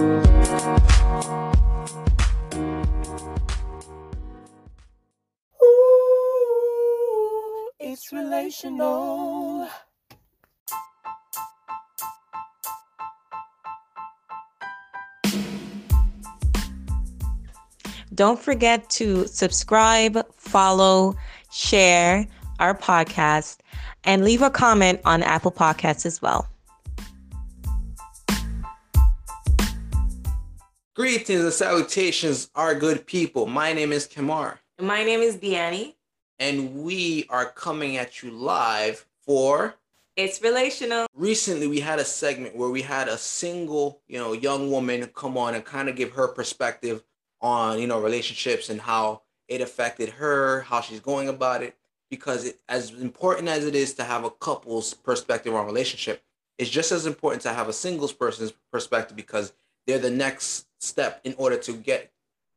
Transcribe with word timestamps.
Ooh, 0.00 0.20
it's 7.78 8.10
relational. 8.12 9.68
Don't 18.14 18.38
forget 18.40 18.88
to 18.90 19.26
subscribe, 19.26 20.26
follow, 20.36 21.14
share 21.52 22.26
our 22.58 22.74
podcast, 22.74 23.58
and 24.04 24.24
leave 24.24 24.40
a 24.40 24.48
comment 24.48 25.00
on 25.04 25.22
Apple 25.22 25.52
Podcasts 25.52 26.06
as 26.06 26.22
well. 26.22 26.48
Greetings 31.00 31.40
and 31.40 31.50
salutations, 31.50 32.50
our 32.54 32.74
good 32.74 33.06
people. 33.06 33.46
My 33.46 33.72
name 33.72 33.90
is 33.90 34.06
Kemar, 34.06 34.58
My 34.78 35.02
name 35.02 35.20
is 35.20 35.38
Deannie. 35.38 35.94
and 36.38 36.84
we 36.84 37.24
are 37.30 37.46
coming 37.46 37.96
at 37.96 38.22
you 38.22 38.30
live 38.30 39.06
for. 39.24 39.76
It's 40.16 40.42
relational. 40.42 41.06
Recently, 41.14 41.68
we 41.68 41.80
had 41.80 42.00
a 42.00 42.04
segment 42.04 42.54
where 42.54 42.68
we 42.68 42.82
had 42.82 43.08
a 43.08 43.16
single, 43.16 44.02
you 44.08 44.18
know, 44.18 44.34
young 44.34 44.70
woman 44.70 45.06
come 45.14 45.38
on 45.38 45.54
and 45.54 45.64
kind 45.64 45.88
of 45.88 45.96
give 45.96 46.12
her 46.12 46.28
perspective 46.28 47.02
on, 47.40 47.78
you 47.78 47.86
know, 47.86 47.98
relationships 47.98 48.68
and 48.68 48.82
how 48.82 49.22
it 49.48 49.62
affected 49.62 50.10
her, 50.10 50.60
how 50.60 50.82
she's 50.82 51.00
going 51.00 51.30
about 51.30 51.62
it. 51.62 51.74
Because 52.10 52.44
it, 52.44 52.60
as 52.68 52.90
important 52.90 53.48
as 53.48 53.64
it 53.64 53.74
is 53.74 53.94
to 53.94 54.04
have 54.04 54.24
a 54.24 54.30
couple's 54.30 54.92
perspective 54.92 55.54
on 55.54 55.64
relationship, 55.64 56.22
it's 56.58 56.68
just 56.68 56.92
as 56.92 57.06
important 57.06 57.40
to 57.44 57.54
have 57.54 57.70
a 57.70 57.72
singles 57.72 58.12
person's 58.12 58.52
perspective 58.70 59.16
because 59.16 59.54
they're 59.86 59.98
the 59.98 60.10
next 60.10 60.66
step 60.80 61.20
in 61.24 61.34
order 61.38 61.56
to 61.58 61.72
get 61.72 62.10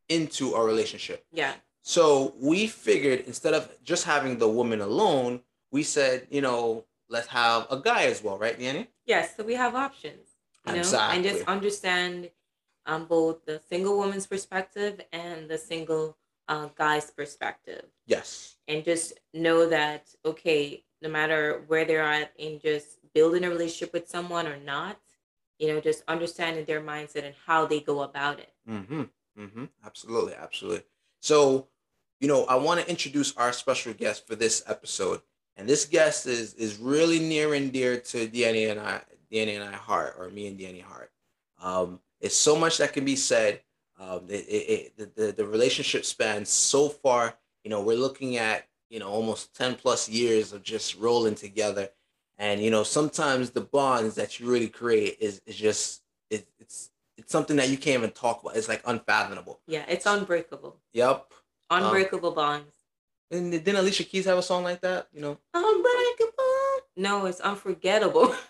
into 0.10 0.54
a 0.54 0.64
relationship. 0.64 1.26
Yeah. 1.32 1.54
So 1.82 2.34
we 2.40 2.68
figured 2.68 3.22
instead 3.28 3.54
of 3.54 3.70
just 3.84 4.06
having 4.06 4.38
the 4.40 4.48
woman 4.48 4.82
alone, 4.82 5.42
we 5.72 5.84
said, 5.84 6.28
you 6.30 6.42
know, 6.42 6.86
let's 7.10 7.28
have 7.28 7.68
a 7.70 7.78
guy 7.78 8.04
as 8.06 8.24
well, 8.24 8.38
right, 8.38 8.58
Danny? 8.58 8.88
Yes, 9.06 9.36
so 9.36 9.44
we 9.44 9.56
have 9.56 9.76
options, 9.76 10.30
you 10.66 10.74
know, 10.74 11.10
and 11.12 11.24
just 11.24 11.44
understand 11.48 12.30
um, 12.86 13.06
both 13.06 13.46
the 13.46 13.62
single 13.70 13.98
woman's 13.98 14.28
perspective 14.28 15.02
and 15.12 15.50
the 15.50 15.58
single 15.58 16.18
uh, 16.48 16.68
guy's 16.78 17.12
perspective. 17.12 17.86
Yes. 18.06 18.56
and 18.68 18.84
just 18.84 19.14
know 19.34 19.68
that 19.70 20.08
okay 20.26 20.84
no 21.02 21.10
matter 21.10 21.64
where 21.68 21.86
they're 21.86 22.04
at 22.04 22.34
in 22.38 22.60
just 22.60 22.98
building 23.14 23.44
a 23.46 23.50
relationship 23.50 23.94
with 23.94 24.10
someone 24.10 24.46
or 24.48 24.58
not 24.58 24.98
you 25.64 25.68
know 25.70 25.80
just 25.90 26.04
understanding 26.16 26.66
their 26.66 26.84
mindset 26.92 27.24
and 27.30 27.36
how 27.48 27.62
they 27.72 27.80
go 27.92 27.96
about 28.10 28.38
it 28.46 28.52
Mm-hmm. 28.70 29.04
Mm-hmm. 29.40 29.66
Absolutely. 29.86 30.34
Absolutely. 30.36 30.84
So, 31.22 31.68
you 32.20 32.28
know, 32.28 32.46
I 32.46 32.56
want 32.56 32.80
to 32.80 32.90
introduce 32.90 33.36
our 33.36 33.52
special 33.52 33.94
guest 33.94 34.28
for 34.28 34.36
this 34.36 34.64
episode. 34.68 35.22
And 35.58 35.68
this 35.68 35.86
guest 35.86 36.26
is 36.26 36.54
is 36.56 36.78
really 36.78 37.20
near 37.20 37.54
and 37.54 37.72
dear 37.72 38.00
to 38.00 38.28
Danny 38.28 38.66
and 38.66 38.80
I, 38.80 39.02
Danny 39.32 39.56
and 39.56 39.64
I 39.64 39.74
heart, 39.74 40.16
or 40.18 40.30
me 40.30 40.48
and 40.48 40.58
Danny 40.58 40.80
heart. 40.80 41.12
Um, 41.62 42.00
it's 42.22 42.36
so 42.38 42.56
much 42.56 42.78
that 42.78 42.94
can 42.94 43.06
be 43.06 43.16
said. 43.16 43.62
Um, 44.00 44.22
it, 44.30 44.46
it, 44.48 44.94
it, 44.98 45.16
the, 45.16 45.32
the 45.32 45.46
relationship 45.46 46.06
spans 46.06 46.50
so 46.50 46.90
far. 46.90 47.36
You 47.64 47.70
know, 47.70 47.82
we're 47.82 47.98
looking 47.98 48.38
at 48.38 48.68
you 48.90 49.00
know 49.00 49.10
almost 49.10 49.54
ten 49.56 49.76
plus 49.76 50.10
years 50.10 50.54
of 50.54 50.64
just 50.64 50.98
rolling 50.98 51.36
together, 51.36 51.90
and 52.38 52.62
you 52.62 52.70
know 52.72 52.84
sometimes 52.84 53.52
the 53.52 53.62
bonds 53.62 54.16
that 54.16 54.40
you 54.40 54.50
really 54.50 54.68
create 54.70 55.18
is 55.20 55.42
is 55.46 55.56
just 55.56 56.02
it, 56.30 56.48
it's 56.60 56.90
it's 57.18 57.32
something 57.32 57.56
that 57.58 57.70
you 57.70 57.78
can't 57.78 57.98
even 58.00 58.12
talk 58.12 58.42
about. 58.42 58.56
It's 58.56 58.68
like 58.68 58.82
unfathomable. 58.86 59.60
yeah 59.68 59.86
it's 59.88 60.06
unbreakable 60.06 60.78
Yep. 60.94 61.32
unbreakable 61.70 62.32
bonds 62.32 62.76
And 63.32 63.52
didn't 63.52 63.76
Alicia 63.78 64.04
Keys 64.04 64.26
have 64.26 64.38
a 64.38 64.44
song 64.44 64.64
like 64.64 64.82
that? 64.82 65.08
You 65.14 65.22
know. 65.22 65.38
unbreakable 65.54 66.34
no 66.98 67.26
it's 67.26 67.40
unforgettable 67.40 68.36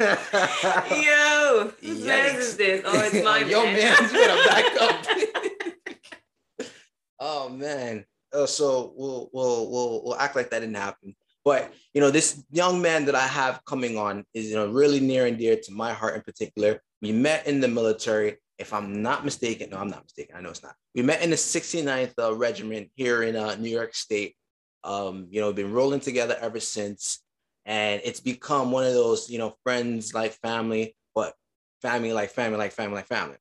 yo 0.00 1.72
whose 1.80 2.04
man 2.04 2.36
is 2.36 2.56
this 2.56 2.82
oh 2.84 3.00
it's 3.04 3.24
my 3.24 3.38
Yo, 3.40 3.62
man. 3.64 3.74
man, 3.76 3.96
you 4.02 4.08
better 4.12 4.48
back 4.48 4.82
up. 4.82 6.66
oh 7.20 7.48
man. 7.48 8.04
Uh, 8.32 8.46
so 8.46 8.92
we'll 8.96 9.28
we'll 9.32 9.70
we'll 9.70 10.02
we'll 10.04 10.16
act 10.16 10.34
like 10.36 10.50
that 10.50 10.60
didn't 10.60 10.74
happen. 10.76 11.14
But 11.44 11.72
you 11.92 12.00
know, 12.00 12.10
this 12.10 12.44
young 12.50 12.80
man 12.80 13.04
that 13.06 13.14
I 13.14 13.26
have 13.26 13.64
coming 13.64 13.98
on 13.98 14.24
is 14.34 14.48
you 14.48 14.56
know 14.56 14.68
really 14.68 15.00
near 15.00 15.26
and 15.26 15.38
dear 15.38 15.56
to 15.56 15.72
my 15.72 15.92
heart 15.92 16.14
in 16.14 16.22
particular. 16.22 16.80
We 17.00 17.12
met 17.12 17.46
in 17.46 17.60
the 17.60 17.68
military. 17.68 18.36
If 18.58 18.72
I'm 18.72 19.02
not 19.02 19.24
mistaken, 19.24 19.70
no, 19.70 19.78
I'm 19.78 19.88
not 19.88 20.04
mistaken. 20.04 20.36
I 20.36 20.40
know 20.40 20.50
it's 20.50 20.62
not. 20.62 20.76
We 20.94 21.02
met 21.02 21.22
in 21.22 21.30
the 21.30 21.36
69th 21.36 22.12
uh, 22.16 22.34
Regiment 22.34 22.90
here 22.94 23.24
in 23.24 23.34
uh, 23.34 23.56
New 23.56 23.70
York 23.70 23.94
State. 23.94 24.36
Um, 24.84 25.26
you 25.30 25.40
know, 25.40 25.52
been 25.52 25.72
rolling 25.72 26.00
together 26.00 26.36
ever 26.40 26.60
since, 26.60 27.22
and 27.66 28.00
it's 28.04 28.20
become 28.20 28.70
one 28.70 28.84
of 28.84 28.94
those 28.94 29.28
you 29.30 29.38
know 29.38 29.54
friends 29.64 30.14
like 30.14 30.32
family, 30.34 30.94
but 31.14 31.34
family 31.82 32.12
like 32.12 32.30
family 32.30 32.58
like 32.58 32.72
family 32.72 32.96
like 32.96 33.06
family, 33.06 33.36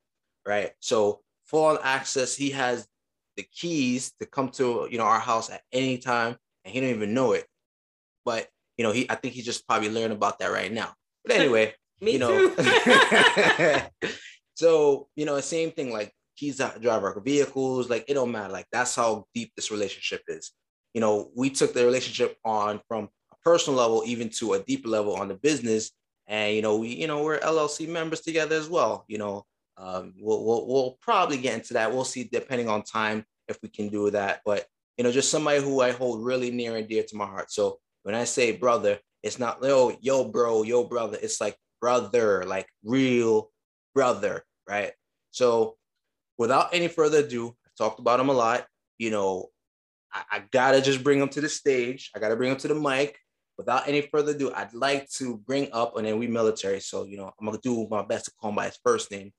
right? 0.47 0.71
So 0.79 1.21
full 1.45 1.77
access. 1.83 2.35
He 2.35 2.51
has 2.51 2.87
the 3.37 3.43
keys 3.43 4.13
to 4.19 4.25
come 4.25 4.49
to 4.49 4.87
you 4.89 4.97
know 4.97 5.05
our 5.05 5.19
house 5.19 5.49
at 5.49 5.61
any 5.71 5.97
time, 5.99 6.35
and 6.65 6.73
he 6.73 6.79
don't 6.79 6.89
even 6.89 7.13
know 7.13 7.33
it. 7.33 7.45
But 8.25 8.47
you 8.77 8.85
know, 8.85 8.91
he 8.91 9.09
I 9.09 9.15
think 9.15 9.33
he's 9.33 9.45
just 9.45 9.67
probably 9.67 9.89
learned 9.89 10.13
about 10.13 10.39
that 10.39 10.51
right 10.51 10.71
now. 10.71 10.93
But 11.25 11.35
anyway, 11.37 11.73
me 11.99 12.13
you 12.13 12.19
know. 12.19 12.55
so 14.55 15.07
you 15.15 15.25
know, 15.25 15.39
same 15.39 15.71
thing. 15.71 15.91
Like 15.91 16.13
he's 16.35 16.59
a 16.59 16.77
driver 16.79 17.11
of 17.11 17.23
vehicles. 17.23 17.89
Like 17.89 18.05
it 18.07 18.15
don't 18.15 18.31
matter. 18.31 18.51
Like 18.51 18.67
that's 18.71 18.95
how 18.95 19.25
deep 19.33 19.51
this 19.55 19.71
relationship 19.71 20.23
is. 20.27 20.51
You 20.93 21.01
know, 21.01 21.29
we 21.35 21.49
took 21.49 21.73
the 21.73 21.85
relationship 21.85 22.37
on 22.43 22.81
from 22.87 23.09
a 23.31 23.35
personal 23.43 23.79
level 23.79 24.03
even 24.05 24.29
to 24.39 24.53
a 24.53 24.63
deeper 24.63 24.89
level 24.89 25.15
on 25.15 25.27
the 25.27 25.35
business. 25.35 25.91
And 26.27 26.55
you 26.55 26.61
know, 26.61 26.77
we 26.77 26.89
you 26.89 27.07
know 27.07 27.23
we're 27.23 27.39
LLC 27.39 27.87
members 27.87 28.21
together 28.21 28.55
as 28.55 28.69
well. 28.69 29.05
You 29.07 29.17
know, 29.17 29.45
um, 29.77 30.13
we'll, 30.19 30.43
we'll 30.43 30.67
we'll 30.67 30.97
probably 31.01 31.37
get 31.37 31.55
into 31.55 31.73
that. 31.73 31.91
We'll 31.91 32.03
see 32.03 32.23
depending 32.31 32.69
on 32.69 32.83
time 32.83 33.25
if 33.47 33.59
we 33.61 33.69
can 33.69 33.89
do 33.89 34.09
that. 34.11 34.41
But 34.45 34.65
you 34.97 35.03
know, 35.03 35.11
just 35.11 35.31
somebody 35.31 35.61
who 35.61 35.81
I 35.81 35.91
hold 35.91 36.23
really 36.23 36.51
near 36.51 36.77
and 36.77 36.87
dear 36.87 37.03
to 37.03 37.15
my 37.15 37.25
heart. 37.25 37.51
So 37.51 37.79
when 38.03 38.15
I 38.15 38.23
say 38.23 38.51
brother, 38.51 38.99
it's 39.23 39.39
not 39.39 39.59
yo 39.63 39.91
oh, 39.91 39.97
yo 40.01 40.25
bro 40.25 40.63
yo 40.63 40.83
brother. 40.83 41.17
It's 41.21 41.39
like 41.39 41.57
brother, 41.79 42.43
like 42.45 42.67
real 42.83 43.51
brother, 43.93 44.43
right? 44.67 44.93
So 45.31 45.77
without 46.37 46.73
any 46.73 46.87
further 46.87 47.19
ado, 47.19 47.55
I've 47.65 47.75
talked 47.77 47.99
about 47.99 48.19
him 48.19 48.29
a 48.29 48.33
lot. 48.33 48.65
You 48.97 49.11
know, 49.11 49.49
I, 50.13 50.23
I 50.31 50.43
gotta 50.51 50.81
just 50.81 51.03
bring 51.03 51.19
him 51.19 51.29
to 51.29 51.41
the 51.41 51.49
stage. 51.49 52.11
I 52.15 52.19
gotta 52.19 52.35
bring 52.35 52.51
him 52.51 52.57
to 52.57 52.67
the 52.67 52.75
mic. 52.75 53.17
Without 53.57 53.87
any 53.87 54.01
further 54.01 54.31
ado, 54.31 54.51
I'd 54.53 54.73
like 54.73 55.09
to 55.17 55.37
bring 55.37 55.69
up, 55.71 55.95
and 55.97 56.07
then 56.07 56.17
we 56.17 56.27
military, 56.27 56.79
so 56.79 57.03
you 57.03 57.17
know, 57.17 57.31
I'm 57.39 57.45
gonna 57.45 57.59
do 57.61 57.87
my 57.89 58.03
best 58.03 58.25
to 58.25 58.31
call 58.39 58.49
him 58.49 58.55
by 58.55 58.65
his 58.65 58.79
first 58.83 59.11
name. 59.11 59.31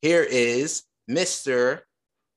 Here 0.00 0.22
is 0.22 0.84
Mr. 1.10 1.80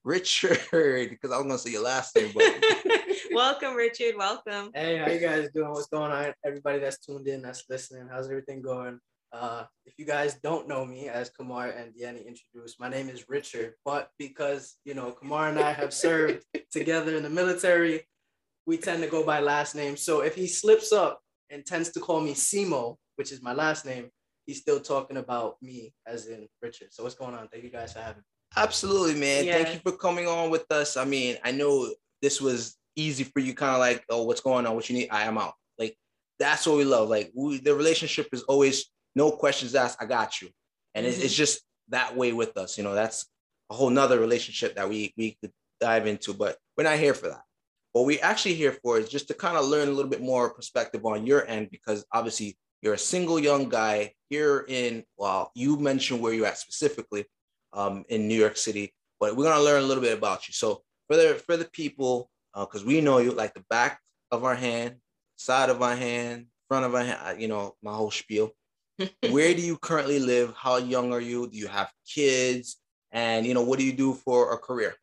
Richard, 0.03 0.59
because 0.71 1.31
I 1.31 1.37
was 1.37 1.45
gonna 1.45 1.57
say 1.57 1.71
your 1.71 1.83
last 1.83 2.15
name, 2.15 2.31
but 2.33 2.43
welcome 3.33 3.73
richard 3.75 4.15
welcome 4.15 4.69
Hey, 4.75 4.97
how 4.97 5.09
you 5.09 5.19
guys 5.19 5.49
doing? 5.53 5.69
What's 5.71 5.87
going 5.87 6.11
on? 6.11 6.33
Everybody 6.45 6.79
that's 6.79 6.99
tuned 6.99 7.27
in, 7.27 7.41
that's 7.41 7.63
listening, 7.69 8.07
how's 8.11 8.29
everything 8.29 8.61
going? 8.61 8.99
Uh, 9.31 9.63
if 9.85 9.93
you 9.97 10.05
guys 10.05 10.35
don't 10.43 10.67
know 10.67 10.85
me, 10.85 11.09
as 11.09 11.31
Kemar 11.31 11.75
and 11.75 11.91
Deanne 11.95 12.23
introduced, 12.25 12.79
my 12.79 12.87
name 12.87 13.09
is 13.09 13.27
Richard. 13.27 13.73
But 13.83 14.09
because 14.19 14.77
you 14.85 14.93
know 14.93 15.15
Kemar 15.21 15.49
and 15.49 15.59
I 15.59 15.73
have 15.73 15.93
served 15.93 16.43
together 16.71 17.15
in 17.15 17.23
the 17.23 17.29
military, 17.29 18.07
we 18.67 18.77
tend 18.77 19.01
to 19.01 19.09
go 19.09 19.25
by 19.25 19.39
last 19.39 19.75
name. 19.75 19.97
So 19.97 20.21
if 20.21 20.35
he 20.35 20.45
slips 20.45 20.91
up 20.91 21.19
and 21.49 21.65
tends 21.65 21.89
to 21.93 21.99
call 21.99 22.21
me 22.21 22.33
Simo, 22.33 22.97
which 23.15 23.31
is 23.31 23.41
my 23.41 23.53
last 23.53 23.85
name, 23.85 24.09
he's 24.45 24.59
still 24.59 24.79
talking 24.79 25.17
about 25.17 25.55
me 25.61 25.93
as 26.05 26.27
in 26.27 26.47
Richard. 26.61 26.89
So 26.91 27.01
what's 27.01 27.15
going 27.15 27.33
on? 27.33 27.47
Thank 27.47 27.63
you 27.63 27.71
guys 27.71 27.93
for 27.93 27.99
having 27.99 28.17
me. 28.17 28.23
Absolutely, 28.55 29.19
man. 29.19 29.45
Thank 29.45 29.73
you 29.73 29.79
for 29.79 29.97
coming 29.97 30.27
on 30.27 30.51
with 30.51 30.71
us. 30.71 30.95
I 30.95 31.05
mean, 31.05 31.37
I 31.43 31.51
know 31.51 31.91
this 32.21 32.39
was 32.39 32.77
easy 32.95 33.23
for 33.23 33.39
you, 33.39 33.53
kind 33.53 33.73
of 33.73 33.79
like, 33.79 34.03
oh, 34.09 34.23
what's 34.23 34.41
going 34.41 34.65
on? 34.65 34.75
What 34.75 34.89
you 34.89 34.97
need? 34.97 35.09
I 35.09 35.23
am 35.23 35.37
out. 35.37 35.53
Like, 35.77 35.97
that's 36.39 36.65
what 36.65 36.77
we 36.77 36.85
love. 36.85 37.09
Like, 37.09 37.31
we, 37.35 37.59
the 37.59 37.75
relationship 37.75 38.29
is 38.31 38.43
always 38.43 38.85
no 39.15 39.31
questions 39.31 39.75
asked. 39.75 40.01
I 40.01 40.05
got 40.05 40.41
you, 40.41 40.49
and 40.95 41.05
it's, 41.05 41.19
it's 41.19 41.33
just 41.33 41.61
that 41.89 42.15
way 42.15 42.33
with 42.33 42.57
us. 42.57 42.77
You 42.77 42.83
know, 42.83 42.95
that's 42.95 43.27
a 43.69 43.75
whole 43.75 43.89
nother 43.89 44.19
relationship 44.19 44.75
that 44.75 44.89
we 44.89 45.13
we 45.17 45.37
could 45.41 45.51
dive 45.79 46.07
into, 46.07 46.33
but 46.33 46.57
we're 46.77 46.83
not 46.83 46.97
here 46.97 47.13
for 47.13 47.27
that. 47.27 47.41
What 47.91 48.05
we're 48.05 48.23
actually 48.23 48.55
here 48.55 48.75
for 48.81 48.97
is 48.97 49.09
just 49.09 49.27
to 49.27 49.33
kind 49.33 49.57
of 49.57 49.65
learn 49.65 49.87
a 49.87 49.91
little 49.91 50.09
bit 50.09 50.21
more 50.21 50.53
perspective 50.53 51.05
on 51.05 51.27
your 51.27 51.47
end, 51.47 51.69
because 51.69 52.05
obviously 52.11 52.57
you're 52.81 52.95
a 52.95 52.97
single 52.97 53.39
young 53.39 53.69
guy 53.69 54.13
here 54.29 54.65
in. 54.67 55.03
Well, 55.17 55.51
you 55.55 55.77
mentioned 55.77 56.21
where 56.21 56.33
you're 56.33 56.47
at 56.47 56.57
specifically 56.57 57.25
um, 57.71 58.03
in 58.09 58.27
New 58.27 58.39
York 58.39 58.57
City, 58.57 58.93
but 59.19 59.35
we're 59.35 59.45
gonna 59.45 59.63
learn 59.63 59.83
a 59.83 59.85
little 59.85 60.03
bit 60.03 60.17
about 60.17 60.47
you. 60.47 60.53
So 60.53 60.81
for 61.07 61.15
the 61.17 61.41
for 61.45 61.55
the 61.55 61.65
people, 61.65 62.29
because 62.55 62.85
we 62.85 63.01
know 63.01 63.17
you 63.17 63.31
like 63.31 63.53
the 63.53 63.63
back 63.69 63.99
of 64.31 64.43
our 64.43 64.55
hand, 64.55 64.95
side 65.37 65.69
of 65.69 65.81
our 65.81 65.95
hand, 65.95 66.47
front 66.67 66.85
of 66.85 66.95
our 66.95 67.03
hand, 67.03 67.19
uh, 67.23 67.33
you 67.37 67.47
know, 67.47 67.75
my 67.81 67.93
whole 67.93 68.11
spiel. 68.11 68.51
Where 69.29 69.53
do 69.53 69.61
you 69.61 69.77
currently 69.77 70.19
live? 70.19 70.53
How 70.55 70.77
young 70.77 71.11
are 71.13 71.21
you? 71.21 71.47
Do 71.49 71.57
you 71.57 71.67
have 71.67 71.91
kids? 72.07 72.77
And 73.11 73.45
you 73.45 73.53
know, 73.53 73.63
what 73.63 73.79
do 73.79 73.85
you 73.85 73.93
do 73.93 74.13
for 74.13 74.53
a 74.53 74.57
career? 74.57 74.95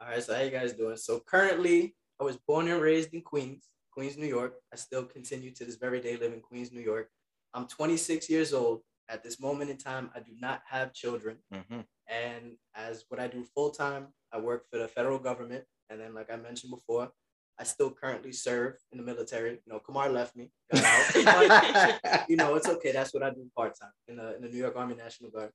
All 0.00 0.08
right, 0.08 0.22
so 0.22 0.34
how 0.34 0.42
you 0.42 0.50
guys 0.50 0.72
doing? 0.72 0.96
So 0.96 1.20
currently, 1.20 1.94
I 2.20 2.24
was 2.24 2.36
born 2.36 2.68
and 2.68 2.80
raised 2.80 3.14
in 3.14 3.22
Queens, 3.22 3.68
Queens, 3.92 4.16
New 4.16 4.26
York. 4.26 4.54
I 4.72 4.76
still 4.76 5.04
continue 5.04 5.50
to 5.52 5.64
this 5.64 5.76
very 5.76 6.00
day 6.00 6.16
live 6.16 6.32
in 6.32 6.40
Queens, 6.40 6.72
New 6.72 6.80
York. 6.80 7.08
I'm 7.54 7.66
26 7.66 8.28
years 8.28 8.52
old. 8.52 8.82
At 9.08 9.22
this 9.22 9.38
moment 9.38 9.70
in 9.70 9.76
time, 9.76 10.10
I 10.14 10.20
do 10.20 10.32
not 10.40 10.62
have 10.66 10.92
children. 10.92 11.36
Mm-hmm. 11.52 11.80
And 12.08 12.56
as 12.74 13.04
what 13.08 13.20
I 13.20 13.28
do 13.28 13.44
full 13.54 13.70
time, 13.70 14.08
I 14.32 14.38
work 14.38 14.64
for 14.70 14.78
the 14.78 14.88
federal 14.88 15.18
government. 15.18 15.64
And 15.90 16.00
then, 16.00 16.14
like 16.14 16.32
I 16.32 16.36
mentioned 16.36 16.70
before, 16.70 17.10
I 17.58 17.64
still 17.64 17.90
currently 17.90 18.32
serve 18.32 18.74
in 18.92 18.98
the 18.98 19.04
military. 19.04 19.52
You 19.52 19.72
know, 19.72 19.80
Kemar 19.80 20.12
left 20.12 20.34
me, 20.36 20.50
got 20.72 20.84
out. 20.84 22.00
but, 22.02 22.24
you 22.28 22.36
know, 22.36 22.54
it's 22.56 22.68
okay. 22.68 22.92
That's 22.92 23.14
what 23.14 23.22
I 23.22 23.30
do 23.30 23.46
part 23.56 23.78
time 23.80 23.92
in 24.08 24.16
the 24.16 24.36
in 24.36 24.42
the 24.42 24.48
New 24.48 24.58
York 24.58 24.74
Army 24.76 24.94
National 24.94 25.30
Guard. 25.30 25.50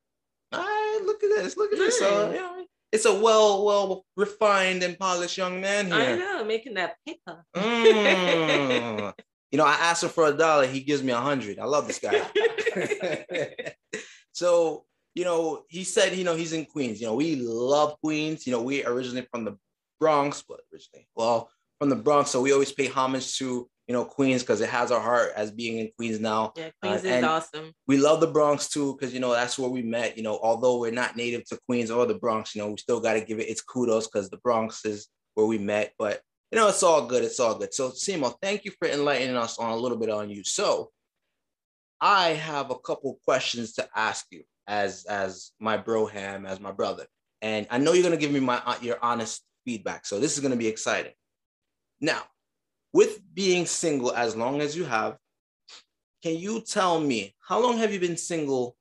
All 0.52 0.60
right, 0.60 1.02
look 1.06 1.24
at 1.24 1.30
this. 1.30 1.58
Look 1.58 1.74
at 1.74 1.78
this. 1.78 2.02
Uh, 2.02 2.32
you 2.34 2.40
know, 2.40 2.66
it's 2.92 3.06
a 3.06 3.14
well, 3.14 3.66
well 3.66 4.06
refined 4.16 4.82
and 4.84 4.98
polished 4.98 5.38
young 5.38 5.62
man 5.62 5.88
here. 5.88 5.96
I 5.96 6.16
know, 6.16 6.44
making 6.44 6.74
that 6.76 6.96
paper. 7.06 7.46
Mm. 7.56 9.14
you 9.52 9.58
know, 9.58 9.66
I 9.66 9.74
asked 9.74 10.04
him 10.04 10.10
for 10.10 10.26
a 10.26 10.34
dollar. 10.34 10.66
He 10.66 10.82
gives 10.82 11.04
me 11.04 11.12
a 11.12 11.18
hundred. 11.18 11.60
I 11.60 11.66
love 11.66 11.86
this 11.86 12.00
guy. 12.00 12.26
so, 14.32 14.86
you 15.14 15.24
know, 15.24 15.64
he 15.70 15.84
said, 15.84 16.16
you 16.16 16.24
know, 16.24 16.36
he's 16.36 16.54
in 16.54 16.66
Queens. 16.66 17.00
You 17.00 17.08
know, 17.08 17.16
we 17.16 17.36
love 17.36 17.96
Queens. 18.02 18.48
You 18.48 18.54
know, 18.54 18.62
we 18.62 18.84
originally 18.84 19.28
from 19.30 19.46
the 19.46 19.58
Bronx, 20.00 20.44
but 20.48 20.62
originally, 20.74 21.08
well, 21.16 21.50
from 21.80 21.90
the 21.90 21.96
Bronx. 21.96 22.30
So 22.32 22.42
we 22.42 22.52
always 22.54 22.72
pay 22.72 22.88
homage 22.88 23.38
to, 23.38 23.70
you 23.88 23.94
know, 23.94 24.06
Queens 24.06 24.44
because 24.44 24.62
it 24.62 24.70
has 24.70 24.92
our 24.92 25.00
heart 25.00 25.32
as 25.36 25.52
being 25.52 25.80
in 25.80 25.90
Queens 25.98 26.20
now. 26.20 26.54
yeah, 26.58 26.70
Queens 26.82 27.04
Uh, 27.04 27.08
is 27.08 27.14
and- 27.14 27.26
awesome. 27.26 27.72
We 27.88 27.98
love 27.98 28.20
the 28.22 28.28
Bronx 28.28 28.70
too, 28.70 28.96
because 28.96 29.14
you 29.14 29.20
know 29.20 29.32
that's 29.32 29.58
where 29.58 29.70
we 29.70 29.82
met. 29.82 30.18
You 30.18 30.24
know, 30.24 30.38
although 30.42 30.80
we're 30.80 30.92
not 30.92 31.16
native 31.16 31.46
to 31.50 31.60
Queens 31.68 31.90
or 31.92 32.06
the 32.06 32.16
Bronx, 32.16 32.54
you 32.56 32.62
know, 32.62 32.70
we 32.72 32.78
still 32.78 33.00
got 33.00 33.14
to 33.14 33.22
give 33.22 33.40
it 33.40 33.50
its 33.50 33.62
kudos 33.62 34.08
because 34.08 34.30
the 34.30 34.38
Bronx 34.38 34.86
is 34.86 35.08
where 35.36 35.46
we 35.48 35.58
met. 35.58 35.94
But 35.98 36.22
you 36.52 36.58
know, 36.58 36.68
it's 36.68 36.82
all 36.84 37.06
good. 37.06 37.24
It's 37.24 37.40
all 37.40 37.56
good. 37.56 37.74
So, 37.76 37.92
Simo, 37.92 38.36
thank 38.42 38.66
you 38.66 38.72
for 38.80 38.88
enlightening 38.88 39.36
us 39.38 39.60
on 39.60 39.70
a 39.72 39.76
little 39.78 39.98
bit 40.00 40.10
on 40.10 40.30
you. 40.32 40.44
So, 40.44 40.90
I 42.02 42.30
have 42.30 42.72
a 42.72 42.80
couple 42.80 43.20
questions 43.26 43.74
to 43.74 43.88
ask 43.96 44.26
you 44.32 44.44
as 44.68 45.06
as 45.06 45.52
my 45.60 45.78
bro 45.78 46.06
ham, 46.06 46.46
as 46.46 46.60
my 46.60 46.72
brother, 46.72 47.06
and 47.42 47.68
I 47.70 47.78
know 47.78 47.94
you're 47.94 48.04
gonna 48.04 48.18
give 48.18 48.32
me 48.32 48.40
my 48.40 48.62
uh, 48.66 48.78
your 48.82 48.98
honest 49.04 49.44
feedback. 49.70 50.04
So 50.08 50.20
this 50.20 50.36
is 50.36 50.40
gonna 50.40 50.56
be 50.56 50.68
exciting. 50.68 51.14
Now, 52.02 52.24
with 52.92 53.22
being 53.36 53.68
single 53.68 54.12
as 54.14 54.36
long 54.36 54.62
as 54.62 54.76
you 54.76 54.84
have, 54.86 55.18
can 56.24 56.36
you 56.38 56.62
tell 56.62 57.00
me 57.00 57.36
how 57.48 57.62
long 57.62 57.78
have 57.78 57.94
you 57.94 58.00
been 58.00 58.18
single? 58.18 58.76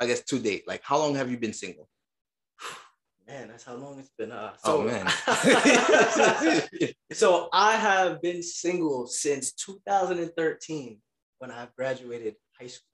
I 0.00 0.06
guess 0.06 0.24
to 0.24 0.40
date, 0.40 0.64
like 0.66 0.82
how 0.82 0.98
long 0.98 1.14
have 1.14 1.30
you 1.30 1.38
been 1.38 1.52
single? 1.52 1.88
Man, 3.28 3.46
that's 3.46 3.62
how 3.62 3.74
long 3.74 4.00
it's 4.00 4.10
been. 4.18 4.32
Uh, 4.32 4.54
Oh 4.64 4.78
so, 4.78 4.90
man. 4.90 5.06
so 7.12 7.48
I 7.52 7.76
have 7.76 8.20
been 8.20 8.42
single 8.42 9.06
since 9.06 9.52
2013 9.52 10.98
when 11.38 11.52
I 11.52 11.68
graduated 11.76 12.34
high 12.58 12.66
school. 12.66 12.88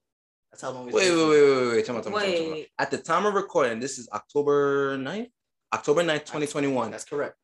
That's 0.53 0.63
how 0.63 0.73
long 0.73 0.89
it's 0.89 0.95
wait, 0.95 1.09
been. 1.09 1.17
wait, 1.17 1.29
wait, 1.31 1.43
wait, 1.43 1.57
wait, 1.57 1.73
wait. 1.73 1.87
Tell 1.87 1.97
me, 1.97 2.03
tell 2.03 2.13
me, 2.13 2.19
tell 2.19 2.29
me, 2.29 2.37
tell 2.37 2.45
me. 2.45 2.53
Wait. 2.53 2.69
At 2.79 2.91
the 2.91 2.99
time 2.99 3.25
of 3.27 3.35
recording, 3.35 3.81
this 3.81 3.99
is 3.99 4.09
October 4.13 4.99
9th? 4.99 5.31
October 5.72 6.02
9th, 6.02 6.20
2021. 6.26 6.90
That's 6.90 7.05
correct. 7.05 7.37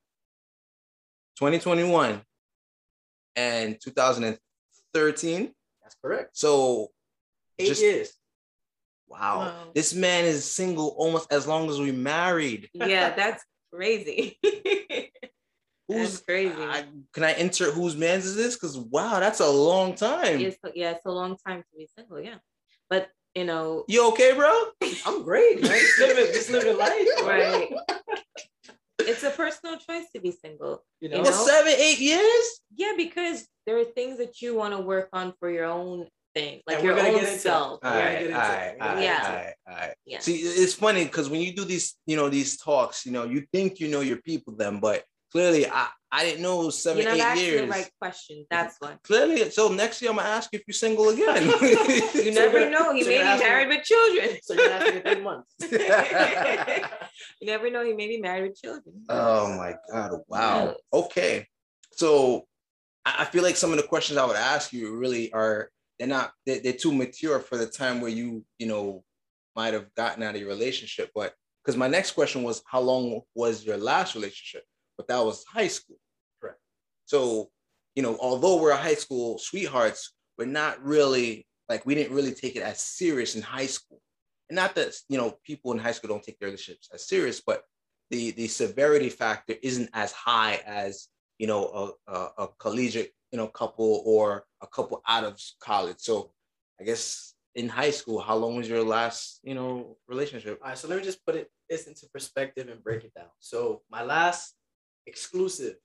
2021 1.38 2.22
and 3.36 3.78
2013. 3.80 5.52
That's 5.82 5.96
correct. 6.02 6.36
So, 6.36 6.88
Eight 7.58 7.68
Just- 7.68 7.82
years. 7.82 8.12
wow. 9.08 9.38
Wow. 9.38 9.54
This 9.74 9.94
man 9.94 10.24
is 10.24 10.44
single 10.50 10.88
almost 10.98 11.32
as 11.32 11.46
long 11.46 11.70
as 11.70 11.78
we 11.78 11.92
married. 11.92 12.68
yeah, 12.74 13.10
that's 13.16 13.42
crazy. 13.72 14.38
Who's 15.88 16.14
That's 16.14 16.20
crazy. 16.22 16.52
I, 16.58 16.84
can 17.12 17.22
I 17.22 17.34
insert 17.34 17.72
whose 17.72 17.96
man's 17.96 18.26
is 18.26 18.34
this? 18.34 18.56
Because 18.56 18.76
wow, 18.76 19.20
that's 19.20 19.38
a 19.38 19.48
long 19.48 19.94
time. 19.94 20.40
it's, 20.40 20.58
yeah, 20.74 20.90
it's 20.90 21.06
a 21.06 21.10
long 21.12 21.36
time 21.46 21.60
to 21.62 21.78
be 21.78 21.88
single. 21.96 22.20
Yeah, 22.20 22.38
but 22.90 23.08
you 23.36 23.44
know, 23.44 23.84
You 23.86 24.08
okay, 24.08 24.32
bro? 24.34 24.50
I'm 25.06 25.22
great, 25.22 25.62
man. 25.62 25.70
Just 25.70 25.98
living, 26.00 26.26
just 26.32 26.50
living 26.50 26.76
life. 26.78 27.06
right? 27.22 27.68
it's 29.00 29.22
a 29.22 29.30
personal 29.30 29.76
choice 29.78 30.06
to 30.14 30.20
be 30.20 30.32
single. 30.32 30.82
You 31.00 31.10
You 31.10 31.16
know? 31.18 31.24
For 31.24 31.30
know? 31.30 31.46
seven, 31.46 31.74
eight 31.76 32.00
years? 32.00 32.44
Yeah, 32.74 32.92
because 32.96 33.46
there 33.66 33.78
are 33.78 33.84
things 33.84 34.18
that 34.18 34.40
you 34.42 34.56
want 34.56 34.74
to 34.74 34.80
work 34.80 35.08
on 35.12 35.34
for 35.38 35.50
your 35.50 35.66
own 35.66 36.08
thing, 36.34 36.60
like 36.66 36.82
your 36.82 36.92
own 36.94 36.98
get 37.04 37.14
into 37.14 37.32
it. 37.32 37.40
self. 37.40 37.80
All 37.84 37.90
right, 37.90 38.26
all 38.26 38.32
right, 38.32 38.76
all 38.80 38.88
right, 38.94 39.02
Yeah. 39.02 39.22
all 39.26 39.34
right, 39.34 39.54
all 39.68 39.76
right. 39.76 39.94
Yeah. 40.06 40.18
See, 40.20 40.36
it's 40.36 40.74
funny 40.74 41.04
because 41.04 41.28
when 41.28 41.40
you 41.40 41.54
do 41.54 41.64
these, 41.64 41.94
you 42.06 42.16
know, 42.16 42.28
these 42.28 42.56
talks, 42.56 43.04
you 43.06 43.12
know, 43.12 43.24
you 43.24 43.44
think 43.52 43.80
you 43.80 43.88
know 43.88 44.00
your 44.00 44.18
people 44.22 44.54
then, 44.56 44.80
but 44.80 45.04
clearly 45.36 45.66
I, 45.68 45.88
I 46.10 46.24
didn't 46.24 46.42
know 46.42 46.62
it 46.62 46.66
was 46.66 46.82
seven, 46.82 47.02
You're 47.02 47.14
not 47.16 47.36
eight 47.36 47.44
years. 47.44 47.60
the 47.60 47.66
right 47.66 47.90
question. 48.00 48.46
That's 48.50 48.76
why. 48.78 48.96
Clearly, 49.04 49.50
so 49.50 49.68
next 49.68 50.00
year 50.00 50.10
I'm 50.10 50.16
gonna 50.16 50.28
ask 50.30 50.50
you 50.52 50.58
if 50.60 50.64
you're 50.66 50.72
single 50.72 51.08
again. 51.14 51.42
You 52.24 52.32
never 52.32 52.60
you're- 52.60 52.70
know. 52.70 52.94
He 52.94 53.02
so 53.02 53.10
may 53.10 53.18
be 53.18 53.42
married 53.44 53.68
with 53.68 53.82
children. 53.84 54.28
So 54.42 54.54
you're 54.54 54.70
asking 54.70 54.94
me 54.94 55.00
three 55.02 55.20
months. 55.22 55.54
you 57.40 57.46
never 57.46 57.70
know. 57.70 57.84
He 57.84 57.92
may 57.92 58.08
be 58.08 58.18
married 58.18 58.48
with 58.48 58.60
children. 58.62 59.04
Oh 59.10 59.56
my 59.58 59.74
god! 59.92 60.20
Wow. 60.28 60.76
Okay. 60.92 61.46
So 61.92 62.46
I 63.04 63.16
I 63.18 63.24
feel 63.26 63.42
like 63.42 63.56
some 63.56 63.72
of 63.72 63.76
the 63.76 63.82
questions 63.86 64.16
I 64.18 64.24
would 64.24 64.36
ask 64.36 64.72
you 64.72 64.96
really 64.96 65.30
are 65.34 65.70
they're 65.98 66.08
not 66.08 66.32
they're, 66.46 66.60
they're 66.60 66.72
too 66.72 66.94
mature 66.94 67.40
for 67.40 67.58
the 67.58 67.66
time 67.66 68.00
where 68.00 68.10
you 68.10 68.42
you 68.58 68.68
know 68.68 69.04
might 69.54 69.74
have 69.74 69.92
gotten 69.94 70.22
out 70.22 70.34
of 70.34 70.40
your 70.40 70.50
relationship. 70.50 71.10
But 71.14 71.34
because 71.62 71.76
my 71.76 71.88
next 71.88 72.12
question 72.12 72.42
was 72.42 72.62
how 72.66 72.80
long 72.80 73.20
was 73.34 73.64
your 73.66 73.76
last 73.76 74.14
relationship? 74.14 74.64
But 74.96 75.08
that 75.08 75.24
was 75.24 75.44
high 75.44 75.68
school. 75.68 75.98
Correct. 76.40 76.58
So 77.04 77.50
you 77.96 78.02
know, 78.02 78.16
although 78.20 78.60
we're 78.60 78.76
high 78.76 78.94
school 78.94 79.38
sweethearts, 79.38 80.12
we're 80.38 80.44
not 80.44 80.82
really 80.84 81.46
like 81.68 81.86
we 81.86 81.94
didn't 81.94 82.14
really 82.14 82.32
take 82.32 82.54
it 82.54 82.62
as 82.62 82.78
serious 82.78 83.34
in 83.34 83.42
high 83.42 83.66
school. 83.66 84.00
And 84.48 84.56
not 84.56 84.74
that 84.76 84.94
you 85.08 85.18
know 85.18 85.38
people 85.44 85.72
in 85.72 85.78
high 85.78 85.92
school 85.92 86.08
don't 86.08 86.22
take 86.22 86.38
their 86.38 86.48
relationships 86.48 86.88
as 86.92 87.08
serious, 87.08 87.40
but 87.44 87.64
the 88.10 88.30
the 88.32 88.48
severity 88.48 89.08
factor 89.08 89.54
isn't 89.62 89.90
as 89.94 90.12
high 90.12 90.60
as 90.66 91.08
you 91.38 91.46
know 91.46 91.94
a, 92.06 92.12
a, 92.12 92.28
a 92.38 92.48
collegiate 92.58 93.12
you 93.32 93.38
know 93.38 93.48
couple 93.48 94.02
or 94.04 94.44
a 94.62 94.66
couple 94.66 95.02
out 95.08 95.24
of 95.24 95.40
college. 95.60 95.96
So 95.98 96.32
I 96.80 96.84
guess 96.84 97.34
in 97.54 97.68
high 97.70 97.90
school, 97.90 98.20
how 98.20 98.36
long 98.36 98.56
was 98.56 98.68
your 98.68 98.84
last 98.84 99.40
you 99.42 99.54
know 99.54 99.96
relationship? 100.06 100.60
All 100.62 100.68
right, 100.68 100.78
so 100.78 100.86
let 100.86 100.98
me 100.98 101.04
just 101.04 101.24
put 101.24 101.34
it 101.34 101.50
this 101.68 101.86
into 101.86 102.06
perspective 102.12 102.68
and 102.68 102.84
break 102.84 103.04
it 103.04 103.14
down. 103.14 103.30
So 103.40 103.82
my 103.90 104.02
last 104.02 104.54
exclusive 105.06 105.76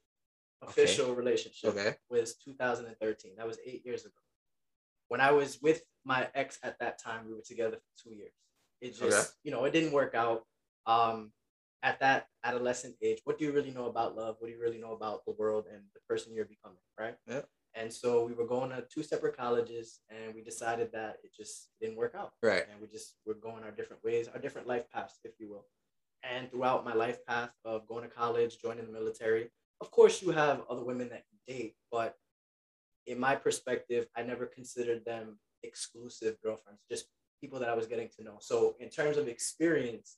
Okay. 0.64 0.70
official 0.84 1.16
relationship 1.16 1.72
Okay. 1.72 1.96
was 2.10 2.36
2013. 2.36 3.36
That 3.36 3.48
was 3.48 3.58
eight 3.66 3.84
years 3.86 4.06
ago. 4.06 4.14
When 5.08 5.20
I 5.20 5.32
was 5.32 5.60
with 5.62 5.84
my 6.06 6.30
ex 6.36 6.60
at 6.62 6.78
that 6.80 7.00
time, 7.00 7.26
we 7.28 7.34
were 7.34 7.42
together 7.42 7.78
for 7.78 7.92
two 8.04 8.14
years. 8.16 8.34
It 8.80 8.92
just, 8.92 9.02
Okay. 9.04 9.38
you 9.44 9.52
know, 9.52 9.66
it 9.66 9.72
didn't 9.72 9.92
work 9.92 10.14
out. 10.16 10.46
Um, 10.86 11.34
at 11.84 12.00
that 12.00 12.28
adolescent 12.44 12.96
age, 13.02 13.22
what 13.24 13.40
do 13.40 13.46
you 13.46 13.52
really 13.52 13.72
know 13.72 13.86
about 13.88 14.16
love? 14.16 14.36
What 14.40 14.48
do 14.50 14.54
you 14.54 14.60
really 14.62 14.78
know 14.78 14.94
about 14.94 15.26
the 15.26 15.32
world 15.32 15.66
and 15.66 15.84
the 15.96 16.00
person 16.02 16.32
you're 16.34 16.46
becoming, 16.46 16.78
right? 17.00 17.18
Yeah. 17.26 17.42
And 17.74 17.92
so 17.92 18.24
we 18.24 18.34
were 18.34 18.46
going 18.46 18.70
to 18.70 18.84
two 18.94 19.02
separate 19.02 19.36
colleges, 19.36 20.02
and 20.10 20.36
we 20.36 20.44
decided 20.44 20.92
that 20.92 21.18
it 21.24 21.34
just 21.34 21.70
didn't 21.80 21.96
work 21.96 22.14
out 22.14 22.34
Right. 22.44 22.68
and 22.70 22.80
we 22.82 22.88
just 22.88 23.16
we're 23.26 23.34
going 23.34 23.64
our 23.64 23.72
different 23.72 24.04
ways, 24.04 24.28
our 24.28 24.40
different 24.40 24.68
life 24.68 24.88
paths, 24.92 25.20
if 25.24 25.40
you 25.40 25.50
will. 25.50 25.66
And 26.24 26.50
throughout 26.52 26.86
my 26.86 26.94
life 26.94 27.18
path 27.26 27.52
of 27.66 27.88
going 27.88 28.04
to 28.04 28.10
college, 28.10 28.60
joining 28.60 28.86
the 28.86 28.92
military, 28.92 29.50
of 29.82 29.90
course 29.92 30.22
you 30.22 30.32
have 30.32 30.62
other 30.70 30.84
women 30.84 31.10
that 31.10 31.24
you 31.32 31.38
date, 31.54 31.76
but 31.92 32.16
in 33.08 33.20
my 33.20 33.36
perspective, 33.36 34.06
I 34.16 34.22
never 34.22 34.46
considered 34.46 35.04
them 35.06 35.40
exclusive 35.64 36.38
girlfriends, 36.44 36.82
just 36.90 37.06
people 37.42 37.60
that 37.60 37.70
I 37.70 37.74
was 37.74 37.88
getting 37.88 38.10
to 38.18 38.24
know. 38.24 38.38
So 38.40 38.76
in 38.80 38.90
terms 38.90 39.18
of 39.18 39.28
experience, 39.28 40.18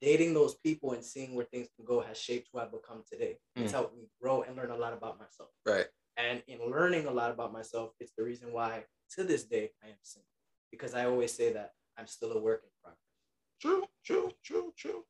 dating 0.00 0.32
those 0.34 0.54
people 0.54 0.92
and 0.92 1.04
seeing 1.04 1.34
where 1.34 1.44
things 1.44 1.68
can 1.76 1.84
go 1.84 2.00
has 2.00 2.16
shaped 2.18 2.48
who 2.52 2.60
I've 2.60 2.70
become 2.72 3.02
today. 3.10 3.38
It's 3.56 3.72
Mm. 3.72 3.74
helped 3.74 3.96
me 3.96 4.08
grow 4.20 4.42
and 4.42 4.56
learn 4.56 4.70
a 4.70 4.76
lot 4.76 4.92
about 4.92 5.18
myself. 5.18 5.50
Right. 5.66 5.88
And 6.16 6.42
in 6.46 6.70
learning 6.70 7.06
a 7.06 7.10
lot 7.10 7.30
about 7.30 7.52
myself, 7.52 7.94
it's 7.98 8.12
the 8.16 8.22
reason 8.22 8.52
why 8.52 8.86
to 9.16 9.24
this 9.24 9.44
day 9.44 9.72
I 9.82 9.88
am 9.88 9.98
single. 10.02 10.28
Because 10.70 10.94
I 10.94 11.04
always 11.06 11.34
say 11.34 11.52
that 11.52 11.74
I'm 11.96 12.06
still 12.06 12.32
a 12.32 12.40
work 12.40 12.62
in 12.64 12.70
progress. 12.82 13.02
True, 13.60 13.84
true, 14.04 14.32
true, 14.42 14.72
true. 14.76 15.04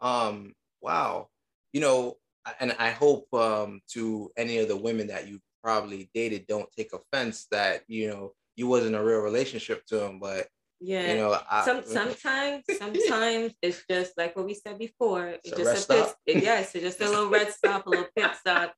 Um, 0.00 0.54
wow. 0.80 1.28
You 1.72 1.80
know, 1.80 2.16
and 2.60 2.74
I 2.78 2.90
hope 2.90 3.32
um 3.34 3.80
to 3.92 4.30
any 4.36 4.58
of 4.58 4.68
the 4.68 4.76
women 4.76 5.08
that 5.08 5.26
you 5.28 5.40
probably 5.62 6.10
dated 6.14 6.46
don't 6.46 6.70
take 6.76 6.92
offense 6.92 7.46
that 7.50 7.82
you 7.88 8.08
know 8.08 8.32
you 8.54 8.66
wasn't 8.66 8.94
a 8.94 9.02
real 9.04 9.18
relationship 9.20 9.84
to 9.86 9.96
them, 9.96 10.18
but 10.18 10.48
Yeah. 10.80 11.10
you 11.12 11.16
know, 11.18 11.38
I, 11.50 11.64
Some 11.64 11.84
sometimes, 11.84 12.64
sometimes 12.78 13.54
it's 13.62 13.82
just 13.88 14.12
like 14.16 14.36
what 14.36 14.46
we 14.46 14.54
said 14.54 14.78
before. 14.78 15.28
It's 15.44 15.50
just 15.50 15.90
a 15.90 15.94
pit, 15.94 16.06
stop? 16.06 16.16
yes, 16.26 16.74
it's 16.74 16.84
just 16.84 17.00
a 17.00 17.08
little 17.08 17.28
red 17.28 17.52
stop, 17.58 17.86
a 17.86 17.90
little 17.90 18.08
pit 18.16 18.30
stop 18.38 18.74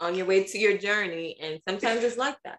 on 0.00 0.14
your 0.14 0.26
way 0.26 0.44
to 0.44 0.58
your 0.58 0.76
journey. 0.78 1.36
And 1.40 1.60
sometimes 1.68 2.04
it's 2.04 2.16
like 2.16 2.36
that, 2.44 2.58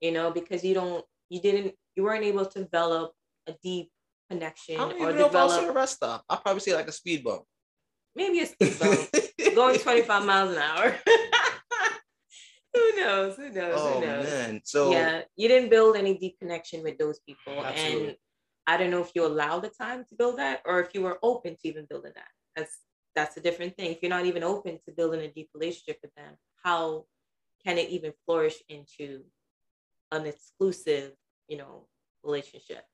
you 0.00 0.10
know, 0.10 0.30
because 0.32 0.64
you 0.64 0.74
don't, 0.74 1.04
you 1.28 1.40
didn't, 1.40 1.74
you 1.94 2.02
weren't 2.02 2.24
able 2.24 2.46
to 2.46 2.64
develop 2.64 3.12
a 3.46 3.54
deep 3.62 3.90
connection 4.30 4.76
I 4.76 4.88
don't 4.88 5.00
or 5.00 5.02
even 5.10 5.16
know 5.16 5.26
if 5.26 5.34
I'll 5.34 5.48
say 5.48 5.66
a 5.66 5.72
rest 5.72 5.96
stop. 5.96 6.24
I'll 6.28 6.38
probably 6.40 6.60
say 6.60 6.74
like 6.74 6.88
a 6.88 6.92
speed 6.92 7.24
bump. 7.24 7.42
maybe 8.14 8.40
a 8.40 8.46
speed 8.54 8.78
bump 8.78 9.08
going 9.54 9.78
25 9.78 10.24
miles 10.24 10.52
an 10.52 10.58
hour. 10.58 10.94
who 12.74 12.96
knows? 12.96 13.36
Who 13.36 13.50
knows? 13.50 13.74
Oh 13.76 13.94
who 13.94 14.06
knows? 14.06 14.24
man. 14.24 14.60
So 14.64 14.90
yeah, 14.90 15.22
you 15.36 15.48
didn't 15.48 15.70
build 15.70 15.96
any 15.96 16.16
deep 16.18 16.38
connection 16.38 16.82
with 16.82 16.98
those 16.98 17.20
people, 17.20 17.64
Absolutely. 17.64 18.08
and 18.08 18.16
I 18.66 18.76
don't 18.76 18.90
know 18.90 19.00
if 19.00 19.12
you 19.14 19.24
allow 19.26 19.58
the 19.60 19.70
time 19.70 20.04
to 20.08 20.14
build 20.14 20.38
that, 20.38 20.60
or 20.66 20.80
if 20.80 20.94
you 20.94 21.02
were 21.02 21.18
open 21.22 21.54
to 21.54 21.68
even 21.68 21.86
building 21.88 22.12
that. 22.14 22.28
That's 22.54 22.78
that's 23.14 23.36
a 23.36 23.40
different 23.40 23.76
thing. 23.76 23.90
If 23.90 23.98
you're 24.02 24.10
not 24.10 24.26
even 24.26 24.44
open 24.44 24.78
to 24.84 24.92
building 24.92 25.20
a 25.20 25.28
deep 25.28 25.48
relationship 25.54 25.98
with 26.02 26.14
them, 26.14 26.34
how 26.62 27.06
can 27.64 27.78
it 27.78 27.88
even 27.90 28.12
flourish 28.26 28.56
into 28.68 29.24
an 30.12 30.26
exclusive, 30.26 31.12
you 31.48 31.56
know, 31.56 31.88
relationship? 32.22 32.84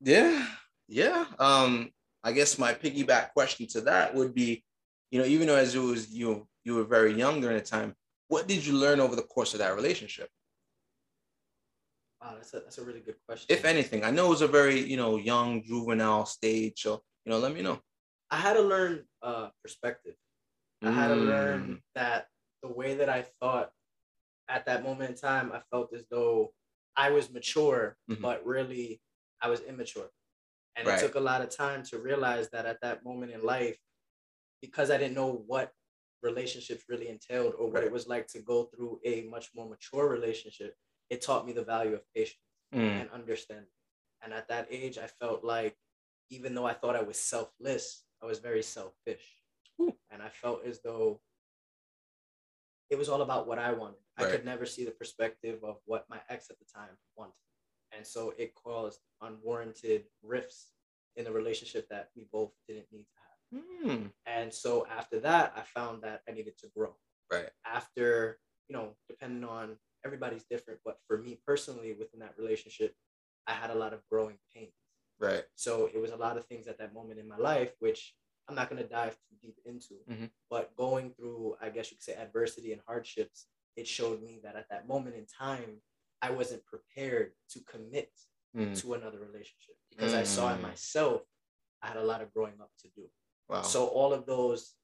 Yeah, 0.00 0.46
yeah. 0.88 1.26
Um, 1.38 1.90
I 2.24 2.32
guess 2.32 2.58
my 2.58 2.74
piggyback 2.74 3.32
question 3.32 3.66
to 3.68 3.80
that 3.82 4.14
would 4.14 4.34
be, 4.34 4.64
you 5.10 5.18
know, 5.20 5.26
even 5.26 5.46
though 5.46 5.56
as 5.56 5.74
it 5.74 5.78
was 5.78 6.10
you 6.10 6.46
you 6.64 6.74
were 6.74 6.84
very 6.84 7.14
young 7.14 7.40
during 7.40 7.56
the 7.56 7.64
time, 7.64 7.94
what 8.28 8.46
did 8.46 8.64
you 8.64 8.74
learn 8.74 9.00
over 9.00 9.16
the 9.16 9.22
course 9.22 9.54
of 9.54 9.58
that 9.60 9.74
relationship? 9.74 10.28
Wow, 12.22 12.34
that's 12.36 12.52
a 12.54 12.60
that's 12.60 12.78
a 12.78 12.84
really 12.84 13.00
good 13.00 13.16
question. 13.26 13.46
If 13.48 13.64
anything, 13.64 14.04
I 14.04 14.10
know 14.10 14.26
it 14.26 14.30
was 14.30 14.42
a 14.42 14.48
very, 14.48 14.78
you 14.80 14.96
know, 14.96 15.16
young 15.16 15.62
juvenile 15.64 16.26
stage. 16.26 16.82
So, 16.82 17.02
you 17.24 17.32
know, 17.32 17.38
let 17.38 17.54
me 17.54 17.62
know. 17.62 17.80
I 18.30 18.36
had 18.36 18.54
to 18.54 18.62
learn 18.62 19.04
uh 19.22 19.48
perspective. 19.62 20.14
I 20.82 20.90
had 20.92 21.08
to 21.08 21.14
Mm. 21.14 21.26
learn 21.26 21.82
that 21.94 22.28
the 22.62 22.68
way 22.68 22.94
that 22.94 23.08
I 23.08 23.22
thought 23.40 23.72
at 24.48 24.66
that 24.66 24.82
moment 24.82 25.10
in 25.10 25.16
time, 25.16 25.52
I 25.52 25.60
felt 25.70 25.92
as 25.94 26.04
though 26.10 26.52
I 26.96 27.10
was 27.10 27.30
mature, 27.30 27.96
Mhm. 28.10 28.20
but 28.20 28.44
really 28.44 29.00
I 29.40 29.48
was 29.48 29.60
immature. 29.60 30.10
And 30.76 30.86
Right. 30.86 30.98
it 30.98 31.02
took 31.06 31.14
a 31.16 31.20
lot 31.20 31.42
of 31.42 31.50
time 31.50 31.82
to 31.84 31.98
realize 31.98 32.50
that 32.50 32.66
at 32.66 32.80
that 32.82 33.04
moment 33.04 33.32
in 33.32 33.42
life, 33.42 33.78
because 34.60 34.90
I 34.90 34.98
didn't 34.98 35.14
know 35.14 35.32
what 35.32 35.74
relationships 36.22 36.84
really 36.88 37.08
entailed 37.08 37.54
or 37.54 37.66
what 37.66 37.76
Right. 37.76 37.84
it 37.84 37.92
was 37.92 38.06
like 38.06 38.26
to 38.28 38.40
go 38.42 38.64
through 38.64 39.00
a 39.04 39.22
much 39.22 39.54
more 39.54 39.68
mature 39.68 40.08
relationship, 40.08 40.76
it 41.08 41.22
taught 41.22 41.46
me 41.46 41.52
the 41.52 41.64
value 41.64 41.94
of 41.94 42.04
patience 42.14 42.44
Mm, 42.72 43.00
and 43.00 43.10
understanding. 43.10 43.72
And 44.20 44.32
at 44.32 44.46
that 44.48 44.68
age, 44.70 44.96
I 44.96 45.08
felt 45.08 45.42
like 45.42 45.76
even 46.28 46.54
though 46.54 46.66
I 46.66 46.74
thought 46.74 46.94
I 46.94 47.02
was 47.02 47.18
selfless, 47.18 48.04
I 48.22 48.26
was 48.26 48.38
very 48.38 48.62
selfish. 48.62 49.42
Ooh. 49.80 49.98
And 50.10 50.22
I 50.22 50.28
felt 50.28 50.64
as 50.64 50.80
though 50.82 51.20
it 52.90 52.96
was 52.96 53.08
all 53.08 53.22
about 53.22 53.48
what 53.48 53.58
I 53.58 53.72
wanted. 53.72 53.98
I 54.16 54.24
could 54.24 54.44
never 54.44 54.66
see 54.66 54.84
the 54.84 54.90
perspective 54.92 55.64
of 55.64 55.80
what 55.86 56.08
my 56.08 56.20
ex 56.28 56.50
at 56.50 56.58
the 56.58 56.64
time 56.66 56.96
wanted. 57.16 57.34
And 57.96 58.06
so 58.06 58.32
it 58.38 58.54
caused 58.54 59.00
unwarranted 59.20 60.04
rifts 60.22 60.72
in 61.16 61.24
the 61.24 61.32
relationship 61.32 61.88
that 61.90 62.10
we 62.16 62.26
both 62.32 62.52
didn't 62.68 62.86
need 62.92 63.04
to 63.04 63.18
have. 63.58 63.62
mm, 63.98 64.12
And 64.26 64.52
so 64.54 64.86
after 64.86 65.18
that, 65.20 65.52
I 65.56 65.62
found 65.62 66.02
that 66.02 66.22
I 66.28 66.32
needed 66.32 66.56
to 66.58 66.68
grow 66.76 66.94
right. 67.30 67.50
after 67.64 68.38
you 68.68 68.76
know 68.76 68.94
depending 69.08 69.44
on 69.44 69.76
everybody's 70.04 70.44
different 70.44 70.78
but 70.84 70.98
for 71.06 71.18
me 71.18 71.38
personally 71.46 71.92
within 71.92 72.20
that 72.20 72.34
relationship 72.38 72.94
i 73.48 73.52
had 73.52 73.70
a 73.70 73.74
lot 73.74 73.92
of 73.92 74.00
growing 74.08 74.38
pains 74.54 74.72
Right. 75.18 75.44
so 75.56 75.90
it 75.92 75.98
was 76.00 76.12
a 76.12 76.16
lot 76.16 76.36
of 76.38 76.46
things 76.46 76.66
at 76.68 76.78
that 76.78 76.94
moment 76.94 77.18
in 77.20 77.28
my 77.28 77.36
life 77.36 77.72
which 77.80 78.14
i'm 78.48 78.54
not 78.54 78.70
going 78.70 78.80
to 78.82 78.88
dive 78.88 79.16
too 79.28 79.36
deep 79.42 79.56
into 79.66 79.94
Mhm. 80.08 80.30
but 80.48 80.74
going 80.76 81.10
through 81.14 81.56
i 81.60 81.68
guess 81.68 81.90
you 81.90 81.96
could 81.96 82.04
say 82.04 82.14
adversity 82.14 82.72
and 82.72 82.80
hardships 82.86 83.46
it 83.76 83.86
showed 83.86 84.22
me 84.22 84.40
that 84.44 84.54
at 84.56 84.68
that 84.70 84.86
moment 84.88 85.16
in 85.16 85.26
time 85.26 85.82
i 86.22 86.30
wasn't 86.30 86.64
prepared 86.66 87.32
to 87.50 87.60
commit 87.60 88.10
Mm, 88.56 88.76
to 88.80 88.94
another 88.94 89.20
relationship 89.20 89.76
because 89.90 90.12
i 90.12 90.24
saw 90.24 90.52
in 90.52 90.58
Mm. 90.58 90.62
myself 90.62 91.22
i 91.82 91.86
had 91.86 91.96
a 91.96 92.02
lot 92.02 92.20
of 92.20 92.32
growing 92.34 92.60
up 92.60 92.72
to 92.82 92.88
do 92.96 93.08
wow. 93.48 93.62
so 93.62 93.86
all 93.86 94.12
of 94.12 94.26
those 94.26 94.74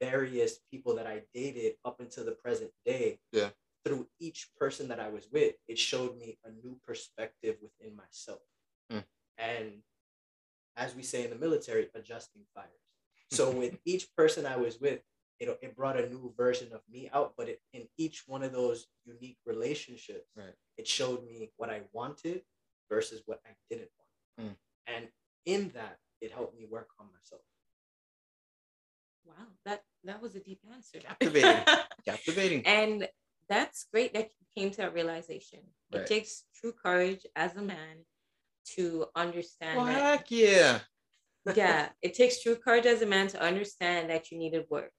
various 0.00 0.58
people 0.70 0.94
that 0.96 1.06
I 1.06 1.24
dated 1.34 1.74
up 1.84 2.00
until 2.00 2.24
the 2.24 2.32
present 2.32 2.70
day, 2.86 3.20
Yeah. 3.32 3.50
through 3.84 4.08
each 4.18 4.48
person 4.56 4.88
that 4.88 4.98
I 4.98 5.08
was 5.08 5.28
with, 5.30 5.56
it 5.68 5.78
showed 5.78 6.16
me 6.16 6.38
a 6.42 6.50
new 6.50 6.80
perspective 6.86 7.58
within 7.60 7.94
myself. 7.94 8.40
Mm. 8.90 9.04
And 9.36 9.82
as 10.76 10.94
we 10.94 11.02
say 11.02 11.24
in 11.24 11.28
the 11.30 11.36
military, 11.36 11.90
adjusting 11.94 12.46
fires. 12.54 12.70
So 13.30 13.50
with 13.62 13.78
each 13.84 14.08
person 14.16 14.46
I 14.46 14.56
was 14.56 14.80
with, 14.80 15.00
it, 15.40 15.58
it 15.62 15.74
brought 15.76 15.98
a 15.98 16.08
new 16.08 16.32
version 16.36 16.68
of 16.72 16.80
me 16.90 17.10
out, 17.14 17.32
but 17.36 17.48
it, 17.48 17.60
in 17.72 17.88
each 17.96 18.24
one 18.26 18.42
of 18.42 18.52
those 18.52 18.86
unique 19.04 19.38
relationships, 19.46 20.28
Right. 20.36 20.54
it 20.76 20.86
showed 20.86 21.24
me 21.24 21.50
what 21.56 21.70
I 21.70 21.80
wanted 21.92 22.42
versus 22.88 23.22
what 23.26 23.40
I 23.46 23.50
didn't 23.70 23.90
want. 24.38 24.50
Mm. 24.50 24.56
And 24.94 25.08
in 25.46 25.70
that, 25.74 25.98
it 26.20 26.30
helped 26.30 26.56
me 26.58 26.66
work 26.70 26.88
on 26.98 27.06
myself. 27.16 27.40
Wow, 29.24 29.46
that 29.64 29.82
that 30.04 30.20
was 30.20 30.34
a 30.34 30.40
deep 30.40 30.60
answer. 30.74 30.98
Captivating. 31.06 31.64
Captivating. 32.04 32.66
and 32.66 33.08
that's 33.48 33.86
great 33.92 34.12
that 34.14 34.30
you 34.38 34.46
came 34.62 34.70
to 34.70 34.76
that 34.78 34.94
realization. 34.94 35.60
Right. 35.92 36.02
It 36.02 36.06
takes 36.06 36.44
true 36.54 36.72
courage 36.72 37.26
as 37.36 37.56
a 37.56 37.62
man 37.62 38.04
to 38.76 39.06
understand 39.16 39.76
Well, 39.78 39.86
that. 39.86 40.18
heck 40.20 40.30
yeah. 40.30 40.80
Yeah, 41.54 41.88
it 42.02 42.14
takes 42.14 42.42
true 42.42 42.54
courage 42.56 42.86
as 42.86 43.02
a 43.02 43.06
man 43.06 43.26
to 43.28 43.40
understand 43.42 44.10
that 44.10 44.30
you 44.30 44.38
needed 44.38 44.66
work, 44.70 44.92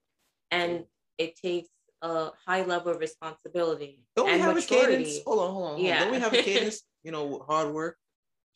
and 0.52 0.84
it 1.18 1.34
takes 1.36 1.68
a 2.02 2.30
high 2.46 2.62
level 2.64 2.92
of 2.92 2.98
responsibility 3.00 4.04
Don't 4.14 4.26
we 4.26 4.32
and 4.32 4.42
have 4.42 4.56
a 4.56 4.60
cadence? 4.62 5.18
Hold 5.26 5.40
on, 5.40 5.50
hold 5.50 5.64
on. 5.64 5.70
hold 5.70 5.78
on. 5.80 5.84
Yeah. 5.84 6.00
Don't 6.00 6.12
we 6.12 6.20
have 6.20 6.32
a 6.32 6.42
cadence? 6.42 6.82
You 7.02 7.10
know, 7.10 7.44
hard 7.48 7.72
work. 7.74 7.96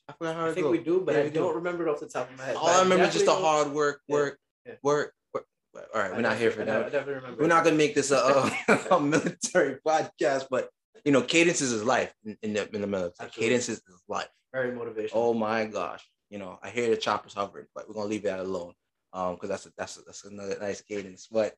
I 0.08 0.12
forgot 0.12 0.36
how 0.36 0.46
I 0.46 0.52
think 0.52 0.66
go. 0.66 0.70
we 0.70 0.78
do, 0.78 1.02
but 1.04 1.14
Yeah, 1.14 1.20
I 1.22 1.24
we 1.24 1.30
do. 1.30 1.40
don't 1.40 1.56
remember 1.56 1.88
it 1.88 1.90
off 1.90 1.98
the 2.00 2.06
top 2.06 2.30
of 2.30 2.38
my 2.38 2.44
head. 2.44 2.56
All 2.56 2.66
But 2.66 2.76
I 2.76 2.82
remember 2.82 3.04
is 3.06 3.12
just 3.12 3.24
the 3.26 3.34
hard 3.34 3.72
work, 3.72 4.02
work, 4.08 4.38
yeah. 4.64 4.74
work, 4.82 5.12
work. 5.34 5.46
All 5.94 6.00
right, 6.00 6.12
we're 6.12 6.20
not 6.20 6.36
here 6.36 6.50
for 6.52 6.64
that. 6.64 7.38
We're 7.38 7.48
not 7.48 7.64
gonna 7.64 7.76
make 7.76 7.94
this 7.96 8.10
a, 8.12 8.16
a, 8.68 8.94
a 8.96 9.00
military 9.00 9.78
podcast, 9.86 10.46
but 10.50 10.70
you 11.04 11.12
know, 11.12 11.22
cadences 11.22 11.72
is 11.72 11.82
life 11.84 12.12
in, 12.24 12.36
in 12.42 12.52
the 12.52 12.72
in 12.74 12.80
the 12.82 12.86
military. 12.86 13.26
Absolutely. 13.28 13.42
Cadences 13.48 13.78
is 13.78 14.02
life. 14.08 14.28
very 14.52 14.70
motivational. 14.76 15.10
Oh 15.14 15.34
my 15.34 15.64
gosh. 15.66 16.04
You 16.30 16.38
know, 16.38 16.58
I 16.62 16.70
hear 16.70 16.88
the 16.90 16.96
choppers 16.96 17.34
hovering, 17.34 17.66
but 17.74 17.88
we're 17.88 17.94
gonna 17.94 18.08
leave 18.08 18.24
that 18.24 18.40
alone. 18.40 18.74
Um, 19.12 19.34
because 19.34 19.48
that's 19.48 19.66
a, 19.66 19.70
that's 19.78 19.96
a, 19.96 20.02
that's 20.02 20.24
another 20.24 20.56
nice 20.60 20.82
cadence. 20.82 21.28
But 21.30 21.54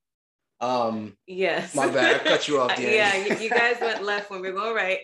um, 0.61 1.17
Yes. 1.27 1.75
My 1.75 1.89
bad, 1.89 2.21
I 2.21 2.25
cut 2.25 2.49
you 2.49 2.61
off, 2.61 2.71
Danny. 2.77 2.97
yeah, 2.97 3.17
you, 3.39 3.51
guys 3.51 3.77
went 3.81 4.03
left 4.13 4.31
when 4.31 4.41
we 4.41 4.51
going 4.51 4.75
right. 4.75 4.99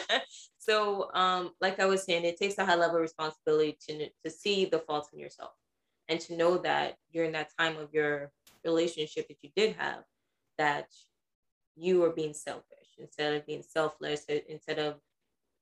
so, 0.58 1.10
um, 1.14 1.50
like 1.60 1.80
I 1.80 1.86
was 1.86 2.04
saying, 2.04 2.24
it 2.24 2.36
takes 2.36 2.58
a 2.58 2.64
high 2.64 2.76
level 2.76 2.96
of 2.96 3.02
responsibility 3.02 3.76
to 3.88 4.08
to 4.24 4.30
see 4.30 4.66
the 4.66 4.78
faults 4.78 5.08
in 5.12 5.18
yourself 5.18 5.52
and 6.08 6.20
to 6.20 6.36
know 6.36 6.58
that 6.58 6.96
during 7.12 7.32
that 7.32 7.50
time 7.58 7.76
of 7.76 7.92
your 7.92 8.30
relationship 8.64 9.28
that 9.28 9.38
you 9.42 9.50
did 9.56 9.76
have, 9.76 10.04
that 10.58 10.86
you 11.76 12.00
were 12.00 12.10
being 12.10 12.34
selfish 12.34 12.88
instead 12.98 13.34
of 13.34 13.46
being 13.46 13.62
selfless, 13.62 14.24
uh, 14.30 14.36
instead 14.48 14.78
of 14.78 14.96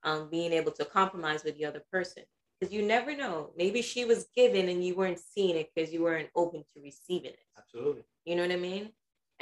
um, 0.05 0.29
being 0.31 0.53
able 0.53 0.73
to 0.73 0.85
compromise 0.85 1.45
with 1.45 1.57
the 1.57 1.65
other 1.65 1.83
person. 1.91 2.25
Because 2.61 2.73
you 2.75 2.83
never 2.83 3.17
know. 3.17 3.51
Maybe 3.57 3.83
she 3.83 4.05
was 4.05 4.27
given 4.37 4.69
and 4.69 4.85
you 4.85 4.95
weren't 4.95 5.19
seeing 5.19 5.57
it 5.57 5.71
because 5.75 5.93
you 5.93 6.03
weren't 6.03 6.29
open 6.37 6.63
to 6.75 6.83
receiving 6.83 7.31
it. 7.31 7.39
Absolutely. 7.59 8.05
You 8.25 8.37
know 8.37 8.43
what 8.43 8.53
I 8.53 8.57
mean? 8.57 8.91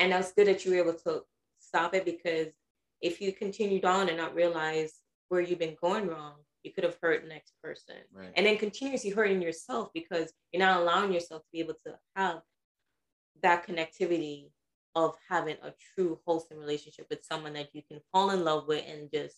And 0.01 0.11
that's 0.13 0.33
good 0.33 0.49
that 0.49 0.65
you 0.65 0.73
were 0.73 0.79
able 0.79 0.95
to 0.95 1.23
stop 1.61 1.95
it 1.95 2.05
because 2.05 2.49
if 3.01 3.21
you 3.21 3.33
continued 3.33 3.85
on 3.85 4.09
and 4.09 4.17
not 4.17 4.35
realize 4.35 4.95
where 5.29 5.41
you've 5.41 5.59
been 5.61 5.77
going 5.81 6.09
wrong, 6.09 6.33
you 6.65 6.73
could 6.73 6.85
have 6.85 6.97
hurt 7.03 7.23
the 7.23 7.29
next 7.29 7.53
person. 7.63 7.97
right. 8.13 8.33
And 8.35 8.45
then 8.47 8.57
continuously 8.59 9.11
hurting 9.11 9.41
yourself 9.41 9.91
because 9.95 10.33
you're 10.53 10.63
not 10.63 10.81
allowing 10.81 11.13
yourself 11.13 11.43
to 11.43 11.49
be 11.53 11.61
able 11.61 11.75
to 11.87 11.95
have 12.17 12.41
that 13.43 13.67
connectivity 13.67 14.51
of 14.95 15.15
having 15.29 15.57
a 15.63 15.73
true 15.95 16.19
wholesome 16.27 16.59
relationship 16.59 17.07
with 17.11 17.25
someone 17.25 17.53
that 17.53 17.69
you 17.75 17.83
can 17.89 18.01
fall 18.13 18.31
in 18.31 18.45
love 18.45 18.67
with 18.67 18.85
and 18.89 19.09
just 19.13 19.37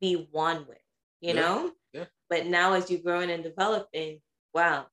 be 0.00 0.26
one 0.32 0.66
with, 0.66 0.82
you 1.20 1.34
Yeah, 1.34 1.40
know? 1.40 1.72
yeah. 1.92 2.04
But 2.28 2.46
now 2.46 2.72
as 2.72 2.90
you're 2.90 3.00
growing 3.00 3.30
and 3.30 3.42
developing, 3.44 4.20
wow, 4.52 4.86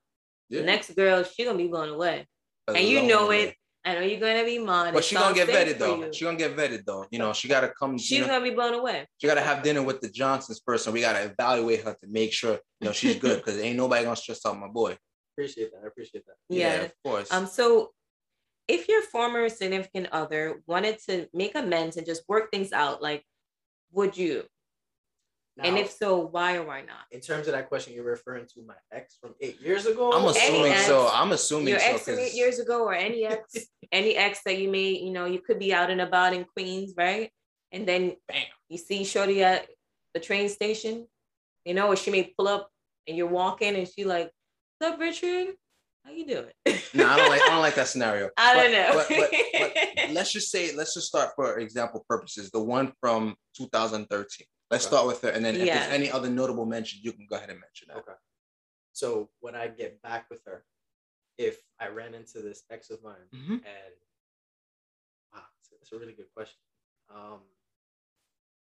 Yeah. 0.49 0.59
the 0.59 0.65
next 0.65 0.95
girl, 0.95 1.23
she 1.23 1.43
gonna 1.45 1.57
be 1.57 1.67
blown 1.67 1.89
away. 1.89 2.27
And 2.67 2.87
you 2.87 3.03
know 3.03 3.27
way. 3.29 3.43
it. 3.47 3.57
I 3.85 3.95
know 3.95 4.01
you're 4.01 4.19
gonna 4.19 4.45
be 4.45 4.59
modest. 4.59 4.93
But 4.93 5.03
she 5.03 5.15
gonna 5.15 5.35
get 5.35 5.49
vetted 5.49 5.77
though. 5.77 6.05
you, 6.05 6.13
She 6.13 6.23
gonna 6.23 6.37
get 6.37 6.55
vetted 6.55 6.85
though. 6.85 7.05
You 7.11 7.19
know, 7.19 7.33
she 7.33 7.47
gotta 7.49 7.69
come. 7.77 7.97
She's 7.97 8.11
you 8.11 8.21
know, 8.21 8.27
gonna 8.27 8.43
be 8.43 8.51
blown 8.51 8.73
away. 8.73 9.07
she 9.17 9.27
gotta 9.27 9.41
have 9.41 9.61
dinner 9.61 9.83
with 9.83 9.99
the 9.99 10.09
Johnsons 10.09 10.61
first, 10.65 10.87
and 10.87 10.93
we 10.93 11.01
gotta 11.01 11.23
evaluate 11.23 11.83
her 11.83 11.93
to 11.93 12.07
make 12.07 12.31
sure 12.31 12.53
you 12.79 12.85
know 12.85 12.91
she's 12.93 13.17
good 13.17 13.37
because 13.37 13.59
ain't 13.59 13.75
nobody 13.77 14.03
gonna 14.05 14.15
stress 14.15 14.45
out 14.45 14.57
my 14.57 14.69
boy. 14.69 14.97
Appreciate 15.35 15.71
that. 15.71 15.81
I 15.83 15.87
appreciate 15.87 16.25
that. 16.25 16.35
Yeah. 16.49 16.83
of 16.83 16.93
course. 17.03 17.31
Um. 17.31 17.45
So, 17.45 17.91
if 18.69 18.87
your 18.87 19.01
former 19.01 19.49
significant 19.49 20.07
other 20.11 20.61
wanted 20.65 20.99
to 21.09 21.27
make 21.33 21.55
amends 21.55 21.97
and 21.97 22.05
just 22.05 22.23
work 22.29 22.51
things 22.51 22.71
out, 22.71 23.01
like, 23.01 23.25
would 23.91 24.15
you? 24.15 24.43
And 25.61 25.77
if 25.77 25.91
so, 25.91 26.17
why 26.27 26.55
or 26.55 26.63
why 26.63 26.81
not? 26.81 27.05
in 27.11 27.19
terms 27.21 27.47
of 27.47 27.53
that 27.53 27.69
question, 27.69 27.93
you're 27.93 28.03
referring 28.03 28.45
to 28.55 28.61
my 28.65 28.73
ex 28.91 29.17
from 29.21 29.35
eight 29.41 29.61
years 29.61 29.85
ago. 29.85 30.11
I'm 30.11 30.25
assuming 30.25 30.71
ex- 30.71 30.85
so. 30.87 31.07
I'm 31.13 31.31
assuming 31.31 31.67
Your 31.69 31.79
so. 31.79 31.85
ex 31.85 32.03
from 32.05 32.13
eight 32.19 32.29
'cause- 32.29 32.35
years 32.35 32.59
ago, 32.59 32.83
or 32.83 32.93
any 32.93 33.25
ex, 33.25 33.53
any 33.91 34.15
ex 34.15 34.39
that 34.45 34.57
you 34.57 34.69
may, 34.69 34.89
you 34.89 35.11
know, 35.11 35.25
you 35.25 35.39
could 35.39 35.59
be 35.59 35.73
out 35.73 35.89
and 35.91 36.01
about 36.01 36.33
in 36.33 36.45
Queens, 36.45 36.93
right? 36.97 37.31
And 37.71 37.87
then 37.87 38.15
Bam. 38.27 38.43
you 38.69 38.77
see 38.77 39.03
Shorty 39.03 39.43
at 39.43 39.67
the 40.13 40.19
train 40.19 40.49
station, 40.49 41.07
you 41.65 41.73
know, 41.73 41.87
or 41.87 41.95
she 41.95 42.09
may 42.11 42.23
pull 42.37 42.47
up 42.47 42.69
and 43.07 43.15
you're 43.17 43.27
walking 43.27 43.75
and 43.75 43.87
she 43.87 44.03
like, 44.05 44.31
What's 44.79 44.93
up, 44.93 44.99
Richard? 44.99 45.55
How 46.05 46.11
you 46.11 46.25
doing? 46.27 46.51
No, 46.93 47.07
I 47.07 47.15
don't 47.17 47.29
like 47.29 47.41
I 47.41 47.47
don't 47.49 47.61
like 47.61 47.75
that 47.75 47.87
scenario. 47.93 48.29
I 48.37 48.53
don't 48.55 48.71
But- 48.71 49.09
know. 49.09 49.17
But, 49.29 49.31
but, 49.53 49.71
but 49.95 50.09
let's 50.13 50.31
just 50.33 50.51
say 50.51 50.75
let's 50.75 50.93
just 50.95 51.07
start 51.07 51.29
for 51.35 51.59
example 51.59 52.05
purposes. 52.09 52.49
The 52.51 52.59
one 52.61 52.91
from 52.99 53.35
2013. 53.55 54.45
Let's 54.73 54.85
Okay. 54.87 54.95
start 54.95 55.05
with 55.07 55.21
her, 55.21 55.29
and 55.29 55.45
then 55.45 55.55
if 55.55 55.67
Yeah. 55.67 55.77
there's 55.79 55.93
any 55.93 56.09
other 56.09 56.29
notable 56.31 56.65
mention, 56.65 56.99
you 57.03 57.13
can 57.13 57.27
go 57.27 57.35
ahead 57.35 57.51
and 57.51 57.59
mention 57.59 57.89
that. 57.89 57.97
Okay. 57.97 58.15
So 58.91 59.29
when 59.39 59.55
I 59.55 59.67
get 59.67 60.01
back 60.01 60.29
with 60.31 60.43
her, 60.45 60.65
if 61.37 61.63
I 61.79 61.89
ran 61.89 62.15
into 62.15 62.41
this 62.41 62.63
ex 62.71 62.89
of 62.89 63.01
mine 63.03 63.27
Mhm. 63.31 63.63
and 63.65 63.95
wow, 65.31 65.45
it's 65.59 65.71
a, 65.71 65.75
it's 65.75 65.91
a 65.91 65.99
really 65.99 66.13
good 66.13 66.31
question. 66.33 66.59
Um, 67.09 67.41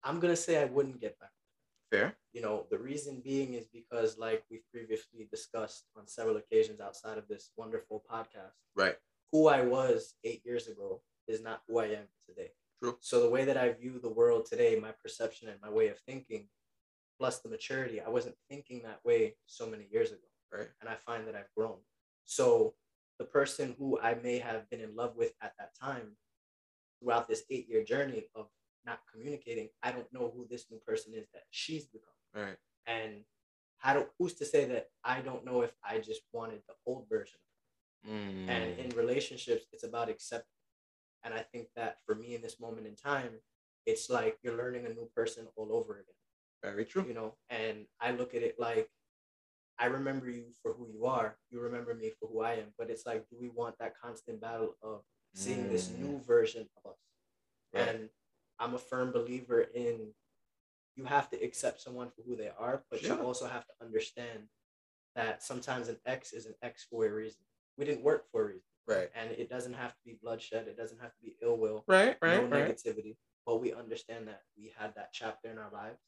I'm 0.03 0.19
gonna 0.19 0.37
say 0.37 0.61
I 0.61 0.65
wouldn't 0.65 1.01
get 1.01 1.17
back. 1.21 1.33
Fair. 1.93 2.19
You 2.33 2.41
know, 2.43 2.67
the 2.71 2.79
reason 2.79 3.21
being 3.21 3.55
is 3.55 3.69
because, 3.69 4.19
like 4.19 4.45
we've 4.51 4.69
previously 4.73 5.27
discussed 5.27 5.87
on 5.95 6.09
several 6.09 6.37
occasions 6.39 6.81
outside 6.81 7.19
of 7.19 7.29
this 7.29 7.53
wonderful 7.57 8.01
podcast, 8.11 8.57
Right. 8.75 8.99
who 9.31 9.47
I 9.47 9.63
was 9.63 10.17
eight 10.25 10.45
years 10.45 10.67
ago 10.67 11.05
is 11.29 11.41
not 11.41 11.63
who 11.69 11.79
I 11.79 11.87
am 11.87 12.09
today. 12.27 12.53
True. 12.85 12.97
So 13.01 13.21
the 13.23 13.31
way 13.31 13.45
that 13.47 13.57
I 13.57 13.73
view 13.73 13.99
the 13.99 14.09
world 14.11 14.47
today, 14.47 14.79
my 14.81 14.93
perception 15.03 15.49
and 15.49 15.59
my 15.63 15.71
way 15.71 15.89
of 15.89 15.99
thinking, 16.01 16.49
plus 17.19 17.39
the 17.41 17.49
maturity, 17.49 18.01
I 18.01 18.09
wasn't 18.11 18.37
thinking 18.51 18.83
that 18.83 19.01
way 19.05 19.37
so 19.47 19.67
many 19.67 19.87
years 19.91 20.11
ago. 20.11 20.21
Right. 20.53 20.69
And 20.81 20.89
I 20.91 20.95
find 20.97 21.27
that 21.27 21.35
I've 21.35 21.53
grown. 21.57 21.79
So 22.25 22.75
the 23.19 23.25
person 23.25 23.75
who 23.79 23.99
I 24.01 24.15
may 24.15 24.39
have 24.39 24.69
been 24.71 24.81
in 24.81 24.95
love 24.95 25.17
with 25.17 25.33
at 25.41 25.55
that 25.59 25.71
time, 25.81 26.17
throughout 27.01 27.29
this 27.29 27.45
eight 27.51 27.69
year 27.69 27.83
journey 27.85 28.27
of 28.35 28.47
not 28.85 29.01
communicating, 29.13 29.69
I 29.83 29.91
don't 29.91 30.13
know 30.13 30.33
who 30.35 30.47
this 30.49 30.67
new 30.71 30.79
person 30.79 31.15
is 31.15 31.27
that 31.33 31.45
she's 31.51 31.87
become. 31.87 32.09
Right. 32.35 32.57
And 32.87 33.23
how 33.79 33.95
do 33.95 34.07
who's 34.19 34.35
to 34.35 34.45
say 34.45 34.67
that 34.67 34.89
I 35.05 35.21
don't 35.21 35.45
know 35.45 35.63
if 35.63 35.73
I 35.83 35.99
just 35.99 36.23
wanted 36.33 36.61
the 36.69 36.75
old 36.87 37.09
version 37.09 37.39
Mm. 38.07 38.51
and 38.51 38.79
in 38.79 38.91
relationships 38.91 39.65
it's 39.73 39.83
about 39.83 40.11
acceptance 40.11 40.54
and 41.25 41.35
i 41.35 41.41
think 41.41 41.69
that 41.77 41.99
for 42.07 42.15
me 42.15 42.35
in 42.35 42.43
this 42.43 42.61
moment 42.61 42.87
in 42.87 42.95
time 42.95 43.31
it's 43.87 44.09
like 44.09 44.39
you're 44.43 44.57
learning 44.57 44.87
a 44.87 44.91
new 44.91 45.09
person 45.15 45.47
all 45.57 45.73
over 45.73 45.95
again 45.95 46.15
Very 46.63 46.85
true. 46.85 47.05
you 47.07 47.15
know 47.15 47.35
and 47.51 47.87
i 48.01 48.11
look 48.13 48.35
at 48.35 48.43
it 48.43 48.57
like 48.59 48.89
i 49.79 49.87
remember 49.87 50.29
you 50.31 50.45
for 50.63 50.73
who 50.73 50.87
you 50.93 51.05
are 51.07 51.37
you 51.51 51.61
remember 51.61 51.95
me 51.95 52.11
for 52.19 52.29
who 52.29 52.41
i 52.43 52.53
am 52.55 52.69
but 52.79 52.91
it's 52.91 53.07
like 53.07 53.29
do 53.31 53.37
we 53.41 53.49
want 53.49 53.77
that 53.79 53.95
constant 54.01 54.41
battle 54.41 54.77
of 54.83 55.03
seeing 55.35 55.69
this 55.69 55.89
Mm. 55.89 55.99
new 56.01 56.21
version 56.21 56.69
of 56.77 56.93
us 56.93 56.99
Right. 57.73 57.89
and 57.89 58.09
i'm 58.61 58.75
a 58.75 58.79
firm 58.79 59.11
believer 59.13 59.63
in 59.63 60.13
you 60.97 61.05
have 61.05 61.29
to 61.31 61.37
accept 61.43 61.81
someone 61.81 62.11
for 62.11 62.23
who 62.23 62.37
they 62.37 62.51
are 62.57 62.85
but 62.91 63.01
Sure. 63.01 63.17
you 63.17 63.23
also 63.23 63.47
have 63.49 63.67
to 63.67 63.73
understand 63.83 64.49
that 65.17 65.43
sometimes 65.43 65.89
an 65.89 65.99
ex 66.07 66.33
is 66.33 66.47
an 66.47 66.55
ex 66.63 66.85
for 66.89 67.05
a 67.07 67.11
reason 67.13 67.43
we 67.77 67.85
didn't 67.85 68.05
work 68.05 68.25
for 68.31 68.43
a 68.43 68.47
reason 68.47 68.71
Right. 68.87 69.11
and 69.15 69.31
it 69.33 69.49
doesn't 69.49 69.75
have 69.75 69.93
to 69.93 70.01
be 70.05 70.19
bloodshed 70.23 70.69
it 70.69 70.77
doesn't 70.77 71.01
have 71.01 71.11
to 71.15 71.23
be 71.23 71.37
ill 71.43 71.57
will 71.57 71.85
Right. 71.87 72.17
no 72.23 72.43
Right. 72.43 72.51
Right. 72.51 72.69
negativity 72.77 73.17
but 73.47 73.61
we 73.61 73.73
understand 73.73 74.29
that 74.29 74.43
we 74.57 74.73
had 74.77 74.95
that 74.97 75.11
chapter 75.13 75.51
in 75.51 75.59
our 75.59 75.71
lives 75.73 76.01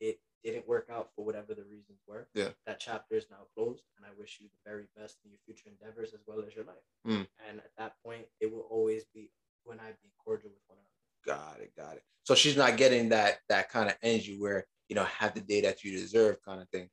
it 0.00 0.20
didn't 0.44 0.66
work 0.66 0.88
out 0.90 1.10
for 1.14 1.24
whatever 1.24 1.54
the 1.54 1.64
reasons 1.64 2.00
were 2.06 2.28
Yeah. 2.34 2.50
that 2.66 2.80
chapter 2.80 3.14
is 3.14 3.26
now 3.30 3.46
closed 3.54 3.84
and 3.96 4.04
i 4.04 4.10
wish 4.18 4.38
you 4.40 4.48
the 4.48 4.70
very 4.70 4.88
best 4.96 5.18
in 5.24 5.30
your 5.30 5.40
future 5.46 5.68
endeavors 5.70 6.12
as 6.14 6.20
well 6.26 6.40
as 6.46 6.54
your 6.54 6.64
life 6.64 6.84
Mm. 7.06 7.26
and 7.48 7.58
at 7.58 7.70
that 7.78 7.94
point 8.04 8.26
it 8.40 8.52
will 8.52 8.66
always 8.70 9.04
be 9.14 9.30
when 9.64 9.78
i 9.80 9.92
be 10.02 10.12
cordial 10.24 10.50
with 10.50 10.62
one 10.66 10.78
another 10.78 10.88
Got 11.24 11.60
it. 11.60 11.72
Got 11.76 11.94
it. 11.98 12.02
So 12.24 12.34
she's 12.34 12.56
not 12.56 12.76
getting 12.76 13.10
that 13.10 13.38
that 13.48 13.68
kind 13.70 13.88
of 13.88 13.96
energy 14.02 14.36
where 14.40 14.66
you 14.88 14.96
know 14.96 15.04
have 15.04 15.34
the 15.34 15.40
day 15.40 15.60
that 15.60 15.84
you 15.84 15.92
deserve 15.92 16.42
kind 16.44 16.60
of 16.60 16.68
thing. 16.70 16.90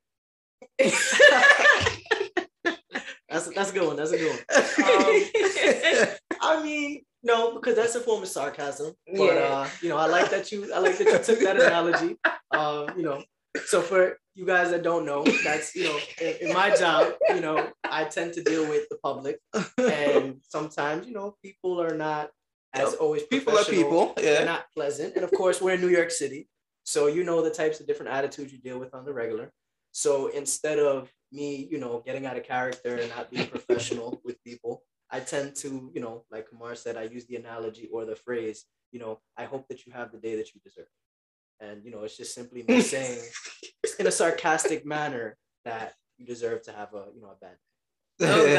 that's 3.46 3.56
that's 3.56 3.72
a 3.72 3.74
good 3.74 3.88
one 3.88 3.96
that's 3.96 4.12
a 4.12 4.18
good 4.18 4.30
one 4.30 4.40
Um, 4.40 6.16
I 6.42 6.64
mean, 6.64 7.04
no, 7.24 7.54
because 7.56 7.76
that's 7.76 7.96
a 7.96 8.00
form 8.00 8.24
of 8.24 8.30
sarcasm. 8.30 8.94
But 9.18 9.36
Yeah. 9.36 9.44
uh, 9.44 9.70
you 9.82 9.90
know, 9.90 9.98
I 9.98 10.08
like 10.08 10.30
that 10.32 10.52
you 10.52 10.74
I 10.74 10.80
like 10.80 10.98
that 10.98 11.08
you 11.08 11.20
took 11.20 11.40
that 11.44 11.58
analogy. 11.68 12.18
Um, 12.52 12.88
you 12.98 13.04
know, 13.04 13.24
so 13.66 13.82
for 13.82 14.18
you 14.36 14.46
guys 14.46 14.72
that 14.72 14.84
don't 14.84 15.06
know, 15.06 15.24
that's 15.44 15.76
you 15.76 15.84
know, 15.84 15.98
in, 16.22 16.48
in 16.48 16.54
my 16.54 16.70
job, 16.74 17.14
you 17.36 17.42
know, 17.42 17.72
I 17.84 18.06
tend 18.06 18.34
to 18.36 18.44
deal 18.44 18.68
with 18.70 18.88
the 18.90 18.98
public, 19.04 19.38
and 19.78 20.40
sometimes 20.48 21.08
you 21.08 21.14
know, 21.14 21.36
people 21.44 21.82
are 21.82 21.96
not 21.96 22.30
as 22.74 22.92
Yep. 22.92 23.02
always 23.02 23.24
people 23.24 23.58
are 23.58 23.66
people. 23.66 24.14
They're 24.16 24.40
Yeah. 24.40 24.46
not 24.46 24.66
pleasant, 24.74 25.16
and 25.16 25.24
of 25.26 25.32
course, 25.32 25.62
we're 25.62 25.74
in 25.74 25.82
New 25.82 25.90
York 26.00 26.12
City, 26.12 26.48
so 26.84 27.08
you 27.08 27.24
know 27.26 27.42
the 27.42 27.52
types 27.62 27.80
of 27.82 27.88
different 27.88 28.12
attitudes 28.14 28.54
you 28.54 28.60
deal 28.60 28.80
with 28.80 28.94
on 28.96 29.04
the 29.06 29.14
regular. 29.14 29.52
So 29.92 30.28
instead 30.28 30.80
of 30.80 31.12
me, 31.32 31.68
you 31.70 31.78
know, 31.78 32.02
getting 32.06 32.26
out 32.26 32.38
of 32.38 32.44
character 32.44 32.96
and 32.96 33.10
not 33.10 33.30
being 33.30 33.48
professional 33.48 34.22
with 34.26 34.44
people, 34.44 34.84
I 35.12 35.20
tend 35.20 35.56
to, 35.58 35.92
you 35.94 36.02
know, 36.02 36.26
like 36.32 36.48
Kemar 36.50 36.78
said, 36.78 36.98
I 36.98 37.04
use 37.04 37.26
the 37.26 37.36
analogy 37.36 37.90
or 37.92 38.06
the 38.06 38.16
phrase, 38.16 38.66
you 38.92 39.00
know, 39.00 39.20
I 39.38 39.46
hope 39.46 39.68
that 39.70 39.86
you 39.86 39.94
have 39.94 40.12
the 40.12 40.18
day 40.18 40.36
that 40.36 40.54
you 40.54 40.62
deserve. 40.64 40.88
And, 41.60 41.84
you 41.84 41.92
know, 41.92 42.04
it's 42.04 42.18
just 42.18 42.34
simply 42.34 42.64
me 42.68 42.82
saying 42.82 43.20
in 44.00 44.08
a 44.08 44.12
sarcastic 44.12 44.86
manner 44.86 45.38
that 45.66 45.94
you 46.18 46.26
deserve 46.26 46.62
to 46.64 46.72
have 46.72 46.94
a, 46.94 47.06
you 47.14 47.22
know, 47.22 47.30
a 47.30 47.36
bad 47.42 47.56
day. 47.56 48.28
Oh, 48.28 48.54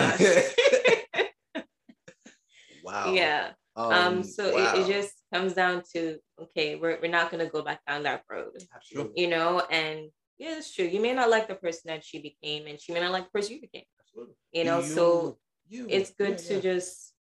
gosh. 1.55 1.65
wow. 2.85 3.13
yeah. 3.13 3.51
Um, 3.77 4.23
so 4.23 4.47
it, 4.47 4.81
it 4.81 4.87
just 4.87 5.15
comes 5.33 5.55
down 5.55 5.83
to 5.95 6.19
okay, 6.41 6.77
we're 6.77 6.99
we're 7.01 7.11
not 7.11 7.31
gonna 7.31 7.49
go 7.49 7.63
back 7.63 7.81
down 7.87 8.03
that 8.03 8.25
road. 8.29 8.51
Absolutely. 8.75 9.23
You 9.23 9.31
know, 9.31 9.61
and 9.71 10.11
yeah, 10.41 10.57
it's 10.57 10.75
true. 10.75 10.87
You 10.87 11.01
may 11.03 11.13
not 11.13 11.29
like 11.29 11.49
the 11.49 11.55
person 11.55 11.83
that 11.89 12.03
she 12.03 12.19
became, 12.19 12.67
and 12.67 12.81
she 12.81 12.93
may 12.93 13.01
not 13.01 13.13
like 13.13 13.25
the 13.25 13.31
person 13.31 13.57
you 13.57 13.61
became. 13.61 13.85
Absolutely. 14.01 14.35
You 14.53 14.65
know, 14.65 14.81
so 14.81 15.37
you, 15.69 15.87
it's 15.89 16.13
good 16.13 16.41
yeah, 16.41 16.49
to 16.49 16.55
yeah. 16.55 16.61
just 16.61 17.13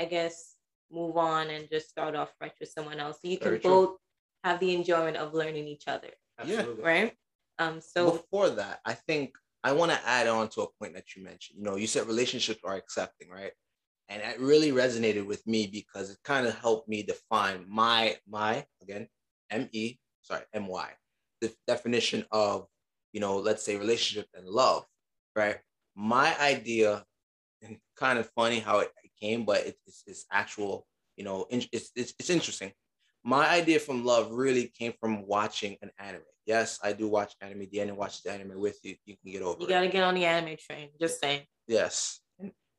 I 0.00 0.04
guess 0.04 0.54
move 0.88 1.16
on 1.16 1.50
and 1.50 1.68
just 1.68 1.90
start 1.90 2.14
off 2.14 2.32
fresh 2.38 2.52
with 2.60 2.70
someone 2.70 3.00
else. 3.00 3.18
So 3.20 3.28
you 3.28 3.38
Very 3.38 3.58
can 3.58 3.68
true. 3.68 3.70
both 3.70 3.96
have 4.44 4.60
the 4.60 4.72
enjoyment 4.72 5.16
of 5.16 5.34
learning 5.34 5.66
each 5.66 5.88
other. 5.88 6.10
Yeah. 6.44 6.58
Absolutely. 6.58 6.84
Right? 6.84 7.12
Um 7.58 7.80
so 7.80 8.12
before 8.12 8.50
that, 8.50 8.78
I 8.84 8.92
think 8.92 9.34
I 9.64 9.72
want 9.72 9.90
to 9.90 10.00
add 10.06 10.28
on 10.28 10.48
to 10.50 10.62
a 10.62 10.72
point 10.78 10.94
that 10.94 11.16
you 11.16 11.24
mentioned. 11.24 11.58
You 11.58 11.64
know, 11.64 11.76
you 11.76 11.88
said 11.88 12.06
relationships 12.06 12.60
are 12.62 12.76
accepting, 12.76 13.28
right? 13.28 13.52
And 14.08 14.22
it 14.22 14.38
really 14.38 14.70
resonated 14.70 15.26
with 15.26 15.44
me 15.48 15.66
because 15.66 16.10
it 16.10 16.18
kind 16.22 16.46
of 16.46 16.54
helped 16.54 16.88
me 16.88 17.02
define 17.02 17.64
my 17.68 18.18
my 18.30 18.64
again 18.80 19.08
M 19.50 19.68
E 19.72 19.98
sorry 20.22 20.44
M 20.54 20.68
Y 20.68 20.90
the 21.40 21.52
definition 21.66 22.24
of 22.30 22.66
you 23.12 23.20
know 23.20 23.36
let's 23.38 23.64
say 23.64 23.76
relationship 23.76 24.26
and 24.34 24.46
love, 24.46 24.84
right? 25.36 25.58
My 25.94 26.38
idea 26.40 27.04
and 27.62 27.76
kind 27.96 28.18
of 28.18 28.30
funny 28.30 28.60
how 28.60 28.80
it 28.80 28.90
came, 29.20 29.44
but 29.44 29.66
it, 29.66 29.76
it's 29.86 30.02
it's 30.06 30.26
actual 30.32 30.86
you 31.16 31.24
know 31.24 31.46
in- 31.50 31.64
it's, 31.72 31.90
it's 31.96 32.14
it's 32.18 32.30
interesting. 32.30 32.72
My 33.24 33.48
idea 33.48 33.80
from 33.80 34.04
love 34.04 34.30
really 34.30 34.72
came 34.78 34.94
from 35.00 35.26
watching 35.26 35.76
an 35.82 35.90
anime. 35.98 36.22
Yes, 36.46 36.78
I 36.82 36.92
do 36.92 37.08
watch 37.08 37.34
anime. 37.42 37.60
The 37.60 37.66
Deanna 37.66 37.94
watches 37.94 38.22
the 38.22 38.32
anime 38.32 38.58
with 38.58 38.78
you. 38.82 38.94
You 39.04 39.16
can 39.22 39.32
get 39.32 39.42
over 39.42 39.58
you 39.60 39.66
it. 39.66 39.68
gotta 39.68 39.88
get 39.88 40.02
on 40.04 40.14
the 40.14 40.24
anime 40.24 40.56
train. 40.56 40.88
Just 41.00 41.20
saying. 41.20 41.42
Yes. 41.66 42.20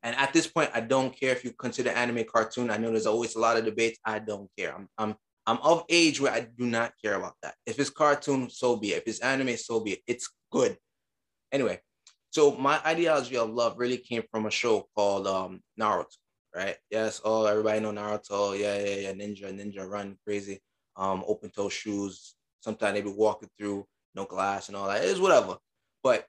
And 0.02 0.16
at 0.16 0.32
this 0.32 0.46
point, 0.46 0.70
I 0.72 0.80
don't 0.80 1.14
care 1.14 1.30
if 1.32 1.44
you 1.44 1.52
consider 1.52 1.90
anime 1.90 2.24
cartoon. 2.24 2.70
I 2.70 2.78
know 2.78 2.90
there's 2.90 3.06
always 3.06 3.36
a 3.36 3.38
lot 3.38 3.58
of 3.58 3.66
debates. 3.66 3.98
I 4.04 4.18
don't 4.18 4.48
care. 4.56 4.74
I'm 4.74 4.88
I'm 4.96 5.14
I'm 5.46 5.58
of 5.62 5.84
age 5.88 6.20
where 6.20 6.32
I 6.32 6.40
do 6.40 6.66
not 6.66 6.92
care 7.02 7.14
about 7.14 7.34
that. 7.42 7.54
If 7.66 7.78
it's 7.78 7.90
cartoon, 7.90 8.50
so 8.50 8.76
be 8.76 8.92
it. 8.92 8.98
If 8.98 9.04
it's 9.06 9.20
anime, 9.20 9.56
so 9.56 9.80
be 9.80 9.92
it. 9.92 10.00
It's 10.06 10.30
good. 10.50 10.76
Anyway, 11.52 11.80
so 12.30 12.52
my 12.52 12.80
ideology 12.86 13.36
of 13.36 13.50
love 13.50 13.78
really 13.78 13.98
came 13.98 14.22
from 14.30 14.46
a 14.46 14.50
show 14.50 14.88
called 14.94 15.26
um 15.26 15.60
Naruto, 15.78 16.16
right? 16.54 16.76
Yes, 16.90 17.20
oh 17.24 17.46
everybody 17.46 17.80
know 17.80 17.92
Naruto. 17.92 18.58
Yeah, 18.58 18.78
yeah, 18.78 19.08
yeah. 19.08 19.12
Ninja, 19.12 19.52
ninja 19.52 19.88
run 19.88 20.16
crazy. 20.24 20.60
Um, 20.96 21.24
open 21.26 21.50
toe 21.50 21.68
shoes. 21.68 22.34
Sometimes 22.60 22.94
they 22.94 23.02
be 23.02 23.10
walking 23.10 23.48
through 23.58 23.86
no 24.14 24.24
glass 24.24 24.68
and 24.68 24.76
all 24.76 24.88
that. 24.88 25.04
It's 25.04 25.18
whatever. 25.18 25.56
But 26.02 26.26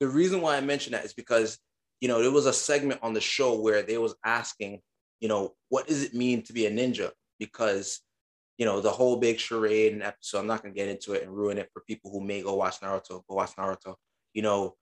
the 0.00 0.08
reason 0.08 0.40
why 0.40 0.56
I 0.56 0.60
mention 0.60 0.92
that 0.92 1.04
is 1.04 1.14
because 1.14 1.58
you 2.00 2.08
know 2.08 2.20
there 2.20 2.30
was 2.30 2.46
a 2.46 2.52
segment 2.52 3.00
on 3.02 3.14
the 3.14 3.20
show 3.20 3.58
where 3.60 3.82
they 3.82 3.96
was 3.96 4.14
asking, 4.24 4.80
you 5.20 5.28
know, 5.28 5.54
what 5.68 5.86
does 5.86 6.02
it 6.02 6.14
mean 6.14 6.42
to 6.42 6.52
be 6.52 6.66
a 6.66 6.70
ninja? 6.70 7.10
Because 7.38 8.00
you 8.62 8.66
know 8.66 8.80
the 8.80 8.92
whole 8.92 9.16
big 9.16 9.40
charade 9.40 9.92
and 9.92 10.04
episode. 10.04 10.38
I'm 10.38 10.46
not 10.46 10.62
gonna 10.62 10.72
get 10.72 10.86
into 10.86 11.14
it 11.14 11.24
and 11.24 11.36
ruin 11.36 11.58
it 11.58 11.68
for 11.72 11.82
people 11.82 12.12
who 12.12 12.20
may 12.20 12.42
go 12.42 12.54
watch 12.54 12.78
Naruto. 12.78 13.24
Go 13.28 13.34
watch 13.34 13.56
Naruto. 13.56 13.96
You 14.34 14.42
know, 14.42 14.76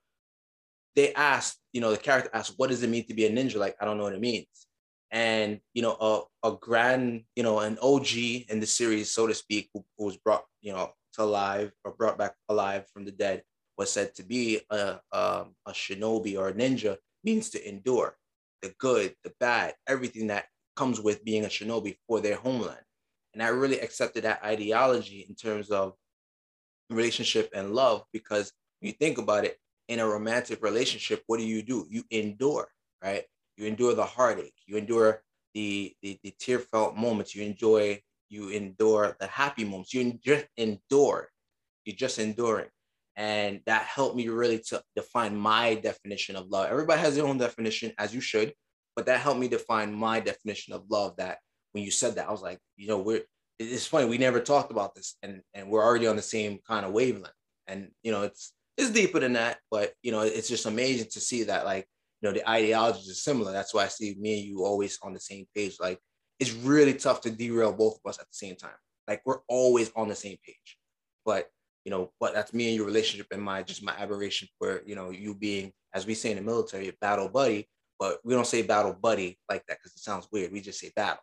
they 0.94 1.14
asked, 1.14 1.56
you 1.72 1.80
know, 1.80 1.90
the 1.90 1.96
character 1.96 2.28
asked, 2.34 2.52
what 2.58 2.68
does 2.68 2.82
it 2.82 2.90
mean 2.90 3.06
to 3.06 3.14
be 3.14 3.24
a 3.24 3.30
ninja? 3.30 3.56
Like, 3.56 3.76
I 3.80 3.86
don't 3.86 3.96
know 3.96 4.04
what 4.04 4.12
it 4.12 4.20
means. 4.20 4.66
And 5.10 5.60
you 5.72 5.80
know, 5.80 5.96
a, 5.98 6.48
a 6.48 6.52
grand, 6.60 7.22
you 7.34 7.42
know, 7.42 7.60
an 7.60 7.78
OG 7.80 8.16
in 8.50 8.60
the 8.60 8.66
series, 8.66 9.10
so 9.10 9.26
to 9.26 9.32
speak, 9.34 9.70
who, 9.72 9.82
who 9.96 10.04
was 10.04 10.18
brought, 10.18 10.44
you 10.60 10.74
know, 10.74 10.92
to 11.14 11.22
alive 11.22 11.72
or 11.82 11.92
brought 11.92 12.18
back 12.18 12.34
alive 12.50 12.84
from 12.92 13.06
the 13.06 13.12
dead, 13.12 13.44
was 13.78 13.90
said 13.90 14.14
to 14.16 14.22
be 14.22 14.60
a, 14.68 15.00
um, 15.10 15.54
a 15.64 15.72
shinobi 15.72 16.38
or 16.38 16.48
a 16.48 16.52
ninja 16.52 16.98
means 17.24 17.48
to 17.48 17.66
endure 17.66 18.14
the 18.60 18.74
good, 18.78 19.14
the 19.24 19.32
bad, 19.40 19.72
everything 19.88 20.26
that 20.26 20.48
comes 20.76 21.00
with 21.00 21.24
being 21.24 21.46
a 21.46 21.48
shinobi 21.48 21.96
for 22.06 22.20
their 22.20 22.36
homeland. 22.36 22.84
And 23.34 23.42
I 23.42 23.48
really 23.48 23.80
accepted 23.80 24.24
that 24.24 24.44
ideology 24.44 25.26
in 25.28 25.34
terms 25.34 25.70
of 25.70 25.94
relationship 26.90 27.50
and 27.54 27.74
love 27.74 28.04
because 28.12 28.52
you 28.80 28.92
think 28.92 29.18
about 29.18 29.44
it, 29.44 29.56
in 29.88 29.98
a 29.98 30.06
romantic 30.06 30.62
relationship, 30.62 31.24
what 31.26 31.38
do 31.38 31.44
you 31.44 31.62
do? 31.62 31.84
You 31.90 32.04
endure, 32.12 32.68
right? 33.02 33.24
You 33.56 33.66
endure 33.66 33.94
the 33.94 34.04
heartache. 34.04 34.54
You 34.66 34.76
endure 34.76 35.22
the 35.52 35.92
the, 36.00 36.18
the 36.22 36.32
tear 36.38 36.60
felt 36.60 36.96
moments. 36.96 37.34
You 37.34 37.42
enjoy. 37.44 38.00
You 38.28 38.50
endure 38.50 39.16
the 39.18 39.26
happy 39.26 39.64
moments. 39.64 39.92
You 39.92 40.12
just 40.24 40.46
endure. 40.56 41.28
You're 41.84 41.96
just 41.96 42.20
enduring, 42.20 42.68
and 43.16 43.60
that 43.66 43.82
helped 43.82 44.14
me 44.14 44.28
really 44.28 44.60
to 44.68 44.80
define 44.94 45.36
my 45.36 45.74
definition 45.74 46.36
of 46.36 46.46
love. 46.48 46.70
Everybody 46.70 47.00
has 47.00 47.16
their 47.16 47.26
own 47.26 47.38
definition, 47.38 47.92
as 47.98 48.14
you 48.14 48.20
should, 48.20 48.54
but 48.94 49.06
that 49.06 49.20
helped 49.20 49.40
me 49.40 49.48
define 49.48 49.92
my 49.92 50.20
definition 50.20 50.72
of 50.72 50.84
love. 50.88 51.16
That 51.16 51.38
when 51.72 51.84
you 51.84 51.90
said 51.90 52.16
that, 52.16 52.28
I 52.28 52.32
was 52.32 52.42
like, 52.42 52.58
you 52.76 52.88
know, 52.88 52.98
we're. 52.98 53.22
It's 53.58 53.86
funny 53.86 54.06
we 54.06 54.16
never 54.16 54.40
talked 54.40 54.70
about 54.70 54.94
this, 54.94 55.16
and 55.22 55.42
and 55.52 55.68
we're 55.68 55.84
already 55.84 56.06
on 56.06 56.16
the 56.16 56.22
same 56.22 56.60
kind 56.66 56.86
of 56.86 56.92
wavelength. 56.92 57.34
And 57.66 57.90
you 58.02 58.10
know, 58.10 58.22
it's 58.22 58.54
it's 58.78 58.90
deeper 58.90 59.20
than 59.20 59.34
that, 59.34 59.58
but 59.70 59.92
you 60.02 60.12
know, 60.12 60.20
it's 60.22 60.48
just 60.48 60.64
amazing 60.64 61.08
to 61.12 61.20
see 61.20 61.42
that 61.44 61.66
like 61.66 61.86
you 62.20 62.28
know 62.28 62.32
the 62.32 62.48
ideologies 62.48 63.10
are 63.10 63.14
similar. 63.14 63.52
That's 63.52 63.74
why 63.74 63.84
I 63.84 63.88
see 63.88 64.16
me 64.18 64.40
and 64.40 64.48
you 64.48 64.64
always 64.64 64.98
on 65.02 65.12
the 65.12 65.20
same 65.20 65.46
page. 65.54 65.76
Like 65.78 65.98
it's 66.38 66.52
really 66.52 66.94
tough 66.94 67.20
to 67.22 67.30
derail 67.30 67.72
both 67.72 67.98
of 68.02 68.08
us 68.08 68.18
at 68.18 68.26
the 68.26 68.34
same 68.34 68.56
time. 68.56 68.70
Like 69.06 69.22
we're 69.26 69.40
always 69.48 69.92
on 69.94 70.08
the 70.08 70.14
same 70.14 70.38
page. 70.44 70.78
But 71.24 71.48
you 71.84 71.90
know, 71.90 72.12
but 72.20 72.34
that's 72.34 72.52
me 72.52 72.68
and 72.68 72.76
your 72.76 72.86
relationship 72.86 73.26
and 73.30 73.42
my 73.42 73.62
just 73.62 73.82
my 73.82 73.94
aberration 73.98 74.48
for 74.58 74.82
you 74.86 74.94
know 74.94 75.10
you 75.10 75.34
being, 75.34 75.72
as 75.94 76.06
we 76.06 76.14
say 76.14 76.30
in 76.30 76.36
the 76.36 76.42
military, 76.42 76.88
a 76.88 76.92
battle 77.00 77.28
buddy. 77.28 77.68
But 77.98 78.18
we 78.24 78.32
don't 78.32 78.46
say 78.46 78.62
battle 78.62 78.94
buddy 78.94 79.38
like 79.48 79.66
that 79.66 79.78
because 79.78 79.92
it 79.92 80.02
sounds 80.02 80.26
weird. 80.32 80.52
We 80.52 80.62
just 80.62 80.80
say 80.80 80.90
battle. 80.96 81.22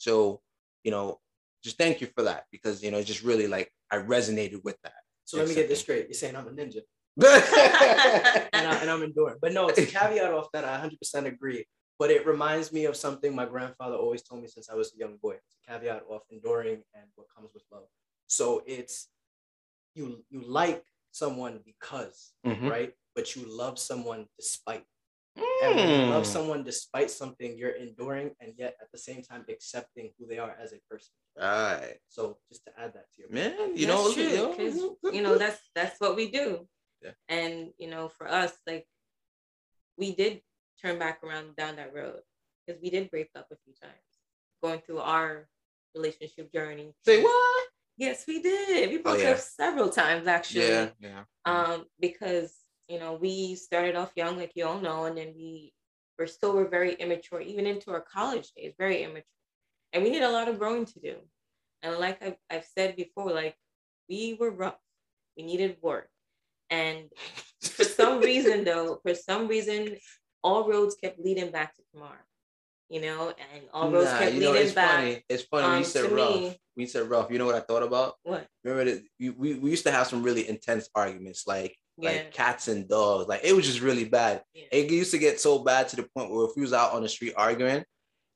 So 0.00 0.40
you 0.82 0.90
know, 0.90 1.20
just 1.62 1.76
thank 1.76 2.00
you 2.00 2.08
for 2.16 2.22
that 2.24 2.44
because 2.50 2.82
you 2.82 2.90
know, 2.90 2.98
it's 2.98 3.06
just 3.06 3.22
really 3.22 3.46
like 3.46 3.70
I 3.90 3.96
resonated 3.98 4.64
with 4.64 4.78
that. 4.82 4.94
So 5.26 5.36
let 5.36 5.48
me 5.48 5.54
get 5.54 5.68
this 5.68 5.80
straight. 5.80 6.06
You're 6.08 6.14
saying 6.14 6.34
I'm 6.36 6.48
a 6.48 6.50
ninja. 6.50 6.80
and, 7.22 8.66
I, 8.66 8.78
and 8.80 8.90
I'm 8.90 9.02
enduring. 9.02 9.36
But 9.42 9.52
no, 9.52 9.68
to 9.68 9.84
caveat 9.86 10.32
off 10.32 10.48
that, 10.52 10.64
I 10.64 10.78
100% 10.78 11.26
agree. 11.26 11.66
But 11.98 12.10
it 12.10 12.26
reminds 12.26 12.72
me 12.72 12.86
of 12.86 12.96
something 12.96 13.34
my 13.34 13.44
grandfather 13.44 13.96
always 13.96 14.22
told 14.22 14.40
me 14.40 14.48
since 14.48 14.70
I 14.70 14.74
was 14.74 14.94
a 14.94 14.98
young 14.98 15.18
boy. 15.22 15.34
It's 15.34 15.56
a 15.62 15.70
caveat 15.70 16.02
of 16.10 16.22
enduring 16.30 16.82
and 16.94 17.04
what 17.14 17.26
comes 17.36 17.50
with 17.52 17.64
love. 17.70 17.84
So 18.26 18.62
it's 18.66 19.08
you 19.94 20.24
you 20.30 20.40
like 20.40 20.82
someone 21.10 21.60
because, 21.64 22.32
Mhm. 22.46 22.70
right? 22.70 22.92
But 23.14 23.36
you 23.36 23.44
love 23.44 23.78
someone 23.78 24.26
despite. 24.38 24.86
And 25.36 25.76
when 25.76 25.88
you 25.88 26.06
love 26.10 26.24
Mm. 26.24 26.32
someone 26.32 26.64
despite 26.64 27.10
something, 27.10 27.56
you're 27.56 27.70
enduring 27.70 28.34
and 28.40 28.54
yet 28.58 28.76
at 28.80 28.90
the 28.92 28.98
same 28.98 29.22
time 29.22 29.44
accepting 29.48 30.12
who 30.18 30.26
they 30.26 30.38
are 30.38 30.56
as 30.60 30.72
a 30.72 30.80
person. 30.90 31.14
Right. 31.36 31.98
So 32.08 32.38
just 32.48 32.64
to 32.66 32.72
add 32.78 32.94
that 32.94 33.06
to 33.14 33.20
your 33.22 33.30
Man, 33.30 33.76
you 33.76 33.86
That's 33.86 33.98
know, 34.08 34.12
true, 34.12 34.22
you 34.24 34.36
know, 34.36 34.54
'cause, 34.54 35.14
you 35.14 35.22
know 35.22 35.38
that's 35.38 35.60
that's 35.74 36.00
what 36.00 36.16
we 36.16 36.30
do 36.30 36.68
Yeah. 37.00 37.12
and 37.28 37.72
you 37.78 37.88
know 37.88 38.08
for 38.08 38.26
us 38.28 38.52
like 38.66 38.86
we 39.96 40.14
did 40.14 40.42
turn 40.80 40.98
back 40.98 41.22
around 41.22 41.56
down 41.56 41.76
that 41.76 41.94
road 41.94 42.22
because 42.66 42.80
we 42.82 42.90
did 42.90 43.10
break 43.10 43.30
up 43.36 43.46
a 43.50 43.56
few 43.64 43.72
times 43.74 44.10
going 44.62 44.80
through 44.80 44.98
our 45.00 45.48
relationship 45.94 46.52
journey 46.52 46.94
say 47.04 47.22
what? 47.22 47.68
yes 47.96 48.26
we 48.26 48.40
did 48.42 48.90
we 48.90 48.98
broke 48.98 49.20
yeah. 49.20 49.30
up 49.30 49.38
several 49.38 49.88
times 49.90 50.26
actually 50.26 50.66
Yeah, 50.66 50.90
yeah. 51.00 51.24
um 51.44 51.86
because 52.00 52.59
you 52.90 52.98
know 52.98 53.14
we 53.14 53.54
started 53.54 53.94
off 53.94 54.10
young 54.16 54.36
like 54.36 54.52
you 54.56 54.66
all 54.66 54.80
know 54.80 55.04
and 55.04 55.16
then 55.16 55.32
we 55.36 55.72
were 56.18 56.26
still 56.26 56.52
were 56.52 56.68
very 56.68 56.94
immature 56.94 57.40
even 57.40 57.66
into 57.66 57.90
our 57.92 58.00
college 58.00 58.48
days 58.56 58.74
very 58.78 59.02
immature 59.04 59.22
and 59.92 60.02
we 60.02 60.10
need 60.10 60.22
a 60.22 60.30
lot 60.30 60.48
of 60.48 60.58
growing 60.58 60.84
to 60.84 60.98
do 61.00 61.14
and 61.82 61.96
like 61.98 62.20
I've, 62.22 62.36
I've 62.50 62.64
said 62.64 62.96
before 62.96 63.30
like 63.30 63.54
we 64.08 64.36
were 64.38 64.50
rough 64.50 64.80
we 65.36 65.44
needed 65.44 65.76
work 65.80 66.08
and 66.68 67.04
for 67.62 67.84
some 67.84 68.20
reason 68.20 68.64
though 68.68 68.98
for 69.02 69.14
some 69.14 69.46
reason 69.46 69.96
all 70.42 70.68
roads 70.68 70.96
kept 71.02 71.20
leading 71.20 71.50
back 71.52 71.74
to 71.76 71.82
Kemar 71.94 72.18
you 72.88 73.00
know 73.00 73.32
and 73.54 73.62
all 73.72 73.90
roads 73.92 74.10
Nah, 74.10 74.18
kept 74.18 74.34
you 74.34 74.40
know, 74.40 74.50
leading 74.50 74.66
it's 74.66 74.74
back 74.74 74.98
funny. 74.98 75.24
It's 75.28 75.42
funny. 75.44 75.66
um, 75.66 75.78
you 75.78 75.84
said 75.84 76.10
rough. 76.10 76.40
me- 76.40 76.56
you 76.76 76.86
said 76.86 77.10
rough, 77.10 77.30
you 77.30 77.38
know 77.38 77.44
what 77.46 77.54
I 77.54 77.60
thought 77.60 77.82
about? 77.82 78.14
what 78.22 78.46
Remember 78.64 78.90
that 78.90 79.02
we, 79.18 79.30
we, 79.30 79.54
we 79.54 79.70
used 79.70 79.84
to 79.84 79.90
have 79.92 80.06
some 80.06 80.22
really 80.22 80.48
intense 80.48 80.88
arguments, 80.94 81.46
like 81.46 81.76
Yeah. 81.96 82.10
like 82.10 82.32
cats 82.32 82.68
and 82.68 82.88
dogs. 82.88 83.28
Like 83.28 83.40
it 83.44 83.54
was 83.54 83.66
just 83.66 83.80
really 83.80 84.04
bad. 84.04 84.42
Yeah. 84.54 84.64
It 84.72 84.90
used 84.90 85.10
to 85.12 85.18
get 85.18 85.40
so 85.40 85.58
bad 85.62 85.88
to 85.88 85.96
the 85.96 86.06
point 86.16 86.30
where 86.30 86.46
if 86.46 86.52
we 86.56 86.62
was 86.62 86.72
out 86.72 86.92
on 86.92 87.02
the 87.02 87.08
street 87.08 87.34
arguing, 87.36 87.84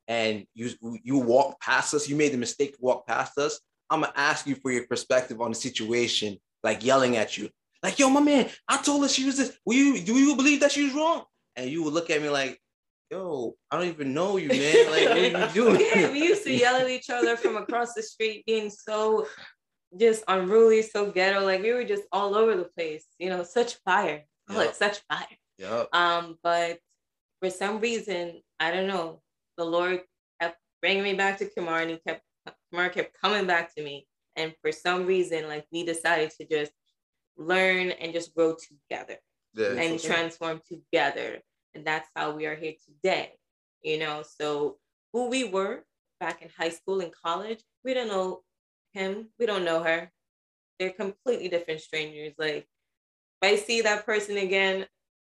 and 0.08 0.44
you 0.54 0.70
you 1.02 1.18
walk 1.18 1.60
past 1.60 1.94
us, 1.94 2.08
you 2.08 2.16
made 2.16 2.32
the 2.32 2.38
mistake 2.38 2.72
to 2.72 2.78
walk 2.80 3.06
past 3.06 3.38
us. 3.38 3.60
I'm 3.90 4.00
gonna 4.00 4.12
ask 4.16 4.46
you 4.46 4.54
for 4.56 4.70
your 4.70 4.86
perspective 4.86 5.40
on 5.40 5.50
the 5.50 5.54
situation, 5.56 6.38
like 6.62 6.84
yelling 6.84 7.16
at 7.16 7.38
you, 7.38 7.48
like 7.82 7.98
yo, 7.98 8.08
my 8.10 8.20
man, 8.20 8.48
I 8.68 8.78
told 8.78 9.02
her 9.02 9.08
she 9.08 9.24
was 9.24 9.36
this. 9.36 9.56
Will 9.64 9.74
you 9.76 10.00
do 10.00 10.14
you 10.14 10.36
believe 10.36 10.60
that 10.60 10.72
she 10.72 10.84
was 10.84 10.94
wrong? 10.94 11.24
And 11.56 11.70
you 11.70 11.82
would 11.84 11.92
look 11.94 12.10
at 12.10 12.20
me 12.20 12.28
like, 12.28 12.58
yo, 13.10 13.54
I 13.70 13.78
don't 13.78 13.88
even 13.88 14.12
know 14.12 14.36
you, 14.36 14.48
man. 14.48 14.90
Like 14.90 15.08
what 15.08 15.18
are 15.18 15.48
you 15.48 15.54
doing? 15.54 15.80
yeah, 15.94 16.10
we 16.10 16.22
used 16.24 16.44
to 16.44 16.52
yell 16.52 16.76
at 16.76 16.88
each 16.88 17.10
other 17.10 17.36
from 17.36 17.56
across 17.56 17.94
the 17.94 18.02
street, 18.02 18.44
being 18.46 18.70
so 18.70 19.26
just 19.98 20.24
unruly, 20.28 20.82
so 20.82 21.10
ghetto. 21.10 21.44
Like 21.44 21.62
we 21.62 21.72
were 21.72 21.84
just 21.84 22.04
all 22.12 22.34
over 22.34 22.56
the 22.56 22.64
place, 22.76 23.04
you 23.18 23.28
know, 23.30 23.42
such 23.44 23.74
fire. 23.84 24.24
Oh, 24.50 24.62
Yeah. 24.62 24.72
such 24.72 24.98
fire. 25.08 25.36
Yep. 25.56 25.88
Um, 25.94 26.36
but 26.42 26.78
for 27.40 27.48
some 27.48 27.80
reason, 27.80 28.42
I 28.60 28.70
don't 28.70 28.86
know, 28.86 29.22
the 29.56 29.64
Lord 29.64 30.02
kept 30.38 30.58
bringing 30.82 31.02
me 31.02 31.14
back 31.14 31.38
to 31.38 31.46
Kemar 31.46 31.80
and 31.80 31.90
he 31.92 31.98
kept, 32.06 32.20
Kemar 32.70 32.92
kept 32.92 33.18
coming 33.18 33.46
back 33.46 33.74
to 33.74 33.82
me. 33.82 34.06
And 34.36 34.54
for 34.60 34.70
some 34.70 35.06
reason, 35.06 35.48
like 35.48 35.64
we 35.72 35.82
decided 35.84 36.30
to 36.32 36.46
just 36.46 36.72
learn 37.38 37.90
and 37.92 38.12
just 38.12 38.34
grow 38.34 38.54
together 38.54 39.16
Yeah. 39.54 39.68
and 39.70 39.94
okay. 39.94 40.06
transform 40.08 40.60
together. 40.68 41.40
And 41.74 41.84
that's 41.86 42.08
how 42.14 42.32
we 42.32 42.44
are 42.44 42.54
here 42.56 42.74
today. 42.84 43.32
You 43.82 43.98
know, 44.00 44.22
so 44.38 44.76
who 45.14 45.28
we 45.30 45.44
were 45.44 45.84
back 46.20 46.42
in 46.42 46.50
high 46.56 46.68
school 46.70 47.00
and 47.00 47.12
college, 47.24 47.60
we 47.82 47.94
don't 47.94 48.08
know 48.08 48.42
him, 48.94 49.28
we 49.38 49.46
don't 49.46 49.64
know 49.64 49.82
her. 49.82 50.10
They're 50.78 50.90
completely 50.90 51.48
different 51.48 51.80
strangers. 51.80 52.32
Like 52.38 52.66
if 53.42 53.52
I 53.52 53.56
see 53.56 53.82
that 53.82 54.06
person 54.06 54.36
again, 54.38 54.86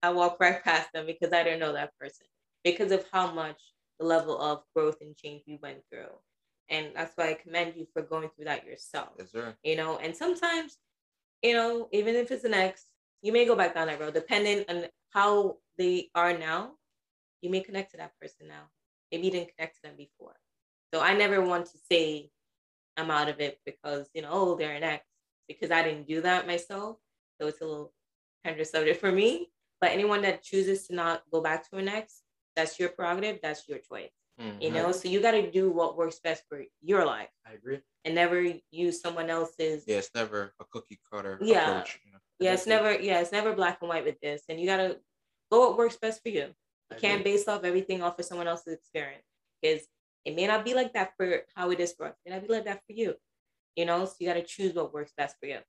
I 0.03 0.11
walk 0.11 0.37
right 0.39 0.63
past 0.63 0.91
them 0.93 1.05
because 1.05 1.31
I 1.33 1.43
don't 1.43 1.59
know 1.59 1.73
that 1.73 1.97
person 1.99 2.25
because 2.63 2.91
of 2.91 3.05
how 3.11 3.31
much 3.31 3.61
the 3.99 4.05
level 4.05 4.39
of 4.39 4.63
growth 4.75 4.97
and 5.01 5.15
change 5.15 5.43
we 5.47 5.59
went 5.61 5.79
through. 5.91 6.11
And 6.69 6.87
that's 6.95 7.15
why 7.15 7.29
I 7.29 7.33
commend 7.35 7.73
you 7.75 7.87
for 7.93 8.01
going 8.01 8.29
through 8.35 8.45
that 8.45 8.65
yourself 8.65 9.09
Yes, 9.17 9.31
sir. 9.31 9.55
you 9.63 9.75
know 9.75 9.97
and 9.97 10.15
sometimes 10.15 10.77
you 11.43 11.53
know 11.53 11.89
even 11.91 12.15
if 12.15 12.31
it's 12.31 12.45
an 12.45 12.53
ex 12.53 12.85
you 13.21 13.31
may 13.33 13.45
go 13.45 13.55
back 13.55 13.73
down 13.75 13.87
that 13.87 13.99
road 13.99 14.13
depending 14.13 14.63
on 14.69 14.85
how 15.09 15.57
they 15.77 16.09
are 16.15 16.37
now 16.37 16.71
you 17.41 17.49
may 17.49 17.59
connect 17.59 17.91
to 17.91 17.97
that 17.97 18.13
person 18.21 18.47
now 18.47 18.63
maybe 19.11 19.25
you 19.25 19.31
didn't 19.31 19.51
connect 19.55 19.75
to 19.75 19.81
them 19.83 19.95
before 19.97 20.35
so 20.93 21.01
i 21.01 21.13
never 21.13 21.41
want 21.41 21.65
to 21.65 21.77
say 21.91 22.29
i'm 22.97 23.11
out 23.11 23.29
of 23.29 23.39
it 23.39 23.59
because 23.65 24.09
you 24.13 24.21
know 24.21 24.29
oh 24.31 24.55
they're 24.55 24.75
an 24.75 24.83
ex 24.83 25.05
because 25.47 25.71
i 25.71 25.81
didn't 25.83 26.07
do 26.07 26.21
that 26.21 26.47
myself 26.47 26.97
so 27.39 27.47
it's 27.47 27.61
a 27.61 27.65
little 27.65 27.93
tender 28.45 28.63
subject 28.63 28.99
for 28.99 29.11
me 29.11 29.49
but 29.79 29.91
anyone 29.91 30.21
that 30.21 30.43
chooses 30.43 30.87
to 30.87 30.95
not 30.95 31.23
go 31.31 31.41
back 31.41 31.67
to 31.69 31.77
an 31.77 31.87
ex 31.87 32.21
that's 32.55 32.79
your 32.79 32.89
prerogative 32.89 33.39
that's 33.41 33.67
your 33.67 33.77
choice 33.79 34.09
you 34.59 34.69
Mhm. 34.69 34.73
know 34.73 34.91
so 34.91 35.07
you 35.07 35.21
got 35.21 35.31
to 35.31 35.51
do 35.51 35.69
what 35.71 35.97
works 35.97 36.19
best 36.19 36.43
for 36.49 36.63
your 36.81 37.05
life 37.05 37.29
I 37.45 37.53
agree. 37.53 37.79
and 38.05 38.15
never 38.15 38.53
use 38.71 38.99
someone 39.01 39.29
else's 39.29 39.83
Yeah, 39.87 39.97
it's 39.97 40.09
never 40.15 40.53
a 40.59 40.65
cookie 40.65 40.99
cutter 41.11 41.37
Yeah. 41.41 41.69
approach. 41.79 41.99
you 42.05 42.11
know? 42.13 42.19
yeah 42.39 42.53
it's 42.53 42.65
never 42.67 42.91
yeah 42.99 43.19
it's 43.21 43.31
never 43.31 43.53
black 43.53 43.77
and 43.81 43.89
white 43.89 44.03
with 44.05 44.19
this 44.21 44.43
and 44.49 44.59
you 44.59 44.65
gotta 44.65 44.99
go 45.51 45.59
what 45.69 45.77
works 45.77 45.97
best 45.97 46.21
for 46.23 46.29
you 46.29 46.53
I 46.91 46.95
can't 46.95 47.21
agree. 47.21 47.33
base 47.33 47.47
off 47.47 47.63
everything 47.63 48.01
off 48.03 48.17
of 48.19 48.25
someone 48.25 48.47
else's 48.47 48.73
experience 48.73 49.25
because 49.61 49.87
it 50.25 50.35
may 50.35 50.47
not 50.47 50.63
be 50.63 50.73
like 50.73 50.93
that 50.93 51.13
for 51.17 51.41
how 51.55 51.71
it 51.71 51.79
is 51.79 51.93
for 51.93 52.05
us 52.07 52.15
it 52.25 52.29
may 52.29 52.35
not 52.35 52.47
be 52.47 52.53
like 52.53 52.65
that 52.65 52.81
for 52.85 52.93
you 52.93 53.13
you 53.75 53.85
know 53.85 54.05
so 54.05 54.13
you 54.19 54.27
gotta 54.27 54.43
choose 54.43 54.73
what 54.73 54.93
works 54.93 55.13
best 55.17 55.35
for 55.39 55.47
you 55.47 55.59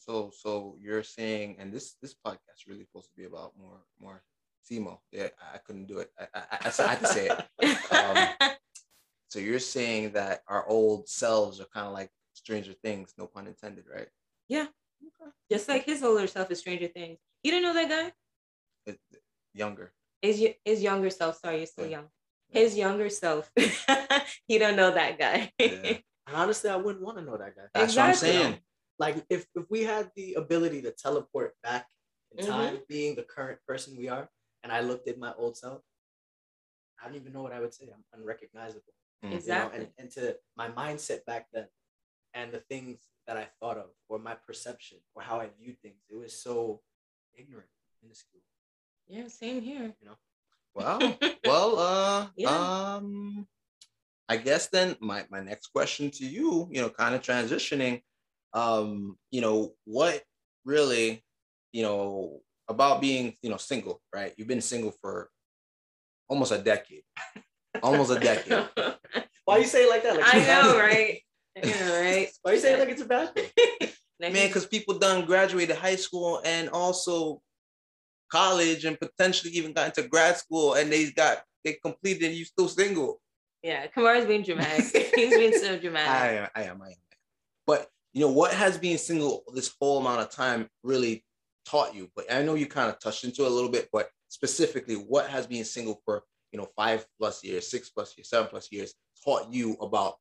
So, 0.00 0.30
so 0.32 0.76
you're 0.80 1.02
saying, 1.04 1.56
and 1.58 1.68
this 1.72 1.96
this 2.02 2.14
podcast 2.26 2.56
is 2.56 2.66
really 2.66 2.84
supposed 2.88 3.10
to 3.12 3.16
be 3.20 3.26
about 3.28 3.52
more 3.62 3.80
more 4.00 4.22
Simo. 4.64 4.94
Yeah, 5.12 5.28
I, 5.52 5.58
couldn't 5.58 5.88
do 5.92 5.98
it. 5.98 6.08
I, 6.18 6.24
I, 6.34 6.42
I, 6.52 6.56
I 6.84 6.88
had 6.92 7.00
to 7.04 7.06
say 7.16 7.24
it. 7.28 7.36
Um, 7.92 8.18
So 9.32 9.40
you're 9.40 9.58
saying 9.76 10.12
that 10.12 10.42
our 10.48 10.64
old 10.68 11.08
selves 11.08 11.60
are 11.60 11.66
kind 11.74 11.86
of 11.88 11.92
like 11.92 12.10
Stranger 12.32 12.72
Things, 12.72 13.12
no 13.18 13.26
pun 13.26 13.46
intended, 13.46 13.84
right? 13.92 14.08
Yeah. 14.48 14.66
Just 15.52 15.68
like 15.68 15.84
his 15.84 16.02
older 16.02 16.26
self 16.28 16.50
is 16.50 16.60
stranger 16.60 16.88
things 16.88 17.18
you 17.42 17.50
didn't 17.52 17.64
know 17.66 17.74
that 17.74 17.88
guy 17.96 18.12
It, 18.86 18.98
younger. 19.52 19.92
Is 20.22 20.40
y- 20.40 20.56
is 20.64 20.82
younger 20.82 21.10
self 21.10 21.38
sorry 21.42 21.58
you're 21.58 21.66
still 21.66 21.84
Yeah. 21.86 21.96
young 21.98 22.08
his 22.54 22.76
younger 22.76 23.08
self 23.10 23.50
he 24.48 24.58
don't 24.58 24.76
know 24.76 24.90
that 25.00 25.18
guy 25.18 25.50
Yeah. 25.58 25.98
And 26.26 26.36
honestly, 26.36 26.70
I 26.70 26.76
wouldn't 26.76 27.04
want 27.04 27.18
to 27.18 27.24
know 27.28 27.36
that 27.36 27.52
guy. 27.54 27.66
That's 27.74 27.92
Exactly. 27.92 28.30
what 28.30 28.36
I'm 28.46 28.52
saying. 28.52 28.60
Like 28.98 29.16
if 29.28 29.44
if 29.54 29.64
we 29.74 29.80
had 29.82 30.10
the 30.16 30.28
ability 30.44 30.80
to 30.86 30.90
teleport 31.04 31.52
back 31.62 31.84
in 32.32 32.38
Mhm. 32.42 32.48
time, 32.48 32.74
being 32.88 33.12
the 33.14 33.26
current 33.36 33.58
person 33.68 33.90
we 34.02 34.08
are, 34.08 34.26
and 34.62 34.72
I 34.72 34.80
looked 34.80 35.06
at 35.12 35.18
my 35.18 35.32
old 35.42 35.54
self, 35.64 35.82
I 36.98 37.04
don't 37.06 37.16
even 37.20 37.32
know 37.34 37.42
what 37.42 37.52
I 37.52 37.60
would 37.60 37.74
say. 37.74 37.84
I'm 37.94 38.04
unrecognizable. 38.18 38.94
Mm. 39.22 39.26
you 39.26 39.30
know, 39.30 39.36
exactly 39.36 39.76
and, 39.78 39.88
and 39.98 40.08
to 40.16 40.22
my 40.60 40.68
mindset 40.82 41.20
back 41.30 41.44
then 41.54 41.68
and 42.36 42.46
the 42.56 42.60
things 42.72 42.98
that 43.26 43.36
I 43.36 43.46
thought 43.60 43.78
of 43.84 43.90
or 44.08 44.18
my 44.18 44.34
perception 44.46 44.98
or 45.14 45.20
how 45.28 45.36
I 45.44 45.48
viewed 45.60 45.78
things, 45.84 46.00
it 46.12 46.16
was 46.24 46.32
so 46.46 46.80
ignorant. 47.34 47.68
in 48.02 48.08
the 48.08 48.14
school. 48.14 48.42
Yeah, 49.06 49.28
same 49.28 49.60
here. 49.70 49.94
Well, 50.74 51.18
well, 51.44 51.78
uh, 51.78 52.26
Yeah. 52.36 52.50
um, 52.96 53.46
I 54.28 54.36
guess 54.38 54.68
then 54.68 54.96
my 55.00 55.26
my 55.30 55.40
next 55.40 55.68
question 55.68 56.10
to 56.12 56.24
you, 56.26 56.68
you 56.70 56.80
know, 56.80 56.88
kind 56.88 57.14
of 57.14 57.22
transitioning, 57.22 58.02
um, 58.54 59.18
you 59.30 59.40
know, 59.40 59.74
what 59.84 60.22
really, 60.64 61.22
you 61.72 61.82
know, 61.82 62.40
about 62.68 63.00
being, 63.00 63.36
you 63.42 63.50
know, 63.50 63.58
single, 63.58 64.00
right? 64.14 64.32
You've 64.36 64.48
been 64.48 64.62
single 64.62 64.92
for 65.02 65.28
almost 66.28 66.52
a 66.52 66.58
decade, 66.58 67.02
almost 67.82 68.10
a 68.10 68.18
decade. 68.18 68.66
Why 69.44 69.58
you 69.58 69.66
say 69.66 69.84
it 69.84 69.90
like 69.90 70.02
that? 70.04 70.16
Like 70.16 70.24
I 70.34 70.38
it's 70.38 70.46
a 70.46 70.48
bad 70.48 70.64
know, 70.64 70.78
right? 70.78 71.20
I 71.56 71.66
know, 71.66 72.00
right? 72.00 72.28
Why 72.42 72.52
you 72.52 72.58
say 72.60 72.72
it 72.72 72.78
like 72.78 72.88
it's 72.88 73.02
a 73.02 73.06
bad 73.06 73.34
thing? 73.34 73.50
Man, 74.20 74.46
because 74.48 74.64
people 74.64 74.98
done 74.98 75.26
graduated 75.26 75.76
high 75.76 75.96
school 75.96 76.40
and 76.44 76.70
also 76.70 77.42
college 78.34 78.84
and 78.84 78.98
potentially 78.98 79.52
even 79.52 79.72
got 79.72 79.86
into 79.86 80.08
grad 80.08 80.36
school 80.36 80.74
and 80.74 80.90
they 80.90 81.10
got 81.12 81.44
they 81.64 81.74
completed 81.74 82.24
and 82.24 82.34
you 82.34 82.44
still 82.44 82.68
single. 82.68 83.20
yeah, 83.62 83.86
Kemar's 83.86 84.26
being 84.26 84.42
dramatic. 84.42 85.12
He's 85.14 85.34
being 85.34 85.56
so 85.56 85.78
dramatic. 85.78 86.10
I 86.10 86.28
am, 86.32 86.48
I 86.54 86.62
am, 86.64 86.82
I 86.82 86.88
am. 86.88 86.94
But 87.66 87.88
you 88.12 88.22
know, 88.22 88.32
what 88.32 88.52
has 88.52 88.76
being 88.76 88.98
single 88.98 89.44
this 89.54 89.72
whole 89.80 90.00
amount 90.00 90.20
of 90.20 90.30
time 90.30 90.68
really 90.82 91.24
taught 91.64 91.94
you? 91.94 92.10
But 92.16 92.32
I 92.32 92.42
know 92.42 92.54
you 92.54 92.66
kind 92.66 92.90
of 92.90 92.98
touched 92.98 93.24
into 93.24 93.44
it 93.44 93.50
a 93.50 93.54
little 93.54 93.70
bit, 93.70 93.88
but 93.92 94.10
specifically, 94.28 94.96
what 94.96 95.28
has 95.30 95.46
being 95.46 95.64
single 95.64 96.00
for 96.04 96.24
you 96.52 96.58
know 96.58 96.68
five 96.76 97.06
plus 97.18 97.44
years, 97.44 97.70
six 97.70 97.90
plus 97.90 98.16
years, 98.16 98.28
seven 98.28 98.48
plus 98.48 98.70
years 98.72 98.94
taught 99.24 99.52
you 99.52 99.74
about 99.80 100.14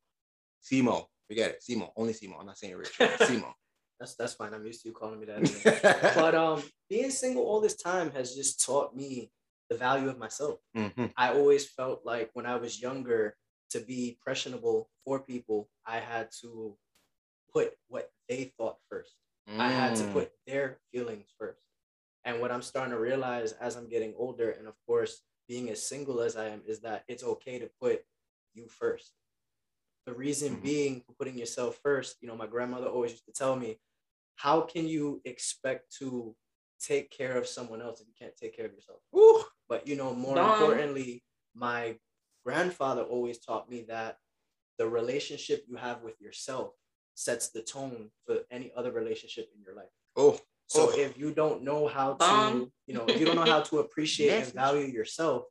Simo? 0.63 1.07
Forget 1.27 1.51
it, 1.51 1.63
Simo, 1.67 1.89
only 1.97 2.13
Simo. 2.13 2.39
I'm 2.39 2.45
not 2.45 2.59
saying 2.59 2.75
Rich, 2.75 2.97
Simo. 2.99 3.53
That's 4.03 4.15
that's 4.15 4.33
fine. 4.33 4.53
I'm 4.53 4.65
used 4.65 4.81
to 4.81 4.89
you 4.89 4.93
calling 4.93 5.17
me 5.21 5.25
that. 5.27 6.11
but 6.15 6.35
um, 6.35 6.61
being 6.89 7.09
single 7.09 7.43
all 7.43 7.61
this 7.61 7.77
time 7.77 8.11
has 8.11 8.35
just 8.35 8.65
taught 8.65 8.93
me 8.93 9.31
the 9.69 9.77
value 9.77 10.09
of 10.09 10.17
myself. 10.17 10.59
Mhm. 10.75 11.13
I 11.15 11.31
always 11.31 11.69
felt 11.69 12.01
like 12.03 12.29
when 12.33 12.45
I 12.45 12.57
was 12.57 12.81
younger, 12.81 13.37
to 13.69 13.79
be 13.79 14.09
impressionable 14.09 14.89
for 15.05 15.21
people, 15.21 15.69
I 15.85 15.99
had 15.99 16.31
to 16.41 16.77
put 17.53 17.77
what 17.87 18.11
they 18.27 18.51
thought 18.57 18.77
first. 18.89 19.15
I 19.47 19.71
had 19.71 19.95
to 19.95 20.03
Mm. 20.03 20.11
put 20.13 20.31
their 20.45 20.79
feelings 20.91 21.29
first. 21.39 21.63
And 22.25 22.41
what 22.41 22.51
I'm 22.51 22.61
starting 22.61 22.91
to 22.93 22.99
realize 22.99 23.53
as 23.53 23.77
I'm 23.77 23.87
getting 23.87 24.13
older, 24.17 24.51
and 24.51 24.67
of 24.67 24.75
course, 24.85 25.21
being 25.47 25.69
as 25.69 25.81
single 25.81 26.19
as 26.19 26.35
I 26.35 26.49
am, 26.49 26.61
is 26.65 26.81
that 26.81 27.05
it's 27.07 27.23
okay 27.23 27.57
to 27.59 27.69
put 27.79 28.05
you 28.53 28.67
first. 28.67 29.13
The 30.05 30.13
reason 30.13 30.57
Mhm. 30.57 30.61
being 30.63 31.01
for 31.01 31.13
putting 31.13 31.37
yourself 31.37 31.79
first, 31.81 32.17
you 32.21 32.27
know, 32.27 32.35
my 32.35 32.47
grandmother 32.47 32.87
always 32.87 33.11
used 33.11 33.25
to 33.25 33.31
tell 33.31 33.55
me, 33.55 33.79
how 34.35 34.61
can 34.61 34.87
you 34.87 35.21
expect 35.25 35.93
to 35.99 36.35
take 36.79 37.11
care 37.11 37.37
of 37.37 37.47
someone 37.47 37.81
else 37.81 38.01
if 38.01 38.07
you 38.07 38.13
can't 38.19 38.35
take 38.35 38.55
care 38.55 38.65
of 38.65 38.73
yourself? 38.73 38.99
Woo. 39.11 39.43
But 39.69 39.87
you 39.87 39.95
know, 39.95 40.13
more 40.13 40.35
Dumb. 40.35 40.49
importantly, 40.51 41.23
my 41.55 41.97
grandfather 42.45 43.03
always 43.03 43.39
taught 43.39 43.69
me 43.69 43.85
that 43.87 44.17
the 44.77 44.87
relationship 44.89 45.63
you 45.67 45.77
have 45.77 46.01
with 46.01 46.19
yourself 46.19 46.73
sets 47.15 47.49
the 47.49 47.61
tone 47.61 48.09
for 48.25 48.39
any 48.51 48.71
other 48.75 48.91
relationship 48.91 49.49
in 49.55 49.61
your 49.61 49.75
life. 49.75 49.93
Oh, 50.15 50.39
So 50.67 50.89
Oh. 50.89 50.97
if 50.97 51.17
you 51.17 51.31
don't 51.33 51.61
know 51.63 51.87
how 51.87 52.13
to, 52.13 52.17
Bomb. 52.17 52.71
you 52.87 52.93
know, 52.95 53.07
if 53.07 53.19
you 53.19 53.25
don't 53.25 53.35
know 53.35 53.45
how 53.45 53.61
to 53.61 53.79
appreciate 53.79 54.43
and 54.43 54.53
value 54.53 54.85
yourself, 54.87 55.45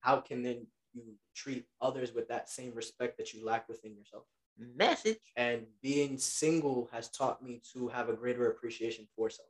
how 0.00 0.20
can 0.20 0.42
then 0.42 0.66
you 0.92 1.14
treat 1.34 1.64
others 1.80 2.12
with 2.12 2.28
that 2.28 2.48
same 2.50 2.74
respect 2.74 3.16
that 3.18 3.32
you 3.32 3.44
lack 3.44 3.68
within 3.68 3.94
yourself? 3.96 4.24
Message. 4.58 5.18
And 5.36 5.66
being 5.82 6.18
single 6.18 6.88
has 6.92 7.08
taught 7.10 7.42
me 7.42 7.62
to 7.72 7.88
have 7.88 8.08
a 8.08 8.14
greater 8.14 8.50
appreciation 8.50 9.06
for 9.14 9.30
self. 9.30 9.48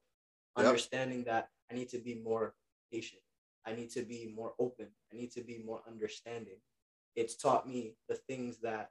Yep. 0.56 0.66
Understanding 0.66 1.24
that 1.24 1.48
I 1.70 1.74
need 1.74 1.88
to 1.90 1.98
be 1.98 2.14
more 2.14 2.54
patient. 2.92 3.22
I 3.66 3.72
need 3.72 3.90
to 3.90 4.02
be 4.02 4.32
more 4.34 4.54
open. 4.58 4.86
I 5.12 5.16
need 5.16 5.32
to 5.32 5.42
be 5.42 5.62
more 5.64 5.82
understanding. 5.86 6.56
It's 7.16 7.36
taught 7.36 7.68
me 7.68 7.94
the 8.08 8.14
things 8.14 8.58
that 8.60 8.90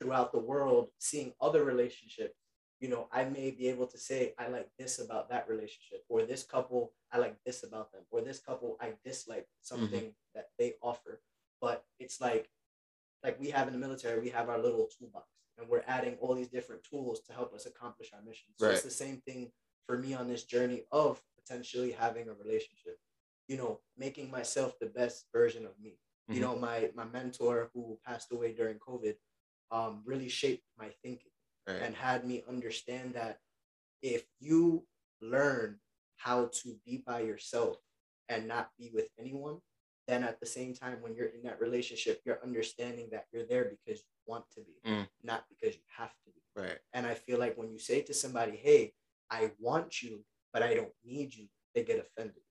throughout 0.00 0.32
the 0.32 0.38
world, 0.38 0.88
seeing 0.98 1.32
other 1.40 1.64
relationships, 1.64 2.34
you 2.80 2.88
know, 2.88 3.06
I 3.12 3.24
may 3.24 3.52
be 3.52 3.68
able 3.68 3.86
to 3.86 3.98
say, 3.98 4.34
I 4.38 4.48
like 4.48 4.68
this 4.78 4.98
about 4.98 5.30
that 5.30 5.48
relationship, 5.48 6.04
or 6.08 6.22
this 6.22 6.42
couple, 6.42 6.92
I 7.12 7.18
like 7.18 7.36
this 7.46 7.62
about 7.62 7.92
them, 7.92 8.02
or 8.10 8.20
this 8.22 8.40
couple, 8.40 8.76
I 8.80 8.94
dislike 9.04 9.42
mm-hmm. 9.42 9.76
something 9.76 10.14
that 10.34 10.48
they 10.58 10.74
offer. 10.82 11.20
But 11.60 11.84
it's 12.00 12.20
like, 12.20 12.48
like 13.24 13.38
we 13.40 13.50
have 13.50 13.66
in 13.68 13.72
the 13.72 13.78
military, 13.78 14.20
we 14.20 14.30
have 14.30 14.48
our 14.48 14.58
little 14.58 14.88
toolbox, 14.98 15.26
and 15.58 15.68
we're 15.68 15.84
adding 15.86 16.16
all 16.20 16.34
these 16.34 16.48
different 16.48 16.82
tools 16.82 17.20
to 17.26 17.32
help 17.32 17.54
us 17.54 17.66
accomplish 17.66 18.10
our 18.12 18.22
mission. 18.22 18.48
So 18.56 18.66
it's 18.72 18.82
the 18.82 18.90
same 18.90 19.22
thing 19.26 19.52
for 19.86 19.98
me 19.98 20.14
on 20.14 20.28
this 20.28 20.44
journey 20.44 20.84
of 20.90 21.22
potentially 21.36 21.92
having 21.92 22.28
a 22.28 22.34
relationship. 22.34 22.98
You 23.48 23.56
know, 23.56 23.80
making 23.96 24.30
myself 24.30 24.78
the 24.78 24.86
best 24.86 25.26
version 25.32 25.66
of 25.66 25.78
me. 25.78 25.98
You 26.28 26.36
Mhm. 26.36 26.40
know, 26.40 26.56
my 26.56 26.90
my 26.94 27.04
mentor 27.04 27.70
who 27.74 27.98
passed 28.04 28.30
away 28.32 28.52
during 28.54 28.78
COVID, 28.78 29.16
um, 29.70 30.02
really 30.04 30.28
shaped 30.28 30.66
my 30.76 30.90
thinking 31.02 31.32
Right. 31.66 31.82
and 31.82 31.94
had 31.94 32.26
me 32.26 32.42
understand 32.48 33.14
that 33.14 33.40
if 34.02 34.26
you 34.38 34.86
learn 35.20 35.80
how 36.16 36.46
to 36.46 36.74
be 36.84 36.98
by 36.98 37.20
yourself 37.20 37.76
and 38.28 38.46
not 38.48 38.70
be 38.76 38.90
with 38.90 39.08
anyone, 39.18 39.60
then 40.08 40.24
at 40.24 40.40
the 40.40 40.46
same 40.46 40.74
time, 40.74 40.98
when 41.00 41.14
you're 41.14 41.28
in 41.28 41.42
that 41.44 41.60
relationship, 41.60 42.20
you're 42.24 42.42
understanding 42.42 43.08
that 43.12 43.26
you're 43.32 43.46
there 43.46 43.64
because 43.70 44.00
you 44.00 44.06
want 44.26 44.44
to 44.54 44.60
be, 44.60 44.74
Mm. 44.90 45.08
not 45.22 45.44
because 45.48 45.74
you 45.76 45.82
have 45.96 46.10
to 46.24 46.30
be. 46.30 46.42
Right. 46.56 46.78
And 46.92 47.06
I 47.06 47.14
feel 47.14 47.38
like 47.38 47.56
when 47.56 47.70
you 47.70 47.78
say 47.78 48.02
to 48.02 48.14
somebody, 48.14 48.56
hey, 48.56 48.94
I 49.30 49.52
want 49.58 50.02
you, 50.02 50.24
but 50.52 50.62
I 50.62 50.74
don't 50.74 50.92
need 51.04 51.34
you, 51.34 51.48
they 51.74 51.84
get 51.84 51.98
offended 52.00 52.42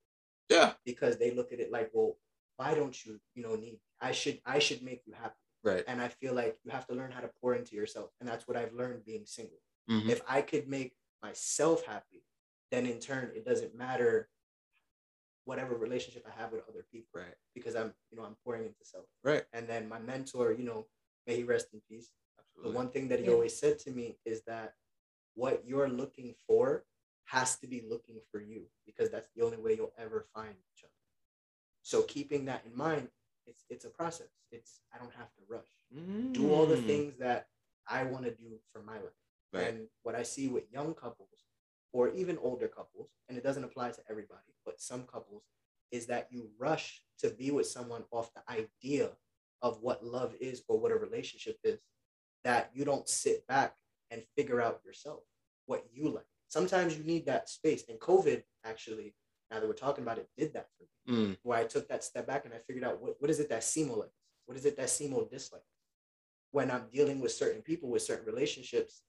Yeah. 0.50 0.74
because 0.86 1.18
they 1.18 1.32
look 1.32 1.52
at 1.52 1.60
it 1.60 1.72
like, 1.72 1.92
well, 1.94 2.18
why 2.58 2.74
don't 2.74 3.06
you, 3.06 3.20
you 3.36 3.44
know, 3.44 3.56
need 3.56 3.74
me? 3.74 3.82
I 4.00 4.12
should 4.14 4.42
I 4.46 4.60
should 4.60 4.82
make 4.82 5.06
you 5.06 5.14
happy. 5.14 5.36
Right. 5.64 5.84
And 5.88 6.02
I 6.02 6.08
feel 6.08 6.34
like 6.34 6.58
you 6.64 6.72
have 6.72 6.88
to 6.88 6.96
learn 6.96 7.12
how 7.12 7.22
to 7.22 7.30
pour 7.40 7.54
into 7.56 7.76
yourself. 7.76 8.10
And 8.20 8.28
that's 8.28 8.48
what 8.48 8.58
I've 8.58 8.74
learned 8.74 9.06
being 9.06 9.26
single. 9.26 9.62
Mhm. 9.90 10.10
If 10.10 10.22
I 10.28 10.42
could 10.42 10.68
make 10.68 10.96
myself 11.22 11.86
happy, 11.86 12.24
then 12.72 12.86
in 12.88 13.00
turn 13.00 13.32
it 13.36 13.46
doesn't 13.46 13.76
matter 13.76 14.30
whatever 15.46 15.76
relationship 15.76 16.26
I 16.28 16.40
have 16.42 16.52
with 16.52 16.62
other 16.70 16.86
people. 16.92 17.10
Right. 17.22 17.36
Because 17.56 17.76
I'm, 17.76 17.94
you 18.12 18.18
know, 18.18 18.24
I'm 18.24 18.36
pouring 18.44 18.64
into 18.66 18.84
self. 18.84 19.06
Right. 19.24 19.44
And 19.54 19.68
then 19.68 19.88
my 19.90 20.00
mentor, 20.00 20.52
you 20.54 20.64
know, 20.64 20.88
may 21.28 21.36
he 21.36 21.44
rest 21.44 21.68
in 21.74 21.82
peace. 21.90 22.12
Absolutely. 22.40 22.72
The 22.72 22.78
one 22.78 22.90
thing 22.90 23.08
that 23.10 23.20
he 23.20 23.26
Yeah. 23.26 23.32
always 23.34 23.58
said 23.58 23.80
to 23.80 23.92
me 23.92 24.18
is 24.26 24.44
that 24.44 24.76
what 25.36 25.66
you're 25.66 25.90
looking 25.90 26.36
for 26.48 26.86
has 27.26 27.58
to 27.60 27.68
be 27.68 27.82
looking 27.82 28.20
for 28.32 28.42
you 28.42 28.68
because 28.86 29.10
that's 29.10 29.30
the 29.36 29.42
only 29.44 29.58
way 29.58 29.76
you'll 29.76 29.94
ever 29.98 30.28
find 30.34 30.54
each 30.76 30.84
other. 30.84 30.92
So 31.82 32.04
keeping 32.04 32.46
that 32.46 32.66
in 32.66 32.76
mind, 32.76 33.10
it's 33.48 33.64
it's 33.70 33.86
a 33.86 33.90
process. 33.90 34.28
It's 34.52 34.82
I 34.94 34.98
don't 34.98 35.14
have 35.14 35.34
to 35.36 35.42
rush. 35.48 35.72
Do 36.34 36.52
all 36.54 36.66
the 36.66 36.76
Mm. 36.78 36.86
things 36.88 37.18
that 37.18 37.48
I 37.88 38.04
want 38.04 38.26
to 38.26 38.32
do 38.32 38.60
for 38.72 38.84
my 38.84 38.98
life. 38.98 39.14
Right. 39.54 39.68
And 39.70 39.90
what 40.04 40.16
I 40.16 40.24
see 40.24 40.48
with 40.48 40.72
young 40.72 40.94
couples 40.94 41.30
or 41.94 42.10
even 42.10 42.38
older 42.42 42.68
couples, 42.68 43.10
and 43.28 43.38
it 43.38 43.44
doesn't 43.44 43.64
apply 43.64 43.92
to 43.92 44.02
everybody, 44.10 44.54
but 44.66 44.80
some 44.82 45.04
couples, 45.04 45.44
is 45.92 46.06
that 46.06 46.28
you 46.32 46.50
rush 46.58 47.02
to 47.20 47.30
be 47.30 47.52
with 47.52 47.68
someone 47.68 48.04
off 48.12 48.32
the 48.34 48.42
idea 48.52 49.10
of 49.62 49.82
what 49.82 50.04
love 50.04 50.34
is 50.40 50.64
or 50.68 50.80
what 50.80 50.92
a 50.92 50.96
relationship 50.96 51.58
is, 51.64 51.80
that 52.44 52.72
you 52.74 52.86
don't 52.86 53.08
sit 53.10 53.46
back 53.48 53.76
and 54.10 54.24
figure 54.38 54.62
out 54.62 54.80
yourself 54.86 55.20
what 55.66 55.86
you 55.94 56.10
like. 56.10 56.26
Sometimes 56.48 56.98
you 56.98 57.04
need 57.04 57.26
that 57.26 57.50
space. 57.50 57.84
And 57.88 58.00
COVID, 58.00 58.44
actually, 58.66 59.14
now 59.52 59.60
that 59.60 59.68
we're 59.68 59.74
talking 59.74 60.04
about 60.04 60.18
it, 60.18 60.30
did 60.38 60.54
that 60.54 60.68
for 60.78 60.84
me 60.84 60.88
Mm. 61.08 61.38
where 61.44 61.58
I 61.58 61.64
took 61.66 61.88
that 61.90 62.04
step 62.04 62.28
back 62.28 62.46
and 62.46 62.54
I 62.54 62.60
figured 62.60 62.84
out 62.86 63.02
what, 63.02 63.16
what 63.20 63.32
is 63.32 63.40
it 63.40 63.50
that 63.50 63.62
Simo 63.62 63.98
likes? 63.98 64.14
What 64.46 64.56
is 64.58 64.66
it 64.66 64.78
that 64.78 64.88
Simo 64.88 65.30
dislikes? 65.30 65.66
When 66.52 66.70
I'm 66.70 66.88
dealing 66.92 67.20
with 67.20 67.32
certain 67.32 67.62
people 67.62 67.90
with 67.90 68.02
certain 68.04 68.26
relationships, 68.26 69.02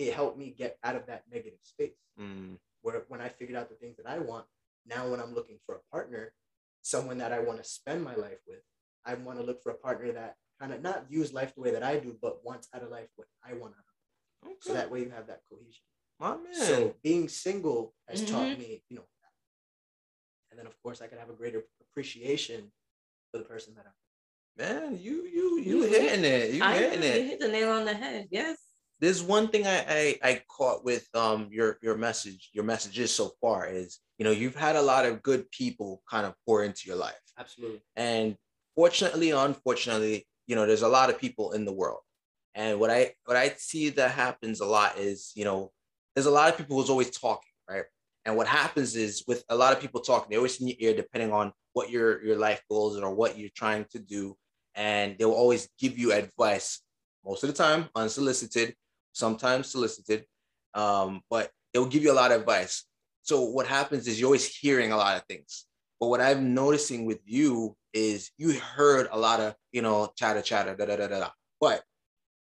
it 0.00 0.14
helped 0.14 0.38
me 0.38 0.46
get 0.62 0.78
out 0.82 0.96
of 0.96 1.04
that 1.06 1.22
negative 1.30 1.58
space. 1.62 2.00
Mm. 2.18 2.56
Where 2.82 3.04
when 3.08 3.20
I 3.20 3.28
figured 3.28 3.58
out 3.58 3.68
the 3.68 3.74
things 3.76 3.96
that 3.98 4.06
I 4.08 4.18
want, 4.18 4.46
now 4.86 5.08
when 5.10 5.20
I'm 5.20 5.34
looking 5.34 5.58
for 5.66 5.74
a 5.76 5.80
partner, 5.92 6.32
someone 6.82 7.18
that 7.18 7.32
I 7.32 7.40
want 7.40 7.58
to 7.62 7.64
spend 7.78 8.02
my 8.02 8.14
life 8.14 8.38
with, 8.48 8.62
I 9.04 9.14
want 9.14 9.38
to 9.38 9.44
look 9.44 9.62
for 9.62 9.70
a 9.72 9.74
partner 9.86 10.12
that 10.12 10.36
kind 10.58 10.72
of 10.72 10.80
not 10.82 11.08
views 11.08 11.32
life 11.32 11.54
the 11.54 11.60
way 11.60 11.70
that 11.72 11.82
I 11.82 11.98
do, 11.98 12.16
but 12.22 12.44
wants 12.44 12.68
out 12.74 12.82
of 12.82 12.90
life 12.90 13.08
what 13.16 13.28
I 13.44 13.52
want 13.52 13.74
out 13.78 13.84
of 14.44 14.48
life. 14.50 14.56
So 14.62 14.72
that 14.72 14.90
way 14.90 15.00
you 15.00 15.10
have 15.10 15.26
that 15.26 15.42
cohesion. 15.50 15.84
My 16.18 16.36
man. 16.36 16.54
So 16.54 16.96
being 17.02 17.28
single 17.28 17.94
has 18.08 18.24
taught 18.24 18.46
Mhm. 18.48 18.58
me, 18.58 18.82
you 18.88 18.96
know, 18.96 19.02
that. 19.22 19.32
and 20.50 20.58
then 20.58 20.66
of 20.66 20.74
course 20.82 21.00
I 21.02 21.06
can 21.08 21.18
have 21.18 21.30
a 21.30 21.34
greater 21.34 21.62
appreciation 21.82 22.72
for 23.30 23.38
the 23.38 23.44
person 23.44 23.74
that 23.76 23.86
I'm. 23.86 23.92
man, 24.56 24.98
you 24.98 25.24
you 25.36 25.60
you 25.60 25.76
You- 25.84 25.88
hitting 25.88 26.24
it. 26.24 26.54
You 26.54 26.62
I 26.62 26.72
know, 26.72 26.78
hitting 26.90 27.02
you 27.02 27.08
it. 27.18 27.24
hit 27.30 27.40
the 27.40 27.48
nail 27.48 27.70
on 27.70 27.84
the 27.84 27.94
head. 27.94 28.28
Yes. 28.30 28.58
There's 29.00 29.22
one 29.22 29.48
thing 29.48 29.66
I, 29.66 29.78
I 29.88 30.18
I 30.22 30.42
caught 30.48 30.84
with 30.84 31.08
um 31.14 31.48
your 31.50 31.78
your 31.82 31.96
message, 31.96 32.50
your 32.52 32.64
messages 32.64 33.14
so 33.14 33.32
far 33.40 33.66
is, 33.66 33.98
you 34.18 34.24
know, 34.24 34.30
you've 34.30 34.56
had 34.56 34.76
a 34.76 34.82
lot 34.82 35.06
of 35.06 35.22
good 35.22 35.50
people 35.50 36.02
kind 36.08 36.26
of 36.26 36.34
pour 36.46 36.64
into 36.64 36.82
your 36.86 36.96
life. 36.96 37.20
Absolutely. 37.38 37.80
And 37.96 38.36
fortunately, 38.76 39.30
unfortunately, 39.30 40.26
you 40.46 40.54
know, 40.54 40.66
there's 40.66 40.82
a 40.82 40.88
lot 40.88 41.10
of 41.10 41.18
people 41.18 41.52
in 41.52 41.64
the 41.64 41.72
world. 41.72 42.00
And 42.54 42.78
what 42.78 42.90
I 42.90 43.14
what 43.24 43.36
I 43.36 43.54
see 43.56 43.88
that 43.90 44.10
happens 44.10 44.60
a 44.60 44.66
lot 44.66 44.98
is, 44.98 45.32
you 45.34 45.44
know, 45.44 45.72
there's 46.14 46.26
a 46.26 46.30
lot 46.30 46.50
of 46.50 46.58
people 46.58 46.76
who's 46.76 46.90
always 46.90 47.10
talking, 47.10 47.52
right? 47.68 47.84
And 48.26 48.36
what 48.36 48.46
happens 48.46 48.96
is 48.96 49.24
with 49.26 49.44
a 49.48 49.56
lot 49.56 49.72
of 49.72 49.80
people 49.80 50.00
talking, 50.00 50.28
they 50.30 50.36
always 50.36 50.60
in 50.60 50.68
your 50.68 50.76
ear 50.78 50.94
depending 50.94 51.32
on 51.32 51.52
what 51.72 51.90
your 51.90 52.22
your 52.22 52.36
life 52.36 52.62
goals 52.68 52.98
or 52.98 53.14
what 53.14 53.38
you're 53.38 53.56
trying 53.56 53.86
to 53.92 53.98
do, 53.98 54.36
and 54.74 55.16
they 55.16 55.24
will 55.24 55.34
always 55.34 55.68
give 55.78 55.98
you 55.98 56.12
advice 56.12 56.80
most 57.24 57.44
of 57.44 57.48
the 57.48 57.54
time 57.56 57.88
unsolicited, 57.94 58.74
sometimes 59.12 59.70
solicited, 59.70 60.24
um, 60.74 61.20
but 61.30 61.50
they'll 61.72 61.86
give 61.86 62.02
you 62.02 62.12
a 62.12 62.14
lot 62.14 62.32
of 62.32 62.40
advice. 62.40 62.84
So 63.22 63.42
what 63.42 63.66
happens 63.66 64.06
is 64.08 64.18
you're 64.18 64.28
always 64.28 64.46
hearing 64.46 64.92
a 64.92 64.96
lot 64.96 65.16
of 65.16 65.24
things. 65.24 65.66
But 65.98 66.08
what 66.08 66.20
I'm 66.20 66.54
noticing 66.54 67.04
with 67.04 67.20
you 67.24 67.76
is 67.92 68.30
you 68.38 68.58
heard 68.58 69.08
a 69.12 69.18
lot 69.18 69.40
of, 69.40 69.54
you 69.72 69.82
know, 69.82 70.10
chatter, 70.16 70.42
chatter, 70.42 70.74
da 70.74 70.86
da 70.86 70.96
da 70.96 71.08
da. 71.08 71.20
da. 71.20 71.28
But 71.60 71.82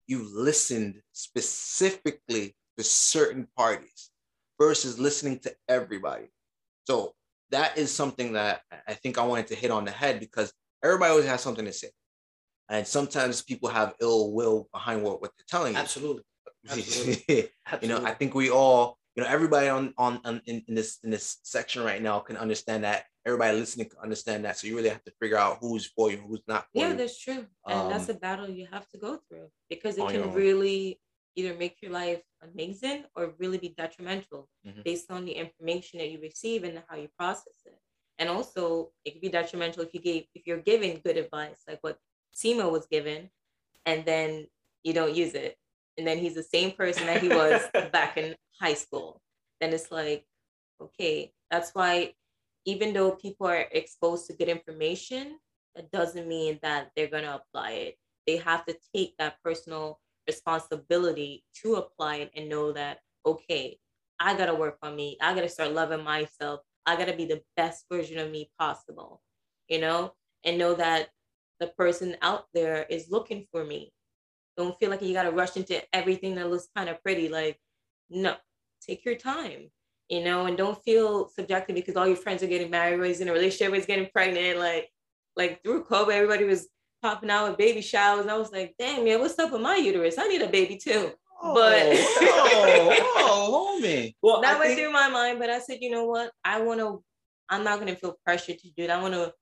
you 0.06 0.26
listened 0.34 1.00
specifically 1.12 2.56
to 2.78 2.84
certain 2.84 3.46
parties 3.56 4.10
versus 4.58 4.98
listening 4.98 5.38
to 5.40 5.54
everybody. 5.68 6.26
So 6.84 7.14
that 7.50 7.76
is 7.78 7.94
something 7.94 8.32
that 8.32 8.62
I 8.88 8.94
think 8.94 9.18
I 9.18 9.24
wanted 9.24 9.48
to 9.48 9.54
hit 9.54 9.70
on 9.70 9.84
the 9.84 9.90
head 9.90 10.20
because 10.20 10.52
everybody 10.82 11.10
always 11.10 11.26
has 11.26 11.40
something 11.40 11.64
to 11.64 11.72
say. 11.72 11.90
And 12.68 12.86
sometimes 12.86 13.42
people 13.42 13.68
have 13.68 13.94
ill 14.00 14.32
will 14.32 14.68
behind 14.72 15.02
what, 15.02 15.20
what 15.20 15.32
they're 15.36 15.44
telling 15.48 15.74
you. 15.74 15.78
Absolutely. 15.78 16.22
You 17.82 17.88
know, 17.88 18.04
I 18.04 18.12
think 18.14 18.34
we 18.34 18.50
all, 18.50 18.98
you 19.16 19.22
know, 19.22 19.28
everybody 19.28 19.68
on 19.68 19.94
on, 19.98 20.20
on 20.24 20.40
in, 20.46 20.62
in 20.68 20.74
this 20.74 20.98
in 21.04 21.10
this 21.10 21.38
section 21.42 21.82
right 21.82 22.02
now 22.02 22.20
can 22.20 22.36
understand 22.36 22.84
that. 22.84 23.04
Everybody 23.26 23.58
listening 23.58 23.88
can 23.88 23.98
understand 24.00 24.44
that. 24.44 24.58
So 24.58 24.66
you 24.66 24.76
really 24.76 24.90
have 24.90 25.02
to 25.04 25.12
figure 25.20 25.38
out 25.38 25.58
who's 25.60 25.86
for 25.86 26.10
you, 26.10 26.18
who's 26.18 26.42
not 26.46 26.64
for 26.72 26.80
Yeah, 26.80 26.90
you. 26.90 26.96
that's 26.96 27.18
true. 27.18 27.46
And 27.66 27.90
that's 27.90 28.08
Um, 28.10 28.16
a 28.16 28.18
battle 28.18 28.48
you 28.50 28.66
have 28.70 28.86
to 28.90 28.98
go 28.98 29.16
through 29.26 29.48
because 29.70 29.96
it 29.96 30.06
can 30.08 30.32
really 30.32 31.00
either 31.36 31.54
make 31.54 31.80
your 31.82 31.90
life 31.90 32.22
amazing 32.42 33.04
or 33.16 33.34
really 33.38 33.58
be 33.58 33.70
detrimental 33.70 34.48
Mhm. 34.66 34.84
based 34.84 35.10
on 35.10 35.24
the 35.24 35.32
information 35.32 35.98
that 36.00 36.10
you 36.10 36.20
receive 36.20 36.64
and 36.64 36.82
how 36.88 36.96
you 36.96 37.08
process 37.18 37.58
it. 37.64 37.78
And 38.18 38.28
also 38.28 38.92
it 39.04 39.12
could 39.12 39.22
be 39.22 39.30
detrimental 39.30 39.82
if 39.82 39.94
you 39.94 40.00
gave 40.00 40.22
if 40.34 40.46
you're 40.46 40.64
giving 40.72 41.00
good 41.06 41.16
advice, 41.16 41.60
like 41.66 41.80
what 41.82 41.98
Simo 42.36 42.70
was 42.70 42.86
given, 42.86 43.30
and 43.86 44.04
then 44.04 44.46
you 44.82 44.92
don't 44.92 45.14
use 45.14 45.34
it. 45.34 45.56
And 45.96 46.06
then 46.06 46.18
he's 46.18 46.34
the 46.34 46.42
same 46.42 46.72
person 46.72 47.06
that 47.06 47.22
he 47.22 47.28
was 47.28 47.62
back 47.92 48.16
in 48.16 48.34
high 48.60 48.74
school. 48.74 49.20
Then 49.60 49.72
it's 49.72 49.90
like, 49.90 50.24
okay, 50.80 51.32
that's 51.50 51.70
why 51.72 52.14
even 52.66 52.92
though 52.92 53.12
people 53.12 53.46
are 53.46 53.66
exposed 53.72 54.26
to 54.26 54.36
good 54.36 54.48
information, 54.48 55.38
that 55.76 55.90
doesn't 55.90 56.28
mean 56.28 56.58
that 56.62 56.90
they're 56.96 57.08
going 57.08 57.24
to 57.24 57.36
apply 57.36 57.70
it. 57.72 57.98
They 58.26 58.36
have 58.38 58.64
to 58.66 58.76
take 58.94 59.14
that 59.18 59.36
personal 59.42 60.00
responsibility 60.26 61.44
to 61.62 61.76
apply 61.76 62.16
it 62.16 62.30
and 62.34 62.48
know 62.48 62.72
that, 62.72 63.00
okay, 63.26 63.78
I 64.18 64.36
got 64.36 64.46
to 64.46 64.54
work 64.54 64.78
on 64.82 64.96
me. 64.96 65.18
I 65.20 65.34
got 65.34 65.42
to 65.42 65.48
start 65.48 65.72
loving 65.72 66.02
myself. 66.02 66.60
I 66.86 66.96
got 66.96 67.06
to 67.06 67.16
be 67.16 67.24
the 67.24 67.42
best 67.56 67.84
version 67.90 68.18
of 68.18 68.30
me 68.30 68.50
possible, 68.58 69.20
you 69.68 69.80
know, 69.80 70.14
and 70.44 70.58
know 70.58 70.74
that 70.74 71.08
the 71.60 71.68
person 71.68 72.16
out 72.22 72.46
there 72.52 72.86
is 72.90 73.10
looking 73.10 73.46
for 73.50 73.64
me. 73.64 73.92
Don't 74.56 74.78
feel 74.78 74.90
like 74.90 75.02
you 75.02 75.12
got 75.12 75.24
to 75.24 75.30
rush 75.32 75.56
into 75.56 75.82
everything 75.94 76.34
that 76.36 76.50
looks 76.50 76.68
kind 76.76 76.88
of 76.88 77.02
pretty. 77.02 77.28
Like, 77.28 77.58
no, 78.10 78.36
take 78.86 79.04
your 79.04 79.16
time 79.16 79.70
you 80.08 80.22
know, 80.22 80.46
and 80.46 80.56
don't 80.56 80.82
feel 80.84 81.28
subjected 81.28 81.74
because 81.74 81.96
all 81.96 82.06
your 82.06 82.16
friends 82.16 82.42
are 82.42 82.46
getting 82.46 82.70
married, 82.70 82.92
everybody's 82.94 83.20
in 83.20 83.28
a 83.28 83.32
relationship, 83.32 83.66
everybody's 83.66 83.86
getting 83.86 84.08
pregnant. 84.12 84.58
Like, 84.58 84.90
like 85.36 85.62
through 85.62 85.84
COVID, 85.84 86.12
everybody 86.12 86.44
was 86.44 86.68
popping 87.02 87.30
out 87.30 87.48
with 87.48 87.58
baby 87.58 87.80
showers. 87.80 88.22
And 88.22 88.30
I 88.30 88.36
was 88.36 88.52
like, 88.52 88.74
damn, 88.78 89.04
man, 89.04 89.20
what's 89.20 89.38
up 89.38 89.52
with 89.52 89.62
my 89.62 89.76
uterus? 89.76 90.18
I 90.18 90.28
need 90.28 90.42
a 90.42 90.48
baby 90.48 90.76
too. 90.76 91.12
Oh, 91.42 91.54
but- 91.54 91.82
oh, 91.90 93.06
oh, 93.16 93.80
homie. 93.82 94.14
well, 94.22 94.40
that 94.42 94.56
I 94.56 94.58
went 94.58 94.68
think- 94.70 94.80
through 94.80 94.92
my 94.92 95.08
mind, 95.08 95.38
but 95.38 95.50
I 95.50 95.58
said, 95.58 95.78
you 95.80 95.90
know 95.90 96.04
what? 96.04 96.30
I 96.44 96.60
want 96.60 96.80
to, 96.80 97.02
I'm 97.48 97.64
not 97.64 97.80
going 97.80 97.92
to 97.92 97.98
feel 97.98 98.16
pressured 98.24 98.58
to 98.58 98.68
do 98.76 98.84
it. 98.84 98.90
I 98.90 99.00
want 99.00 99.14
to 99.14 99.32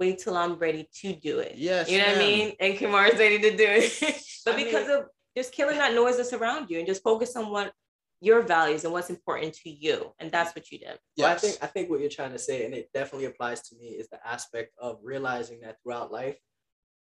wait 0.00 0.18
till 0.18 0.36
I'm 0.36 0.54
ready 0.54 0.88
to 1.02 1.12
do 1.12 1.38
it. 1.38 1.54
Yes. 1.56 1.90
You 1.90 1.98
know 1.98 2.06
what 2.06 2.16
I 2.16 2.18
mean? 2.18 2.52
And 2.58 2.74
Kemar's 2.76 3.18
ready 3.18 3.38
to 3.38 3.56
do 3.56 3.66
it. 3.68 3.92
but 4.44 4.54
I 4.54 4.56
mean- 4.56 4.66
because 4.66 4.88
of 4.88 5.04
just 5.36 5.52
killing 5.52 5.78
that 5.78 5.94
noise 5.94 6.16
that's 6.16 6.32
around 6.32 6.70
you 6.70 6.78
and 6.78 6.86
just 6.88 7.02
focus 7.04 7.36
on 7.36 7.50
what 7.50 7.72
your 8.20 8.42
values 8.42 8.84
and 8.84 8.92
what's 8.92 9.10
important 9.10 9.54
to 9.54 9.70
you. 9.70 10.12
And 10.18 10.32
that's 10.32 10.54
what 10.54 10.70
you 10.70 10.78
did. 10.78 10.98
Well, 11.16 11.30
I 11.30 11.36
think 11.36 11.58
I 11.62 11.66
think 11.66 11.88
what 11.88 12.00
you're 12.00 12.10
trying 12.10 12.32
to 12.32 12.38
say, 12.38 12.64
and 12.64 12.74
it 12.74 12.90
definitely 12.92 13.26
applies 13.26 13.62
to 13.68 13.76
me, 13.76 13.86
is 13.86 14.08
the 14.08 14.26
aspect 14.26 14.72
of 14.78 14.98
realizing 15.02 15.60
that 15.60 15.76
throughout 15.82 16.10
life, 16.10 16.36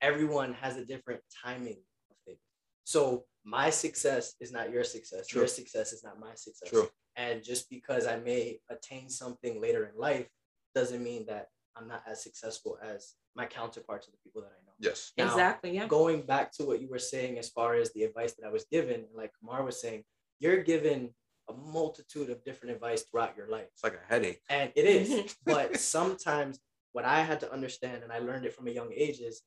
everyone 0.02 0.54
has 0.54 0.78
a 0.78 0.86
different 0.86 1.22
timing 1.44 1.82
of 2.10 2.18
things. 2.26 2.40
So 2.84 3.26
my 3.44 3.70
success 3.70 4.34
is 4.40 4.52
not 4.52 4.72
your 4.72 4.84
success. 4.84 5.28
True. 5.28 5.42
Your 5.42 5.48
success 5.48 5.94
is 5.94 6.04
not 6.04 6.20
my 6.20 6.34
success. 6.36 6.70
True. 6.70 6.88
And 7.16 7.44
just 7.44 7.70
because 7.70 8.08
I 8.08 8.18
may 8.18 8.60
attain 8.70 9.10
something 9.10 9.62
later 9.62 9.92
in 9.94 10.00
life 10.00 10.28
doesn't 10.74 11.04
mean 11.04 11.26
that 11.28 11.48
I'm 11.76 11.88
not 11.88 12.04
as 12.08 12.22
successful 12.22 12.78
as 12.84 13.16
my 13.36 13.46
counterparts 13.46 14.08
of 14.08 14.14
the 14.14 14.20
people 14.24 14.42
that 14.42 14.52
I 14.52 14.66
know. 14.66 14.74
Yes. 14.80 15.12
Now, 15.18 15.26
exactly. 15.26 15.76
Yeah. 15.76 15.88
Going 15.88 16.22
back 16.22 16.52
to 16.54 16.66
what 16.66 16.82
you 16.82 16.90
were 16.90 17.00
saying 17.00 17.40
as 17.40 17.50
far 17.50 17.76
as 17.76 17.92
the 17.94 18.04
advice 18.04 18.34
that 18.34 18.48
I 18.48 18.52
was 18.52 18.66
given, 18.66 19.06
like 19.16 19.32
Kemar 19.32 19.66
was 19.66 19.82
saying, 19.82 20.04
you're 20.40 20.62
given 20.64 21.10
a 21.50 21.54
multitude 21.54 22.30
of 22.30 22.44
different 22.44 22.76
advice 22.76 23.04
throughout 23.04 23.36
your 23.36 23.50
life. 23.50 23.68
It's 23.74 23.84
like 23.84 23.94
a 23.94 24.14
headache. 24.14 24.42
And 24.50 24.72
it 24.76 24.86
is. 24.86 25.36
but 25.46 25.78
sometimes 25.78 26.60
what 26.92 27.06
I 27.06 27.22
had 27.22 27.40
to 27.42 27.52
understand, 27.52 28.04
and 28.04 28.12
I 28.12 28.20
learned 28.20 28.46
it 28.46 28.54
from 28.54 28.68
a 28.68 28.72
young 28.72 28.92
age, 28.96 29.20
is 29.20 29.42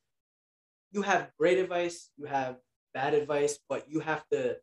you 0.90 1.02
have 1.02 1.30
great 1.38 1.58
advice, 1.58 2.10
you 2.16 2.26
have 2.26 2.56
bad 2.92 3.14
advice, 3.14 3.58
but 3.68 3.88
you 3.88 4.00
have 4.00 4.26
to, 4.32 4.56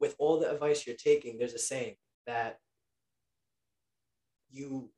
with 0.00 0.16
all 0.18 0.40
the 0.40 0.50
advice 0.50 0.86
you're 0.86 0.96
taking, 0.96 1.38
there's 1.38 1.54
a 1.54 1.58
saying 1.58 1.96
that 2.26 2.58
you 4.50 4.70
I'm 4.80 4.95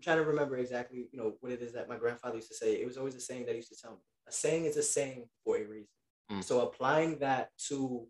trying 0.00 0.18
to 0.18 0.24
remember 0.24 0.56
exactly, 0.56 1.08
you 1.12 1.18
know, 1.18 1.34
what 1.40 1.52
it 1.52 1.62
is 1.62 1.72
that 1.72 1.88
my 1.88 1.96
grandfather 1.96 2.36
used 2.36 2.48
to 2.48 2.54
say. 2.54 2.74
It 2.74 2.86
was 2.86 2.96
always 2.96 3.14
a 3.14 3.20
saying 3.20 3.46
that 3.46 3.52
he 3.52 3.56
used 3.56 3.72
to 3.72 3.80
tell 3.80 3.92
me. 3.92 3.98
A 4.28 4.32
saying 4.32 4.64
is 4.64 4.76
a 4.76 4.82
saying 4.82 5.28
for 5.44 5.56
a 5.56 5.64
reason. 5.64 5.88
Mm. 6.30 6.44
So 6.44 6.60
applying 6.60 7.18
that 7.18 7.50
to 7.68 8.06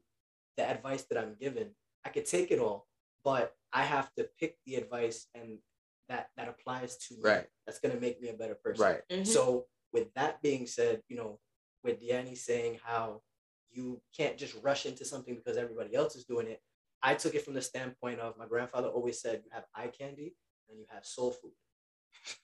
the 0.57 0.69
advice 0.69 1.05
that 1.05 1.19
I'm 1.19 1.37
given, 1.41 1.71
I 2.05 2.11
could 2.11 2.27
take 2.27 2.51
it 2.51 2.59
all, 2.59 2.87
but 3.25 3.55
I 3.73 3.83
have 3.83 4.13
to 4.15 4.29
pick 4.39 4.59
the 4.67 4.77
advice 4.77 5.27
and 5.35 5.59
that 6.09 6.29
that 6.37 6.49
applies 6.49 6.97
to 7.09 7.15
me. 7.15 7.21
Right. 7.23 7.47
That's 7.67 7.79
gonna 7.79 8.01
make 8.01 8.21
me 8.21 8.29
a 8.29 8.35
better 8.35 8.57
person. 8.57 8.85
Right. 8.85 9.03
Mhm. 9.09 9.27
So 9.27 9.67
with 9.93 10.13
that 10.15 10.43
being 10.43 10.67
said, 10.67 11.03
you 11.09 11.17
know, 11.17 11.39
with 11.85 12.07
Danny 12.07 12.35
saying 12.35 12.81
how 12.83 13.23
you 13.71 14.03
can't 14.17 14.37
just 14.37 14.55
rush 14.63 14.87
into 14.87 15.05
something 15.05 15.37
because 15.37 15.57
everybody 15.57 15.95
else 15.95 16.17
is 16.17 16.25
doing 16.25 16.49
it, 16.49 16.61
I 17.03 17.15
took 17.15 17.35
it 17.35 17.45
from 17.45 17.55
the 17.55 17.63
standpoint 17.63 18.21
of 18.21 18.37
my 18.37 18.47
grandfather 18.47 18.89
always 18.89 19.21
said 19.21 19.43
you 19.45 19.51
have 19.53 19.65
eye 19.75 19.89
candy 19.89 20.37
and 20.69 20.79
you 20.79 20.87
have 20.89 21.07
soul 21.07 21.31
food. 21.31 21.53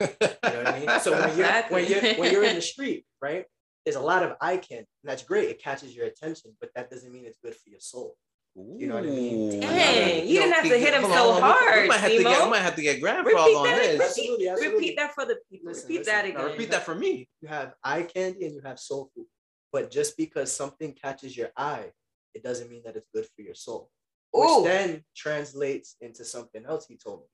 You 0.01 0.07
know 0.09 0.29
what 0.41 0.67
I 0.67 0.79
mean? 0.81 1.01
So 1.01 1.13
when 1.13 1.37
you're 1.39 1.63
when 1.69 1.87
you're 1.87 2.15
when 2.15 2.33
you're 2.33 2.45
in 2.45 2.57
the 2.57 2.61
street, 2.75 3.05
right? 3.21 3.45
There's 3.85 3.97
a 3.97 4.01
lot 4.01 4.23
of 4.25 4.33
eye 4.41 4.57
candy, 4.57 4.87
and 5.03 5.11
that's 5.11 5.23
great. 5.23 5.49
It 5.49 5.63
catches 5.63 5.95
your 5.95 6.07
attention, 6.07 6.57
but 6.61 6.71
that 6.75 6.91
doesn't 6.91 7.13
mean 7.13 7.25
it's 7.25 7.39
good 7.43 7.55
for 7.55 7.69
your 7.71 7.79
soul. 7.81 8.17
You 8.57 8.87
know 8.87 8.95
what 8.95 9.05
I 9.05 9.09
mean? 9.09 9.53
Ooh. 9.59 9.61
Dang, 9.61 10.27
you 10.27 10.35
Yo, 10.35 10.41
didn't 10.41 10.55
have 10.55 10.65
to 10.65 10.79
hit 10.79 10.95
him 10.95 11.03
so 11.03 11.31
on, 11.33 11.43
hard, 11.43 11.83
We 11.83 11.89
might 11.89 11.99
have 12.01 12.11
to 12.11 12.23
get, 12.23 12.39
Simo. 12.39 12.51
might 12.51 12.63
have 12.63 12.75
to 12.77 12.83
get 12.83 13.01
grandfather 13.03 13.37
Repeat 13.37 13.55
on 13.55 13.65
that. 13.67 13.77
this. 13.77 13.91
Repeat, 13.93 14.03
Absolutely, 14.03 14.49
absolutely. 14.49 14.75
repeat 14.79 14.97
that 14.97 15.15
for 15.15 15.25
the 15.27 15.37
people. 15.51 15.69
Listen, 15.69 15.89
repeat 15.89 15.99
listen. 15.99 16.15
that 16.15 16.25
again. 16.25 16.45
Repeat 16.45 16.71
that 16.71 16.85
for 16.85 16.95
me. 16.95 17.29
You 17.43 17.49
have 17.49 17.75
eye 17.85 18.03
candy 18.05 18.47
and 18.47 18.55
you 18.55 18.63
have 18.65 18.79
soul 18.81 19.11
food. 19.15 19.27
But 19.73 19.91
just 19.91 20.17
because 20.17 20.51
something 20.51 20.95
catches 20.95 21.37
your 21.37 21.51
eye, 21.55 21.91
it 22.35 22.43
doesn't 22.43 22.71
mean 22.71 22.81
that 22.87 22.97
it's 22.97 23.09
good 23.15 23.27
for 23.37 23.43
your 23.43 23.55
soul. 23.55 23.91
Which 24.33 24.65
then 24.65 25.05
translates 25.15 25.97
into 26.01 26.25
something 26.25 26.65
else 26.65 26.87
he 26.87 26.97
told 26.97 27.21
me. 27.21 27.27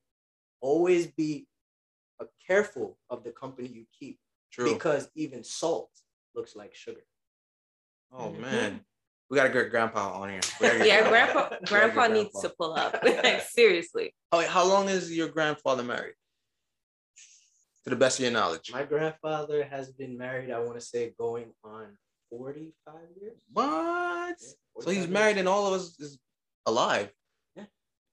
Always 0.61 1.07
be 1.07 1.47
careful 2.45 2.97
of 3.09 3.23
the 3.23 3.31
company 3.31 3.67
you 3.67 3.85
keep 3.97 4.19
True. 4.51 4.73
because 4.73 5.09
even 5.15 5.43
salt 5.43 5.89
looks 6.35 6.55
like 6.55 6.73
sugar. 6.75 7.05
Oh 8.11 8.29
Mhm. 8.31 8.39
man, 8.39 8.85
we 9.29 9.37
gotta 9.37 9.49
get 9.49 9.69
grandpa 9.71 10.13
on 10.21 10.29
here. 10.29 10.41
We 10.59 10.67
Yeah, 10.87 11.09
grandpa. 11.09 11.09
grandpa, 11.09 11.43
We 11.43 11.49
gotta 11.49 11.59
get 11.59 11.69
grandpa 11.69 12.07
needs 12.07 12.29
grandpa. 12.31 12.41
to 12.41 12.55
pull 12.57 12.73
up. 12.73 12.93
like 13.03 13.41
seriously. 13.43 14.13
Oh, 14.31 14.39
wait, 14.39 14.47
how 14.49 14.63
long 14.65 14.89
is 14.89 15.11
your 15.15 15.29
grandfather 15.29 15.83
married? 15.83 16.15
To 17.85 17.89
the 17.89 17.95
best 17.97 18.19
of 18.19 18.23
your 18.23 18.31
knowledge. 18.31 18.71
My 18.71 18.83
grandfather 18.83 19.63
has 19.65 19.91
been 19.91 20.17
married, 20.17 20.51
I 20.51 20.59
want 20.59 20.79
to 20.79 20.85
say, 20.85 21.13
going 21.19 21.51
on 21.65 21.97
45 22.29 22.93
years. 23.19 23.41
What? 23.51 23.65
Yeah, 23.65 24.33
So 24.37 24.55
45 24.75 24.93
he's 24.93 25.03
years. 25.03 25.09
married 25.09 25.37
and 25.37 25.47
all 25.49 25.67
of 25.67 25.73
us 25.73 25.99
is 25.99 26.17
alive. 26.65 27.11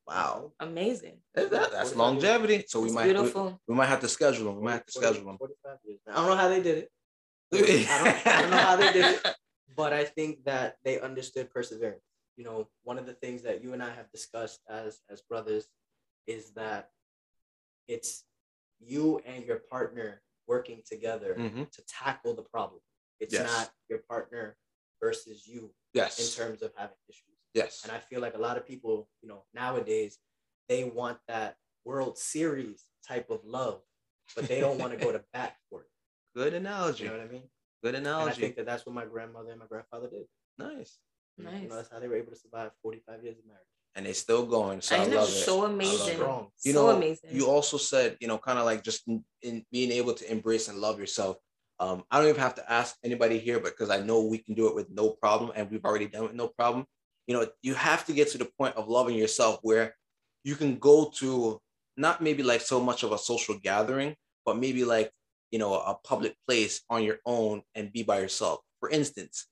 Yeah. 0.08 0.14
Wow. 0.14 0.52
Amazing. 0.60 1.20
That- 1.34 1.50
that- 1.50 1.70
that's 1.72 1.94
longevity. 1.94 2.64
So 2.68 2.80
we 2.80 2.86
It's 2.86 2.94
might 2.94 3.06
we, 3.06 3.12
beautiful. 3.12 3.60
we 3.66 3.74
might 3.74 3.86
have 3.86 4.00
to 4.00 4.08
schedule 4.08 4.46
them. 4.46 4.56
We 4.56 4.62
might 4.62 4.72
have 4.72 4.86
to 4.86 4.92
schedule 4.92 5.24
them. 5.24 5.38
I 6.08 6.14
don't 6.14 6.26
know 6.26 6.36
how 6.36 6.48
they 6.48 6.62
did 6.62 6.78
it. 6.78 6.92
I 7.52 7.58
don't, 7.58 8.26
I 8.26 8.42
don't 8.42 8.50
know 8.50 8.56
how 8.58 8.76
they 8.76 8.92
did 8.92 9.04
it, 9.16 9.26
but 9.76 9.92
I 9.92 10.04
think 10.04 10.44
that 10.44 10.76
they 10.84 11.00
understood 11.00 11.50
perseverance. 11.50 12.02
You 12.36 12.44
know, 12.44 12.68
one 12.84 12.96
of 12.98 13.06
the 13.06 13.14
things 13.14 13.42
that 13.42 13.62
you 13.62 13.72
and 13.72 13.82
I 13.82 13.90
have 13.90 14.10
discussed 14.12 14.60
as 14.68 15.00
as 15.10 15.20
brothers 15.22 15.66
is 16.26 16.52
that 16.52 16.90
it's 17.88 18.24
you 18.78 19.18
and 19.26 19.44
your 19.44 19.58
partner 19.58 20.22
working 20.46 20.82
together 20.86 21.34
Mhm. 21.38 21.70
to 21.70 21.82
tackle 21.86 22.34
the 22.34 22.42
problem. 22.42 22.80
It's 23.18 23.34
Yes. 23.34 23.50
not 23.50 23.70
your 23.88 23.98
partner 24.08 24.56
versus 25.02 25.46
you 25.46 25.74
yes. 25.92 26.18
in 26.20 26.44
terms 26.44 26.62
of 26.62 26.72
having 26.76 26.96
issues. 27.08 27.29
Yes. 27.54 27.80
And 27.84 27.92
I 27.92 27.98
feel 27.98 28.20
like 28.20 28.34
a 28.34 28.38
lot 28.40 28.56
of 28.56 28.66
people, 28.66 29.08
you 29.22 29.28
know, 29.28 29.44
nowadays, 29.54 30.18
they 30.68 30.84
want 30.84 31.18
that 31.28 31.56
World 31.84 32.16
Series 32.18 32.84
type 33.06 33.30
of 33.30 33.40
love, 33.44 33.80
but 34.36 34.46
they 34.46 34.60
don't 34.60 34.78
want 34.78 34.92
to 34.92 35.04
go 35.04 35.10
to 35.12 35.22
bat 35.32 35.56
for 35.68 35.80
it. 35.82 35.88
Good 36.36 36.54
analogy. 36.54 37.04
You 37.04 37.10
know 37.10 37.16
what 37.18 37.26
I 37.26 37.32
mean? 37.32 37.42
Good 37.82 37.94
And 37.94 38.06
I 38.06 38.10
analogy. 38.10 38.40
think 38.40 38.56
that 38.56 38.66
that's 38.66 38.86
what 38.86 38.94
my 38.94 39.04
grandmother 39.04 39.50
and 39.50 39.58
my 39.58 39.66
grandfather 39.66 40.08
did. 40.10 40.26
nice. 40.58 40.98
You 41.38 41.44
know, 41.46 41.52
Nice. 41.52 41.70
that's 41.70 41.90
how 41.90 41.98
they 42.00 42.08
were 42.08 42.16
able 42.16 42.32
to 42.32 42.36
survive 42.38 42.70
45 42.82 43.24
years 43.24 43.38
of 43.38 43.46
marriage. 43.46 43.62
And 43.94 44.04
they're 44.04 44.12
still 44.14 44.44
going. 44.44 44.82
So 44.82 44.94
I, 44.96 45.00
I 45.00 45.04
love 45.06 45.28
it. 45.28 45.32
so 45.32 45.64
amazing. 45.64 46.08
it. 46.08 46.16
Strong. 46.16 46.48
You 46.64 46.72
so 46.74 46.86
know, 46.90 46.96
amazing. 46.96 47.30
you 47.32 47.46
also 47.46 47.78
said, 47.78 48.16
you 48.20 48.28
know, 48.28 48.36
kind 48.36 48.58
of 48.58 48.66
like 48.66 48.82
just 48.84 49.08
in, 49.08 49.24
in 49.42 49.64
being 49.72 49.90
able 49.90 50.12
to 50.14 50.30
embrace 50.30 50.68
and 50.68 50.78
love 50.78 51.00
yourself. 51.00 51.38
Um, 51.78 52.04
I 52.10 52.18
don't 52.20 52.28
even 52.28 52.40
have 52.42 52.56
to 52.56 52.70
ask 52.70 52.94
anybody 53.02 53.38
here, 53.38 53.58
but 53.58 53.72
because 53.72 53.88
I 53.88 54.00
know 54.00 54.20
we 54.22 54.38
can 54.38 54.54
do 54.54 54.68
it 54.68 54.74
with 54.74 54.90
no 54.90 55.10
problem, 55.10 55.50
and 55.56 55.70
we've 55.70 55.84
already 55.84 56.06
done 56.08 56.24
it 56.24 56.28
with 56.28 56.36
no 56.36 56.48
problem. 56.48 56.84
You 57.30 57.36
know, 57.36 57.46
you 57.62 57.74
have 57.74 58.04
to 58.06 58.12
get 58.12 58.28
to 58.32 58.38
the 58.38 58.50
point 58.58 58.74
of 58.74 58.88
loving 58.88 59.14
yourself 59.14 59.60
where 59.62 59.94
you 60.42 60.56
can 60.56 60.80
go 60.80 61.12
to 61.18 61.60
not 61.96 62.20
maybe 62.20 62.42
like 62.42 62.60
so 62.60 62.80
much 62.80 63.04
of 63.04 63.12
a 63.12 63.18
social 63.18 63.56
gathering, 63.56 64.16
but 64.44 64.58
maybe 64.58 64.84
like 64.84 65.12
you 65.52 65.60
know 65.60 65.74
a 65.74 65.94
public 66.02 66.34
place 66.48 66.82
on 66.90 67.04
your 67.04 67.18
own 67.24 67.62
and 67.76 67.92
be 67.92 68.02
by 68.02 68.18
yourself. 68.18 68.58
For 68.80 68.90
instance, 68.90 69.46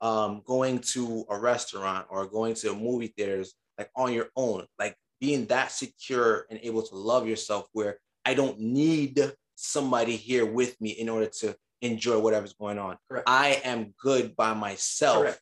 um, 0.00 0.40
going 0.46 0.78
to 0.94 1.26
a 1.28 1.38
restaurant 1.38 2.06
or 2.08 2.24
going 2.24 2.54
to 2.54 2.70
a 2.70 2.74
movie 2.74 3.12
theaters 3.14 3.52
like 3.76 3.90
on 3.94 4.14
your 4.14 4.28
own, 4.34 4.64
like 4.78 4.96
being 5.20 5.44
that 5.48 5.72
secure 5.72 6.46
and 6.48 6.58
able 6.62 6.80
to 6.84 6.94
love 6.94 7.28
yourself 7.28 7.68
where 7.74 7.98
I 8.24 8.32
don't 8.32 8.58
need 8.58 9.20
somebody 9.56 10.16
here 10.16 10.46
with 10.46 10.80
me 10.80 10.92
in 10.92 11.10
order 11.10 11.26
to 11.40 11.54
enjoy 11.82 12.18
whatever's 12.18 12.54
going 12.54 12.78
on. 12.78 12.96
Correct. 13.10 13.28
I 13.28 13.60
am 13.62 13.92
good 14.02 14.34
by 14.36 14.54
myself 14.54 15.18
Correct. 15.18 15.40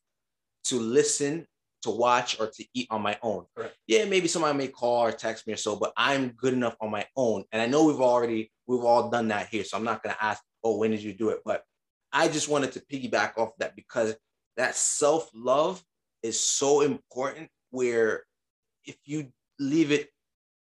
to 0.64 0.80
listen, 0.80 1.46
to 1.82 1.90
watch, 1.90 2.40
or 2.40 2.46
to 2.48 2.64
eat 2.74 2.88
on 2.90 3.02
my 3.02 3.18
own. 3.22 3.44
Correct. 3.56 3.76
Yeah, 3.86 4.04
maybe 4.04 4.26
somebody 4.28 4.56
may 4.58 4.68
call 4.68 5.04
or 5.06 5.12
text 5.12 5.46
me 5.46 5.52
or 5.52 5.56
so, 5.56 5.76
but 5.76 5.92
I'm 5.96 6.30
good 6.30 6.52
enough 6.52 6.76
on 6.80 6.90
my 6.90 7.06
own. 7.16 7.44
And 7.52 7.62
I 7.62 7.66
know 7.66 7.84
we've 7.84 8.00
already 8.00 8.50
we've 8.66 8.84
all 8.84 9.10
done 9.10 9.28
that 9.28 9.48
here. 9.48 9.64
So 9.64 9.76
I'm 9.76 9.84
not 9.84 10.02
gonna 10.02 10.16
ask, 10.20 10.42
oh, 10.64 10.76
when 10.76 10.90
did 10.90 11.02
you 11.02 11.12
do 11.12 11.28
it? 11.30 11.40
But 11.44 11.62
I 12.12 12.28
just 12.28 12.48
wanted 12.48 12.72
to 12.72 12.80
piggyback 12.80 13.38
off 13.38 13.50
that 13.58 13.76
because 13.76 14.16
that 14.56 14.74
self-love 14.74 15.82
is 16.22 16.38
so 16.40 16.80
important 16.80 17.48
where 17.70 18.24
if 18.84 18.96
you 19.04 19.32
leave 19.60 19.92
it 19.92 20.08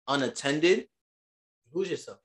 unattended, 0.08 0.88
You 1.72 1.80
lose 1.80 1.90
yourself. 1.92 2.20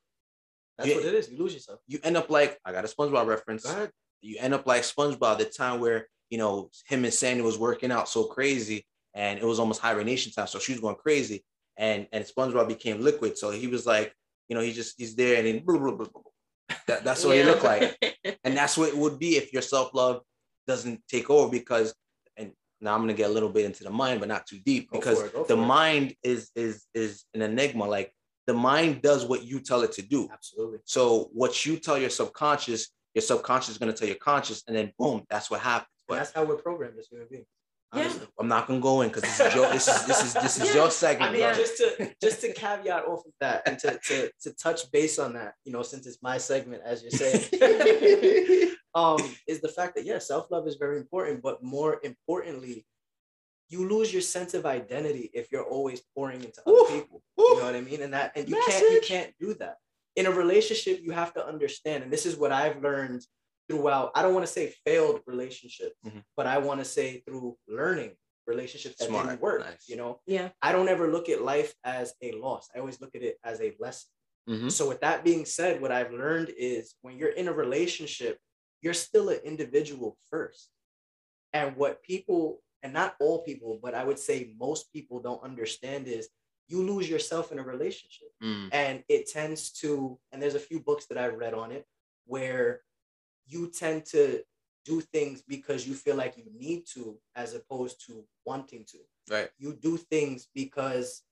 That's 0.76 0.88
Yeah. 0.90 0.96
what 0.96 1.04
it 1.04 1.14
is. 1.14 1.30
You 1.30 1.38
lose 1.38 1.54
yourself. 1.54 1.80
you 1.86 2.00
end 2.02 2.16
up 2.16 2.30
like 2.30 2.58
I 2.64 2.72
got 2.72 2.84
a 2.84 2.88
SpongeBob 2.88 3.26
reference. 3.26 3.64
Go. 3.64 3.88
You 4.20 4.36
end 4.40 4.54
up 4.54 4.66
like 4.66 4.82
SpongeBob, 4.82 5.38
the 5.38 5.44
time 5.44 5.80
where 5.80 6.08
you 6.30 6.38
know 6.38 6.70
him 6.86 7.04
and 7.04 7.12
Sandy 7.12 7.42
was 7.42 7.58
working 7.58 7.90
out 7.90 8.08
so 8.08 8.24
crazy, 8.24 8.86
and 9.14 9.38
it 9.38 9.44
was 9.44 9.58
almost 9.58 9.80
hibernation 9.80 10.32
time, 10.32 10.46
so 10.46 10.58
she 10.58 10.72
was 10.72 10.80
going 10.80 10.96
crazy, 10.96 11.44
and 11.76 12.06
and 12.12 12.24
SpongeBob 12.24 12.68
became 12.68 13.00
liquid, 13.00 13.38
so 13.38 13.50
he 13.50 13.66
was 13.66 13.86
like, 13.86 14.14
you 14.48 14.56
know, 14.56 14.62
he 14.62 14.72
just 14.72 14.94
he's 14.98 15.14
there, 15.14 15.36
and 15.36 15.46
then 15.46 15.64
blah, 15.64 15.78
blah, 15.78 15.92
blah. 15.92 16.06
That, 16.86 17.04
that's 17.04 17.24
what 17.24 17.36
he 17.36 17.42
looked 17.44 17.64
like, 17.64 17.96
and 18.44 18.56
that's 18.56 18.76
what 18.76 18.88
it 18.88 18.96
would 18.96 19.18
be 19.18 19.36
if 19.36 19.52
your 19.52 19.62
self 19.62 19.94
love 19.94 20.22
doesn't 20.66 21.02
take 21.08 21.30
over 21.30 21.50
because. 21.50 21.94
And 22.36 22.52
now 22.80 22.94
I'm 22.94 23.00
gonna 23.00 23.14
get 23.14 23.30
a 23.30 23.32
little 23.32 23.48
bit 23.48 23.64
into 23.64 23.84
the 23.84 23.90
mind, 23.90 24.20
but 24.20 24.28
not 24.28 24.46
too 24.46 24.58
deep 24.64 24.90
Go 24.90 24.98
because 24.98 25.20
for 25.20 25.26
it, 25.26 25.34
go 25.34 25.44
the 25.44 25.54
it. 25.56 25.66
mind 25.66 26.14
is 26.22 26.50
is 26.56 26.86
is 26.94 27.24
an 27.34 27.42
enigma. 27.42 27.84
Like 27.84 28.12
the 28.46 28.54
mind 28.54 29.02
does 29.02 29.24
what 29.24 29.44
you 29.44 29.60
tell 29.60 29.82
it 29.82 29.92
to 29.92 30.02
do. 30.02 30.28
Absolutely. 30.32 30.78
So 30.84 31.30
what 31.32 31.64
you 31.64 31.76
tell 31.78 31.98
your 31.98 32.10
subconscious, 32.10 32.88
your 33.14 33.22
subconscious 33.22 33.70
is 33.70 33.78
going 33.78 33.92
to 33.92 33.98
tell 33.98 34.08
your 34.08 34.18
conscious, 34.18 34.62
and 34.66 34.76
then 34.76 34.92
boom, 34.98 35.24
that's 35.30 35.50
what 35.50 35.60
happens. 35.60 35.88
But 36.08 36.16
that's 36.16 36.32
how 36.32 36.44
we're 36.44 36.56
programmed 36.56 36.98
as 36.98 37.08
human 37.08 37.28
beings. 37.30 37.46
Yeah. 37.94 38.12
I'm 38.40 38.48
not 38.48 38.66
going 38.66 38.80
to 38.80 38.82
go 38.82 39.02
in 39.02 39.08
because 39.08 39.22
this 39.22 39.38
is 39.40 39.54
your 39.54 39.70
this 39.70 39.86
is 39.86 40.04
this 40.06 40.24
is 40.24 40.34
this 40.34 40.60
is 40.60 40.68
Yeah. 40.70 40.74
your 40.74 40.86
I 40.86 40.90
segment. 40.90 41.32
mean, 41.32 41.42
bro. 41.42 41.54
just 41.54 41.76
to 41.76 42.14
just 42.20 42.40
to 42.40 42.52
caveat 42.62 43.04
off 43.04 43.24
of 43.24 43.32
that 43.40 43.62
and 43.66 43.78
to, 43.78 43.98
to 44.08 44.30
to 44.42 44.52
touch 44.54 44.90
base 44.90 45.18
on 45.20 45.34
that, 45.34 45.54
you 45.64 45.72
know, 45.72 45.82
since 45.82 46.04
it's 46.06 46.18
my 46.20 46.36
segment, 46.38 46.82
as 46.84 47.02
you're 47.02 47.12
saying, 47.12 48.70
um, 48.94 49.18
is 49.46 49.60
the 49.60 49.68
fact 49.68 49.94
that 49.94 50.04
yeah, 50.04 50.18
self 50.18 50.50
love 50.50 50.66
is 50.66 50.74
very 50.74 50.98
important, 50.98 51.40
but 51.40 51.62
more 51.62 52.00
importantly, 52.02 52.84
you 53.68 53.88
lose 53.88 54.12
your 54.12 54.22
sense 54.22 54.54
of 54.54 54.66
identity 54.66 55.30
if 55.32 55.52
you're 55.52 55.64
always 55.64 56.02
pouring 56.16 56.42
into 56.42 56.60
other 56.66 56.76
Oof, 56.76 56.88
people. 56.90 57.22
oof. 57.40 57.48
You 57.50 57.58
know 57.60 57.64
what 57.66 57.76
I 57.76 57.80
mean? 57.80 58.02
And 58.02 58.12
that 58.12 58.32
and 58.34 58.48
you 58.48 58.60
can't 58.66 58.92
you 58.92 59.00
can't 59.04 59.32
do 59.38 59.54
that 59.54 59.76
in 60.16 60.26
a 60.26 60.32
relationship. 60.32 60.98
You 61.00 61.12
have 61.12 61.32
to 61.34 61.46
understand, 61.46 62.02
and 62.02 62.12
this 62.12 62.26
is 62.26 62.36
what 62.36 62.50
I've 62.50 62.82
learned 62.82 63.22
throughout. 63.68 64.12
I 64.14 64.22
don't 64.22 64.34
want 64.34 64.46
to 64.46 64.52
say 64.52 64.74
failed 64.84 65.20
relationships, 65.26 65.96
Mhm. 66.04 66.22
but 66.36 66.46
I 66.46 66.58
want 66.58 66.80
to 66.80 66.84
say 66.84 67.20
through 67.20 67.56
learning 67.66 68.16
relationships 68.46 68.96
that 68.98 69.08
Smart, 69.08 69.26
didn't 69.28 69.40
work. 69.40 69.60
nice. 69.62 69.88
You 69.88 69.96
know, 69.96 70.20
yeah. 70.26 70.50
I 70.60 70.72
don't 70.72 70.88
ever 70.88 71.10
look 71.10 71.28
at 71.30 71.40
life 71.42 71.74
as 71.82 72.14
a 72.20 72.32
loss. 72.32 72.68
I 72.74 72.78
always 72.78 73.00
look 73.00 73.14
at 73.14 73.22
it 73.22 73.38
as 73.42 73.60
a 73.60 73.74
lesson. 73.78 74.10
Mhm. 74.48 74.70
So, 74.70 74.86
with 74.86 75.00
that 75.00 75.24
being 75.24 75.46
said, 75.46 75.80
what 75.80 75.90
I've 75.90 76.12
learned 76.12 76.50
is 76.50 76.94
when 77.00 77.16
you're 77.18 77.30
in 77.30 77.48
a 77.48 77.52
relationship, 77.54 78.38
you're 78.82 78.92
still 78.92 79.30
an 79.30 79.40
individual 79.44 80.18
first. 80.28 80.70
And 81.54 81.76
what 81.76 82.02
people, 82.02 82.62
and 82.82 82.92
not 82.92 83.16
all 83.18 83.42
people, 83.42 83.78
but 83.82 83.94
I 83.94 84.04
would 84.04 84.18
say 84.18 84.52
most 84.58 84.92
people 84.92 85.20
don't 85.20 85.42
understand 85.42 86.06
is 86.06 86.28
you 86.68 86.82
lose 86.82 87.08
yourself 87.08 87.50
in 87.52 87.58
a 87.58 87.62
relationship. 87.62 88.28
Mm. 88.42 88.68
And 88.72 89.04
it 89.08 89.26
tends 89.28 89.70
to, 89.80 90.18
and 90.32 90.42
there's 90.42 90.54
a 90.54 90.60
few 90.60 90.80
books 90.80 91.06
that 91.06 91.16
I've 91.16 91.34
read 91.38 91.54
on 91.54 91.72
it 91.72 91.86
where 92.26 92.82
you 93.46 93.70
tend 93.70 94.06
to 94.06 94.42
do 94.84 95.00
things 95.00 95.42
because 95.46 95.86
you 95.88 95.94
feel 95.94 96.16
like 96.16 96.36
you 96.36 96.44
need 96.54 96.84
to, 96.94 97.18
as 97.36 97.54
opposed 97.54 98.04
to 98.06 98.24
wanting 98.44 98.84
to 98.84 98.98
Right. 99.30 99.50
you 99.58 99.72
do 99.74 99.96
things 99.96 100.48
because 100.54 101.22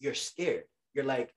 you're 0.00 0.14
scared. 0.14 0.64
You're 0.94 1.04
like, 1.04 1.32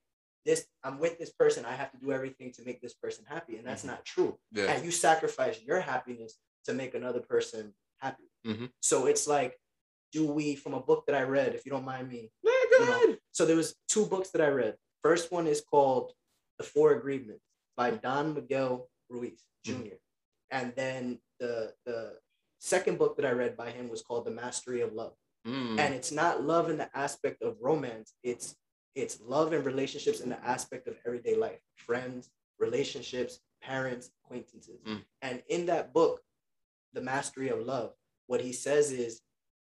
this, 0.45 0.67
I'm 0.83 0.97
with 0.99 1.19
this 1.19 1.31
person. 1.31 1.63
I 1.65 1.73
have 1.73 1.91
to 1.91 1.97
do 1.97 2.11
everything 2.11 2.51
to 2.53 2.63
make 2.63 2.81
this 2.81 2.93
person 2.95 3.23
happy. 3.25 3.57
And 3.57 3.65
that's 3.67 3.83
Mhm. 3.83 3.87
not 3.87 4.05
true. 4.05 4.39
Yeah. 4.51 4.65
And 4.73 4.83
you 4.83 4.91
sacrifice 4.91 5.61
your 5.61 5.79
happiness 5.79 6.37
to 6.65 6.73
make 6.73 6.95
another 6.95 7.21
person 7.21 7.75
happy. 7.99 8.29
Mhm. 8.45 8.71
So 8.81 9.05
it's 9.05 9.27
like, 9.27 9.59
do 10.11 10.25
we, 10.25 10.55
from 10.55 10.73
a 10.73 10.79
book 10.81 11.05
that 11.05 11.15
I 11.15 11.23
read, 11.23 11.55
if 11.55 11.65
you 11.65 11.69
don't 11.71 11.85
mind 11.85 12.09
me, 12.09 12.31
Yeah, 12.41 12.51
you 12.71 12.79
know, 12.85 13.17
so 13.31 13.45
there 13.45 13.55
was 13.55 13.75
two 13.87 14.05
books 14.07 14.31
that 14.31 14.41
I 14.41 14.47
read. 14.49 14.77
First 15.03 15.31
one 15.31 15.47
is 15.47 15.61
called 15.61 16.13
The 16.57 16.63
Four 16.63 16.93
Agreements 16.93 17.45
by 17.75 17.91
Don 17.91 18.33
Miguel 18.33 18.89
Ruiz 19.09 19.45
junior. 19.63 19.97
And 20.51 20.73
then 20.75 21.19
the 21.39 21.73
the 21.85 22.13
second 22.59 22.97
book 22.97 23.17
that 23.17 23.25
I 23.25 23.31
read 23.31 23.57
by 23.57 23.71
him 23.71 23.89
was 23.89 24.01
called 24.01 24.25
The 24.25 24.31
Mastery 24.31 24.81
of 24.81 24.93
Love. 24.93 25.13
Mm. 25.45 25.77
and 25.77 25.93
it's 25.93 26.09
not 26.09 26.41
love 26.41 26.69
in 26.69 26.77
the 26.77 26.89
aspect 26.97 27.41
of 27.41 27.57
romance. 27.61 28.13
It's 28.23 28.55
it's 28.95 29.19
love 29.19 29.51
and 29.51 29.65
relationships 29.65 30.21
in 30.21 30.29
the 30.29 30.41
aspect 30.45 30.87
of 30.87 30.95
everyday 31.05 31.35
life. 31.35 31.59
Friends 31.75 32.29
relationships 32.59 33.39
parents 33.61 34.11
acquaintances. 34.23 34.79
Mm. 34.87 35.01
and 35.21 35.43
in 35.49 35.65
that 35.65 35.93
book 35.93 36.21
the 36.93 37.01
mastery 37.01 37.49
of 37.49 37.59
love 37.65 37.93
what 38.27 38.41
he 38.41 38.53
says 38.53 38.91
is 38.91 39.21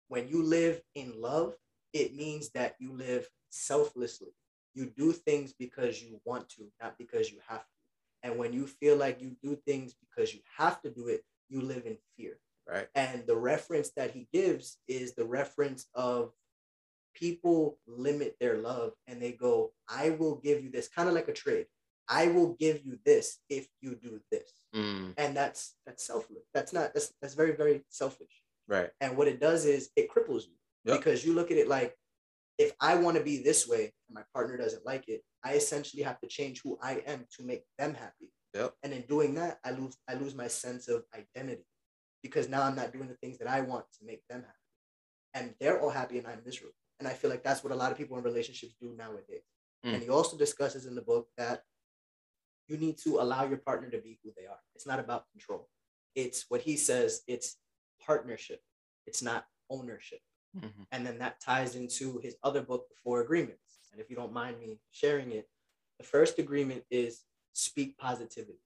when 0.07 0.27
you 0.27 0.43
live 0.43 0.81
in 0.93 1.13
love 1.19 1.55
it 1.95 2.13
means 2.13 2.49
that 2.49 2.75
you 2.77 2.91
live 2.91 3.27
selflessly. 3.49 4.35
You 4.73 4.91
do 4.97 5.13
things 5.13 5.53
because 5.57 6.03
you 6.03 6.19
want 6.25 6.49
to 6.49 6.67
not 6.81 6.97
because 6.97 7.31
you 7.31 7.37
have 7.47 7.61
to 7.61 7.74
and 8.25 8.37
when 8.37 8.51
you 8.51 8.67
feel 8.67 8.97
like 8.97 9.21
you 9.21 9.35
do 9.41 9.55
things 9.65 9.93
because 9.93 10.33
you 10.33 10.41
have 10.57 10.81
to 10.81 10.89
do 10.89 11.07
it 11.07 11.23
you 11.49 11.61
live 11.61 11.85
in 11.85 11.97
fear 12.17 12.37
right. 12.67 12.87
and 12.95 13.23
the 13.27 13.35
reference 13.35 13.91
that 13.95 14.11
he 14.11 14.27
gives 14.33 14.77
is 14.87 15.15
the 15.15 15.23
reference 15.25 15.85
of 15.95 16.31
people 17.15 17.79
limit 17.87 18.35
their 18.39 18.57
love 18.57 18.91
and 19.07 19.21
they 19.21 19.31
go, 19.31 19.71
I 19.89 20.11
will 20.11 20.35
give 20.35 20.63
you 20.63 20.69
this, 20.69 20.87
kind 20.87 21.09
of 21.09 21.15
like 21.15 21.27
a 21.27 21.33
trade. 21.33 21.65
I 22.07 22.27
will 22.27 22.55
give 22.59 22.85
you 22.85 22.99
this 23.03 23.39
if 23.49 23.67
you 23.81 23.95
do 23.95 24.19
this. 24.31 24.51
Mm. 24.75 25.13
And 25.17 25.35
that's 25.35 25.75
that's 25.87 26.05
selfless. 26.05 26.43
That's 26.53 26.71
not 26.71 26.93
that's 26.93 27.11
that's 27.19 27.33
very, 27.33 27.55
very 27.55 27.83
selfish. 27.89 28.43
Right. 28.67 28.91
And 29.01 29.17
what 29.17 29.27
it 29.27 29.39
does 29.39 29.65
is 29.65 29.89
it 29.95 30.09
cripples 30.11 30.43
you 30.43 30.53
Yep. 30.83 30.97
because 30.99 31.25
you 31.25 31.33
look 31.33 31.49
at 31.49 31.57
it 31.57 31.67
like 31.67 31.97
if 32.57 32.73
I 32.79 32.95
want 32.95 33.17
to 33.17 33.23
be 33.23 33.43
this 33.43 33.67
way 33.67 33.93
and 34.07 34.15
my 34.15 34.23
partner 34.33 34.57
doesn't 34.57 34.85
like 34.85 35.07
it, 35.07 35.21
I 35.43 35.53
essentially 35.53 36.03
have 36.03 36.19
to 36.21 36.27
change 36.27 36.61
who 36.63 36.77
I 36.81 37.01
am 37.05 37.25
to 37.37 37.45
make 37.45 37.63
them 37.77 37.93
happy. 37.93 38.31
Yep. 38.53 38.73
And 38.83 38.93
in 38.93 39.01
doing 39.03 39.35
that, 39.35 39.59
I 39.65 39.71
lose 39.71 39.97
I 40.07 40.13
lose 40.13 40.33
my 40.33 40.47
sense 40.47 40.87
of 40.87 41.03
identity 41.13 41.65
because 42.23 42.47
now 42.49 42.63
I'm 42.63 42.75
not 42.75 42.93
doing 42.93 43.07
the 43.07 43.15
things 43.15 43.37
that 43.39 43.49
I 43.49 43.61
want 43.61 43.85
to 43.99 44.05
make 44.05 44.21
them 44.29 44.41
happy. 44.41 44.53
And 45.33 45.53
they're 45.59 45.81
all 45.81 45.89
happy 45.89 46.17
and 46.17 46.27
I'm 46.27 46.41
miserable. 46.45 46.73
And 46.99 47.07
I 47.07 47.11
feel 47.11 47.29
like 47.29 47.43
that's 47.43 47.63
what 47.63 47.73
a 47.73 47.75
lot 47.75 47.91
of 47.91 47.97
people 47.97 48.17
in 48.17 48.23
relationships 48.23 48.73
do 48.81 48.95
nowadays. 48.97 49.43
Mm. 49.85 49.95
And 49.95 50.03
he 50.03 50.09
also 50.09 50.37
discusses 50.37 50.85
in 50.85 50.95
the 50.95 51.01
book 51.01 51.27
that 51.37 51.61
you 52.67 52.77
need 52.77 52.97
to 53.03 53.19
allow 53.19 53.45
your 53.45 53.57
partner 53.57 53.89
to 53.89 53.99
be 53.99 54.17
who 54.23 54.31
they 54.37 54.45
are. 54.45 54.59
It's 54.73 54.87
not 54.87 54.99
about 54.99 55.25
control. 55.31 55.67
It's 56.15 56.45
what 56.47 56.61
he 56.61 56.77
says, 56.77 57.21
it's 57.27 57.57
partnership. 58.03 58.61
It's 59.05 59.21
not 59.21 59.45
ownership. 59.69 60.19
Mhm. 60.57 60.87
And 60.91 61.05
then 61.05 61.17
that 61.19 61.39
ties 61.41 61.75
into 61.75 62.19
his 62.19 62.37
other 62.43 62.61
book, 62.61 62.87
The 62.89 62.95
Four 63.03 63.21
Agreements. 63.21 63.79
And 63.91 64.01
if 64.01 64.09
you 64.09 64.15
don't 64.15 64.33
mind 64.33 64.59
me 64.59 64.79
sharing 64.91 65.31
it, 65.31 65.49
the 65.99 66.05
first 66.05 66.39
agreement 66.39 66.83
is 66.89 67.23
speak 67.53 67.97
positivity. 67.97 68.59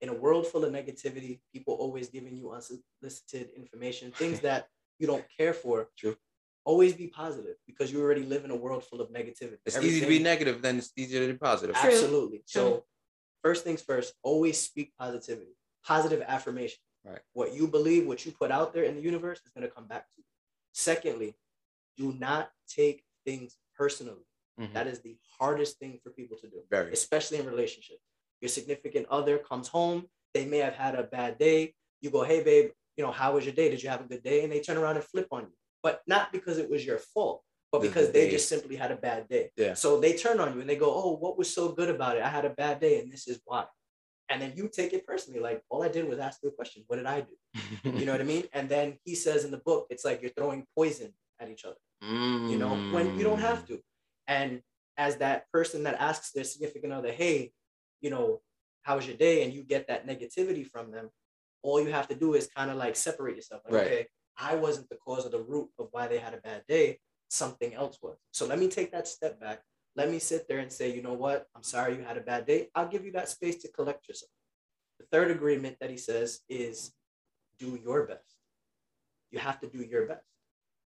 In 0.00 0.08
a 0.08 0.14
world 0.14 0.46
full 0.46 0.64
of 0.64 0.72
negativity, 0.72 1.40
people 1.52 1.74
always 1.74 2.08
giving 2.08 2.36
you 2.36 2.52
unsolicited 2.52 3.50
information, 3.56 4.10
things 4.12 4.40
that 4.48 4.68
you 4.98 5.06
don't 5.06 5.24
care 5.36 5.54
for. 5.54 5.88
True. 5.96 6.16
always 6.66 6.94
be 6.94 7.08
positive 7.08 7.56
because 7.66 7.92
you 7.92 8.00
already 8.00 8.22
live 8.22 8.42
in 8.46 8.50
a 8.50 8.56
world 8.56 8.82
full 8.82 9.02
of 9.02 9.10
negativity. 9.10 9.58
It's 9.66 9.76
easy 9.76 10.00
to 10.00 10.06
be 10.06 10.18
negative, 10.18 10.62
then 10.62 10.78
it's 10.78 10.92
easier 10.96 11.26
to 11.26 11.30
be 11.30 11.38
positive. 11.38 11.76
Absolutely. 11.76 12.38
True. 12.38 12.44
So, 12.48 12.84
first 13.42 13.64
things 13.64 13.82
first, 13.82 14.14
always 14.22 14.58
speak 14.58 14.94
positivity, 14.98 15.56
positive 15.84 16.22
affirmation. 16.26 16.78
Right. 17.04 17.20
What 17.34 17.52
you 17.52 17.68
believe, 17.68 18.06
what 18.06 18.24
you 18.24 18.32
put 18.32 18.50
out 18.50 18.72
there 18.72 18.84
in 18.84 18.94
the 18.94 19.02
universe 19.02 19.40
is 19.44 19.50
going 19.50 19.68
to 19.68 19.74
come 19.74 19.86
back 19.86 20.08
to 20.08 20.14
you. 20.16 20.24
Secondly, 20.74 21.36
do 21.96 22.12
not 22.18 22.50
take 22.68 23.04
things 23.24 23.56
personally. 23.78 24.26
Mhm. 24.60 24.72
That 24.74 24.86
is 24.86 25.00
the 25.00 25.16
hardest 25.38 25.78
thing 25.78 26.00
for 26.02 26.10
people 26.10 26.36
to 26.38 26.48
do, 26.48 26.62
Very. 26.68 26.92
especially 26.92 27.38
in 27.38 27.46
relationships. 27.46 28.02
Your 28.40 28.48
significant 28.48 29.06
other 29.08 29.38
comes 29.38 29.68
home, 29.68 30.08
they 30.34 30.44
may 30.44 30.58
have 30.58 30.74
had 30.74 30.96
a 30.96 31.04
bad 31.04 31.38
day. 31.38 31.74
You 32.00 32.10
go, 32.10 32.24
hey, 32.24 32.42
babe, 32.42 32.72
you 32.96 33.04
know, 33.04 33.12
how 33.12 33.34
was 33.34 33.44
your 33.44 33.54
day? 33.54 33.70
Did 33.70 33.82
you 33.82 33.88
have 33.88 34.00
a 34.00 34.04
good 34.04 34.22
day? 34.22 34.42
And 34.42 34.52
they 34.52 34.60
turn 34.60 34.76
around 34.76 34.96
and 34.96 35.04
flip 35.04 35.28
on 35.30 35.42
you, 35.42 35.56
but 35.82 36.02
not 36.06 36.32
because 36.32 36.58
it 36.58 36.68
was 36.68 36.84
your 36.84 36.98
fault, 36.98 37.42
but 37.72 37.80
because 37.80 38.08
the 38.08 38.12
they 38.12 38.30
just 38.30 38.48
simply 38.48 38.76
had 38.76 38.90
a 38.90 38.96
bad 38.96 39.28
day. 39.28 39.50
Yeah. 39.56 39.74
So 39.74 40.00
they 40.00 40.14
turn 40.14 40.40
on 40.40 40.54
you 40.54 40.60
and 40.60 40.68
they 40.68 40.76
go, 40.76 40.92
oh, 40.92 41.16
what 41.16 41.38
was 41.38 41.52
so 41.54 41.70
good 41.72 41.88
about 41.88 42.16
it? 42.16 42.22
I 42.22 42.28
had 42.28 42.44
a 42.44 42.50
bad 42.50 42.80
day 42.80 43.00
and 43.00 43.12
this 43.12 43.26
is 43.28 43.40
why. 43.44 43.66
And 44.30 44.40
then 44.40 44.52
you 44.56 44.68
take 44.68 44.92
it 44.92 45.06
personally, 45.06 45.40
like, 45.40 45.62
all 45.68 45.82
I 45.82 45.88
did 45.88 46.08
was 46.08 46.18
ask 46.18 46.40
you 46.42 46.48
a 46.48 46.52
question. 46.52 46.84
What 46.86 46.96
did 46.96 47.06
I 47.06 47.20
do? 47.20 47.34
You 48.00 48.06
know 48.06 48.12
what 48.12 48.20
I 48.20 48.24
mean? 48.24 48.44
And 48.52 48.68
then 48.68 48.98
he 49.04 49.14
says 49.14 49.44
in 49.44 49.50
the 49.50 49.58
book, 49.58 49.86
it's 49.90 50.04
like 50.04 50.20
you're 50.22 50.32
throwing 50.32 50.66
poison 50.76 51.12
at 51.40 51.48
each 51.48 51.64
other 51.64 51.76
you 52.50 52.58
know, 52.58 52.78
when 52.90 53.16
you 53.18 53.24
don't 53.24 53.38
Mm. 53.38 53.48
have 53.50 53.66
to. 53.68 53.80
And 54.26 54.62
as 54.96 55.16
that 55.18 55.50
person 55.52 55.82
that 55.84 55.94
asks 56.00 56.30
their 56.32 56.44
significant 56.44 56.92
other, 56.92 57.12
hey, 57.12 57.52
you 58.00 58.10
know, 58.10 58.42
how 58.82 58.96
was 58.96 59.06
your 59.06 59.16
day? 59.16 59.44
And 59.44 59.52
you 59.52 59.62
get 59.62 59.86
that 59.88 60.06
negativity 60.06 60.66
from 60.66 60.90
them, 60.90 61.10
all 61.62 61.80
you 61.80 61.90
have 61.90 62.08
to 62.08 62.14
do 62.14 62.34
is 62.34 62.46
kind 62.46 62.70
of 62.70 62.76
like 62.76 62.96
separate 62.96 63.36
yourself. 63.36 63.62
Like, 63.64 63.74
Right. 63.74 63.86
okay, 63.86 64.06
I 64.36 64.54
wasn't 64.56 64.88
the 64.90 64.96
cause 64.96 65.24
of 65.24 65.32
the 65.32 65.42
root 65.42 65.70
of 65.78 65.88
why 65.92 66.06
they 66.08 66.18
had 66.18 66.34
a 66.34 66.38
bad 66.38 66.64
day. 66.68 67.00
Something 67.28 67.74
else 67.74 67.98
was. 68.02 68.18
So 68.32 68.46
let 68.46 68.58
me 68.58 68.68
take 68.68 68.90
that 68.92 69.08
step 69.08 69.40
back. 69.40 69.62
Let 69.96 70.10
me 70.10 70.18
sit 70.18 70.48
there 70.48 70.58
and 70.58 70.72
say, 70.72 70.94
you 70.94 71.02
know 71.02 71.12
what? 71.12 71.46
I'm 71.54 71.62
sorry 71.62 71.96
you 71.96 72.02
had 72.02 72.16
a 72.16 72.20
bad 72.20 72.46
day. 72.46 72.68
I'll 72.74 72.88
give 72.88 73.04
you 73.04 73.12
that 73.12 73.28
space 73.28 73.56
to 73.62 73.68
collect 73.68 74.08
yourself. 74.08 74.30
The 74.98 75.06
third 75.06 75.30
agreement 75.30 75.76
that 75.80 75.90
he 75.90 75.96
says 75.96 76.40
is 76.48 76.92
do 77.58 77.78
your 77.82 78.06
best. 78.06 78.34
You 79.30 79.38
have 79.38 79.60
to 79.60 79.68
do 79.68 79.82
your 79.82 80.06
best 80.06 80.24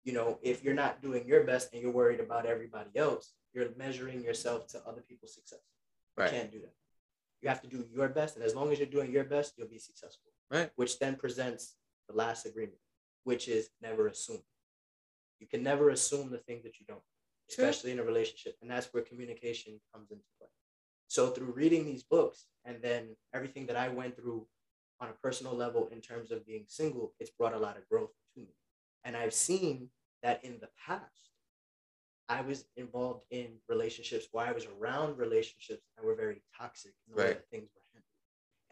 you 0.07 0.13
know, 0.13 0.39
if 0.41 0.63
you're 0.63 0.73
not 0.73 1.03
doing 1.03 1.27
your 1.27 1.43
best 1.43 1.73
and 1.73 1.83
you're 1.83 1.91
worried 1.91 2.21
about 2.21 2.47
everybody 2.47 2.91
else, 2.97 3.33
you're 3.53 3.67
measuring 3.77 4.23
yourself 4.23 4.69
to 4.69 4.79
other 4.87 5.03
people's 5.07 5.35
success. 5.35 5.59
You 6.17 6.25
can't 6.31 6.53
do 6.53 6.61
that. 6.61 6.73
You 7.43 7.49
have 7.49 7.61
to 7.63 7.69
do 7.69 7.85
your 7.93 8.09
best. 8.09 8.37
And 8.37 8.45
as 8.45 8.55
long 8.55 8.73
as 8.73 8.79
you're 8.79 8.87
doing 8.87 9.11
your 9.11 9.25
best, 9.25 9.55
you'll 9.57 9.69
be 9.69 9.81
successful. 9.81 10.31
Right. 10.49 10.71
Which 10.77 11.01
then 11.01 11.17
presents 11.17 11.75
the 12.09 12.15
last 12.15 12.47
agreement, 12.47 12.79
which 13.25 13.49
is 13.49 13.69
never 13.83 14.07
assume. 14.07 14.43
You 15.41 15.49
can 15.49 15.65
never 15.65 15.91
assume 15.91 16.31
the 16.31 16.39
things 16.39 16.63
that 16.63 16.79
you 16.79 16.87
don't. 16.87 17.03
Especially 17.49 17.93
in 17.93 17.99
a 17.99 18.05
relationship. 18.05 18.57
And 18.61 18.71
that's 18.71 18.93
where 18.93 19.03
communication 19.03 19.81
comes 19.93 20.11
into 20.11 20.25
play. 20.39 20.49
So 21.09 21.29
through 21.29 21.53
reading 21.53 21.85
these 21.85 22.03
books 22.03 22.47
and 22.65 22.83
then 22.83 23.17
everything 23.33 23.67
that 23.67 23.77
I 23.77 23.89
went 23.89 24.17
through 24.17 24.47
on 25.01 25.09
a 25.09 25.13
personal 25.13 25.55
level 25.55 25.89
in 25.93 26.01
terms 26.01 26.31
of 26.31 26.47
being 26.47 26.65
single, 26.69 27.15
it's 27.21 27.31
brought 27.31 27.55
a 27.55 27.59
lot 27.59 27.77
of 27.77 27.89
growth 27.89 28.11
to 28.35 28.41
me. 28.41 28.49
And 29.05 29.17
I've 29.17 29.35
seen 29.35 29.91
that 30.23 30.45
in 30.45 30.59
the 30.61 30.69
past, 30.85 31.31
I 32.29 32.41
was 32.41 32.65
involved 32.77 33.25
in 33.31 33.59
relationships 33.69 34.27
where 34.33 34.47
I 34.47 34.53
was 34.53 34.67
around 34.67 35.17
relationships 35.19 35.83
that 35.97 36.05
were 36.05 36.17
very 36.17 36.43
toxic 36.59 36.93
in 37.07 37.15
the 37.15 37.23
way 37.23 37.29
that 37.35 37.49
things 37.51 37.69
were 37.75 37.83
handled. 37.93 38.11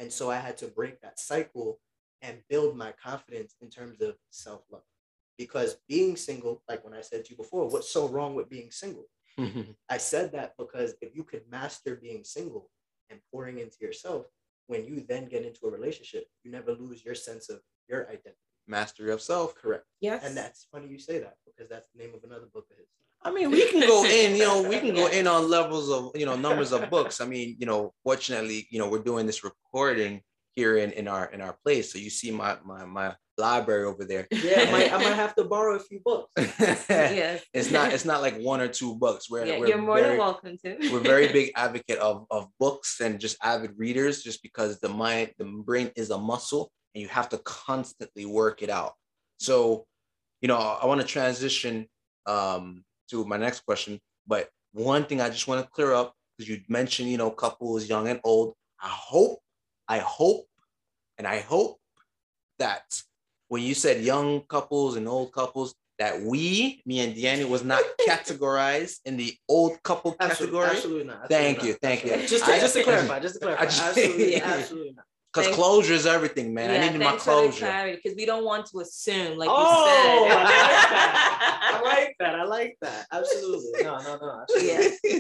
And 0.01 0.13
so 0.13 0.31
I 0.31 0.39
had 0.39 0.57
to 0.59 0.67
break 0.67 1.01
that 1.03 1.21
cycle 1.21 1.79
and 2.21 2.39
build 2.49 2.77
my 2.77 2.93
confidence 2.93 3.55
in 3.61 3.71
terms 3.71 4.01
of 4.01 4.17
self 4.31 4.63
love. 4.73 4.83
Because 5.39 5.77
being 5.89 6.17
single, 6.17 6.63
like 6.69 6.85
when 6.85 6.95
I 6.95 7.01
said 7.01 7.25
to 7.25 7.31
you 7.31 7.37
before, 7.37 7.69
what's 7.69 7.91
so 7.91 8.09
wrong 8.09 8.35
with 8.35 8.49
being 8.49 8.71
single? 8.71 9.07
Mm-hmm. 9.39 9.73
I 9.89 9.99
said 9.99 10.33
that 10.33 10.55
because 10.59 10.95
if 11.01 11.15
you 11.15 11.25
could 11.25 11.43
master 11.51 11.97
being 11.97 12.23
single 12.25 12.71
and 13.11 13.19
pouring 13.33 13.59
into 13.59 13.77
yourself, 13.81 14.27
when 14.67 14.85
you 14.85 15.05
then 15.09 15.27
get 15.27 15.45
into 15.45 15.67
a 15.67 15.71
relationship, 15.71 16.27
you 16.43 16.51
never 16.51 16.73
lose 16.73 17.05
your 17.05 17.15
sense 17.15 17.49
of 17.49 17.61
your 17.89 18.05
identity. 18.05 18.37
Mastery 18.67 19.13
of 19.13 19.21
self. 19.21 19.55
Correct. 19.55 19.85
Yes. 20.01 20.25
And 20.25 20.37
that's 20.37 20.67
funny 20.73 20.89
you 20.89 20.99
say 20.99 21.19
that 21.19 21.37
because 21.45 21.69
that's 21.69 21.89
the 21.95 22.03
name 22.03 22.15
of 22.15 22.25
another 22.25 22.47
book 22.53 22.67
of 22.71 22.79
his. 22.79 22.87
I 23.23 23.31
mean, 23.33 23.51
we 23.51 23.69
can 23.71 23.81
go 23.81 24.05
in, 24.05 24.37
you 24.37 24.43
know, 24.43 24.63
we 24.63 24.79
can 24.79 24.95
go 24.95 25.07
in 25.13 25.27
on 25.27 25.49
levels 25.49 25.91
of, 25.91 26.13
you 26.15 26.27
know, 26.27 26.37
numbers 26.37 26.73
of 26.73 26.91
books. 26.91 27.21
I 27.21 27.27
mean, 27.27 27.57
you 27.59 27.67
know, 27.67 27.93
fortunately, 28.05 28.67
you 28.71 28.79
know, 28.79 28.89
we're 28.89 29.03
doing 29.03 29.27
this 29.27 29.43
recording 29.43 30.21
here 30.57 30.77
in, 30.77 30.93
in 30.93 31.09
our 31.09 31.27
in 31.27 31.41
our 31.41 31.57
place. 31.65 31.93
So 31.93 31.99
you 31.99 32.11
see 32.11 32.31
my 32.31 32.57
my 32.65 32.85
my 32.85 33.15
library 33.37 33.85
over 33.85 34.05
there. 34.05 34.27
Yeah, 34.31 34.67
I 34.69 34.71
might, 34.71 34.93
I 34.93 34.97
might 34.99 35.15
have 35.25 35.35
to 35.37 35.45
borrow 35.45 35.77
a 35.77 35.81
few 35.81 36.01
books. 36.05 36.31
yes. 36.37 37.43
it's 37.55 37.71
not 37.71 37.93
it's 37.93 38.05
not 38.05 38.21
like 38.21 38.39
one 38.39 38.61
or 38.61 38.69
two 38.69 38.97
books. 38.97 39.31
We're, 39.31 39.45
yeah, 39.45 39.59
we're 39.59 39.69
you're 39.69 39.79
more 39.79 39.97
very, 39.97 40.11
than 40.11 40.19
welcome 40.19 40.59
to. 40.65 40.77
we're 40.93 41.01
very 41.01 41.33
big 41.33 41.53
advocate 41.57 41.99
of, 41.99 42.27
of 42.31 42.49
books 42.59 43.01
and 43.01 43.19
just 43.19 43.37
avid 43.43 43.73
readers 43.77 44.23
just 44.23 44.43
because 44.43 44.81
the 44.81 44.89
mind 44.89 45.33
the 45.39 45.45
brain 45.45 45.91
is 45.97 46.11
a 46.11 46.19
muscle 46.19 46.71
and 46.95 47.03
you 47.03 47.09
have 47.09 47.29
to 47.31 47.39
constantly 47.39 48.25
work 48.25 48.63
it 48.63 48.71
out 48.71 48.93
so 49.39 49.85
you 50.41 50.49
know 50.49 50.57
i 50.57 50.87
want 50.87 51.01
to 51.01 51.07
transition 51.07 51.87
um, 52.27 52.85
to 53.11 53.25
my 53.25 53.37
next 53.37 53.61
question 53.61 53.99
but 54.27 54.49
one 54.73 55.05
thing 55.05 55.21
i 55.21 55.29
just 55.29 55.49
want 55.49 55.61
to 55.61 55.71
clear 55.71 55.93
up 55.93 56.15
because 56.37 56.49
you 56.49 56.61
mentioned 56.69 57.09
you 57.09 57.19
know 57.19 57.31
couples 57.31 57.89
young 57.89 58.09
and 58.09 58.21
old 58.25 58.55
i 58.81 58.89
hope 58.89 59.41
i 59.89 59.99
hope 59.99 60.47
and 61.19 61.27
i 61.27 61.41
hope 61.41 61.79
that 62.59 63.03
when 63.49 63.63
you 63.63 63.75
said 63.75 64.03
young 64.03 64.41
couples 64.43 64.97
and 64.97 65.09
old 65.09 65.33
couples 65.33 65.75
that 65.99 66.21
we 66.21 66.83
me 66.87 67.01
and 67.01 67.15
Deanna 67.15 67.49
was 67.49 67.63
not 67.63 67.83
categorized 68.09 68.99
in 69.05 69.17
the 69.17 69.33
old 69.49 69.81
couple 69.85 70.17
Absolutely, 70.19 70.59
category 70.59 70.77
absolutely 70.77 71.05
not. 71.05 71.29
Thank 71.29 71.59
absolutely 71.59 71.69
you, 71.69 71.75
thank 71.81 72.05
you. 72.05 72.13
absolutely 72.13 72.23
not. 72.23 72.29
Just 72.29 72.45
to, 72.45 72.53
I- 72.53 72.61
just 72.61 72.75
to 72.75 72.83
clarify, 72.83 73.21
just 73.21 73.35
to 73.35 73.41
clarify, 73.41 73.65
just- 73.67 73.83
absolutely, 73.89 74.43
absolutely 74.43 74.93
not. 74.97 75.05
Because 75.33 75.55
closure 75.55 75.95
is 75.95 76.07
everything, 76.07 76.55
man. 76.55 76.71
I 76.71 76.87
needed 76.87 77.01
my 77.01 77.17
closure. 77.17 77.93
because 77.95 78.17
we 78.17 78.25
don't 78.25 78.45
want 78.45 78.67
to 78.67 78.79
assume, 78.81 79.37
like 79.37 79.51
Oh, 79.53 79.61
you 79.61 80.29
said. 80.31 80.37
I 80.37 80.43
like 80.45 80.91
that. 80.91 81.71
I 81.75 81.83
like 81.83 82.17
that. 82.21 82.35
I 82.37 82.45
like 82.45 82.77
that. 82.83 83.07
Absolutely. 83.13 83.83
No, 83.83 83.99
no, 84.01 84.17
no. 84.17 84.41
Absolutely. 84.43 84.99
yeah. 85.13 85.19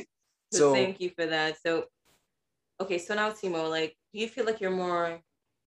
So, 0.52 0.58
So 0.58 0.72
thank 0.74 1.00
you 1.00 1.10
for 1.10 1.26
that. 1.26 1.56
So, 1.64 1.86
okay, 2.80 2.98
so 2.98 3.14
now 3.16 3.30
Simo, 3.30 3.68
like, 3.68 3.96
do 4.14 4.20
you 4.20 4.28
feel 4.28 4.46
like 4.46 4.60
you're 4.60 4.70
more 4.70 5.20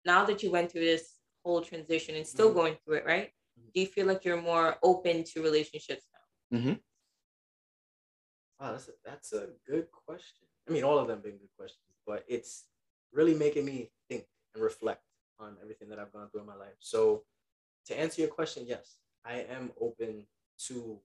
now 0.03 0.25
that 0.25 0.41
you 0.41 0.49
went 0.49 0.71
through 0.71 0.81
this 0.81 1.19
whole 1.45 1.61
transition 1.61 2.15
and 2.15 2.25
still 2.25 2.49
Mhm. 2.49 2.55
going 2.55 2.75
through 2.77 2.95
it, 2.95 3.05
right? 3.05 3.31
Do 3.73 3.79
you 3.79 3.85
feel 3.85 4.07
like 4.07 4.25
you're 4.25 4.41
more 4.41 4.77
open 4.81 5.23
to 5.25 5.43
relationships 5.43 6.07
now? 6.11 6.25
Wow, 8.59 8.71
that's 8.73 8.89
a, 8.89 8.91
that's 9.03 9.33
a 9.33 9.53
good 9.65 9.91
question. 9.91 10.47
I 10.67 10.71
mean, 10.71 10.83
all 10.83 10.97
of 10.99 11.07
them 11.07 11.21
being 11.21 11.37
good 11.37 11.55
questions, 11.57 11.85
but 12.05 12.25
it's 12.27 12.65
really 13.11 13.33
making 13.35 13.65
me 13.65 13.91
think 14.09 14.25
and 14.53 14.63
reflect 14.63 15.03
on 15.39 15.57
everything 15.61 15.89
that 15.89 15.99
I've 15.99 16.11
gone 16.11 16.29
through 16.29 16.41
in 16.41 16.47
my 16.47 16.55
life. 16.55 16.75
So, 16.79 17.25
to 17.85 17.99
answer 17.99 18.21
your 18.21 18.29
question, 18.29 18.65
yes, 18.67 18.99
I 19.25 19.41
am 19.43 19.71
open 19.79 20.27
to 20.67 21.01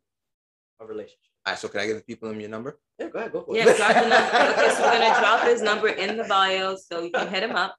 a 0.81 0.87
relationship. 0.87 1.19
all 1.47 1.53
right, 1.53 1.59
so 1.59 1.69
can 1.69 1.81
I 1.81 1.87
give 1.87 1.97
the 1.97 2.03
people 2.03 2.29
them 2.29 2.41
your 2.41 2.51
number? 2.51 2.79
Yeah, 2.99 3.09
go 3.09 3.19
ahead, 3.19 3.33
go 3.33 3.43
for 3.43 3.57
Yeah, 3.57 3.69
it. 3.69 3.77
drop 3.77 3.95
the 3.95 4.01
number. 4.09 4.17
Okay, 4.17 4.75
so 4.75 4.83
we're 4.83 4.93
gonna 4.99 5.21
drop 5.21 5.43
his 5.47 5.63
number 5.63 5.89
in 5.89 6.17
the 6.17 6.25
bio 6.25 6.77
so 6.77 7.03
you 7.03 7.11
can 7.11 7.29
hit 7.29 7.43
him 7.43 7.57
up. 7.57 7.77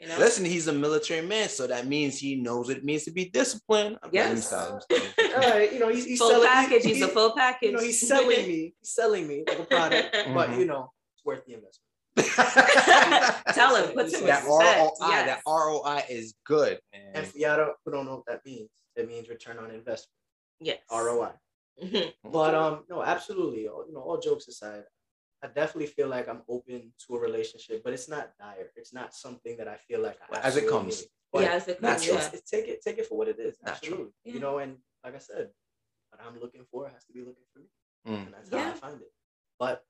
You 0.00 0.08
know. 0.08 0.18
Listen, 0.18 0.44
he's 0.44 0.66
a 0.66 0.72
military 0.72 1.24
man, 1.24 1.48
so 1.48 1.66
that 1.68 1.86
means 1.86 2.18
he 2.18 2.34
knows 2.34 2.66
what 2.66 2.76
it 2.78 2.84
means 2.84 3.04
to 3.04 3.12
be 3.12 3.26
disciplined. 3.26 3.98
I'm 4.02 4.10
kidding, 4.10 4.36
Yes. 4.36 4.52
I'm 4.52 4.72
All 5.34 5.50
right, 5.50 5.72
you 5.72 5.78
know, 5.78 5.88
he's, 5.90 6.04
he's 6.04 6.18
full 6.18 6.30
selling 6.30 6.48
package. 6.48 6.82
he- 6.82 6.94
He's 6.94 7.02
a 7.02 7.08
full 7.08 7.36
package. 7.36 7.70
You 7.70 7.76
know, 7.76 7.82
he's 7.82 8.06
selling 8.08 8.28
me, 8.48 8.74
he's 8.80 8.92
selling 8.94 9.28
me 9.28 9.44
like 9.46 9.60
a 9.60 9.64
product, 9.64 10.16
but 10.34 10.50
Mhm. 10.50 10.58
you 10.58 10.64
know, 10.64 10.90
it's 11.14 11.24
worth 11.24 11.44
the 11.46 11.54
investment. 11.54 11.78
Tell 13.54 13.76
him, 13.76 13.94
put 13.94 14.10
some 14.10 14.26
that. 14.26 14.44
ROI, 14.44 14.62
yes. 15.08 15.26
that 15.26 15.40
ROI 15.46 16.02
is 16.10 16.34
good. 16.44 16.78
And 16.92 17.12
man. 17.14 17.24
for 17.24 17.38
y'all 17.38 17.56
don't- 17.56 17.76
don't 17.94 18.04
know 18.06 18.16
what 18.16 18.26
that 18.26 18.44
means, 18.44 18.70
it 18.96 19.06
means 19.08 19.28
return 19.28 19.58
on 19.58 19.70
investment, 19.70 20.10
yes. 20.60 20.78
ROI. 20.90 21.30
But 22.24 22.54
um, 22.54 22.84
no, 22.88 23.02
absolutely. 23.02 23.68
all- 23.68 23.86
You 23.86 23.94
know, 23.94 24.00
all 24.00 24.18
jokes 24.20 24.48
aside, 24.48 24.84
I 25.42 25.48
definitely 25.48 25.86
feel 25.86 26.08
like 26.08 26.28
I'm 26.28 26.42
open 26.48 26.92
to 27.06 27.16
a 27.16 27.20
relationship, 27.20 27.82
but 27.84 27.92
it's 27.92 28.08
not 28.08 28.30
dire. 28.38 28.70
It's 28.76 28.92
not 28.92 29.14
something 29.14 29.56
that 29.56 29.68
I 29.68 29.76
feel 29.76 30.00
like 30.00 30.18
I 30.22 30.26
Well, 30.30 30.40
as 30.42 30.56
it 30.56 30.68
comes. 30.68 31.00
need. 31.00 31.08
But 31.32 31.42
yeah, 31.42 31.52
as 31.52 31.66
it 31.68 31.80
comes, 31.80 32.00
natural. 32.00 32.16
yeah. 32.16 32.24
it's, 32.26 32.34
it's 32.34 32.50
take 32.50 32.68
it, 32.68 32.82
take 32.82 32.98
it 32.98 33.06
for 33.06 33.16
what 33.18 33.28
it 33.28 33.38
is. 33.40 33.56
Natural. 33.62 33.74
Absolutely. 33.76 34.12
Yeah. 34.24 34.32
You 34.34 34.40
know, 34.40 34.58
and 34.58 34.76
like 35.04 35.16
I 35.16 35.18
said, 35.18 35.50
what 36.10 36.20
I'm 36.24 36.38
looking 36.38 36.64
for 36.70 36.88
has 36.88 37.04
to 37.06 37.12
be 37.12 37.20
looking 37.20 37.44
for 37.52 37.60
me, 37.60 37.66
Mm. 38.06 38.26
and 38.26 38.34
that's 38.34 38.50
how 38.50 38.58
Yeah. 38.58 38.70
I 38.70 38.74
find 38.74 39.00
it. 39.00 39.12
But 39.58 39.84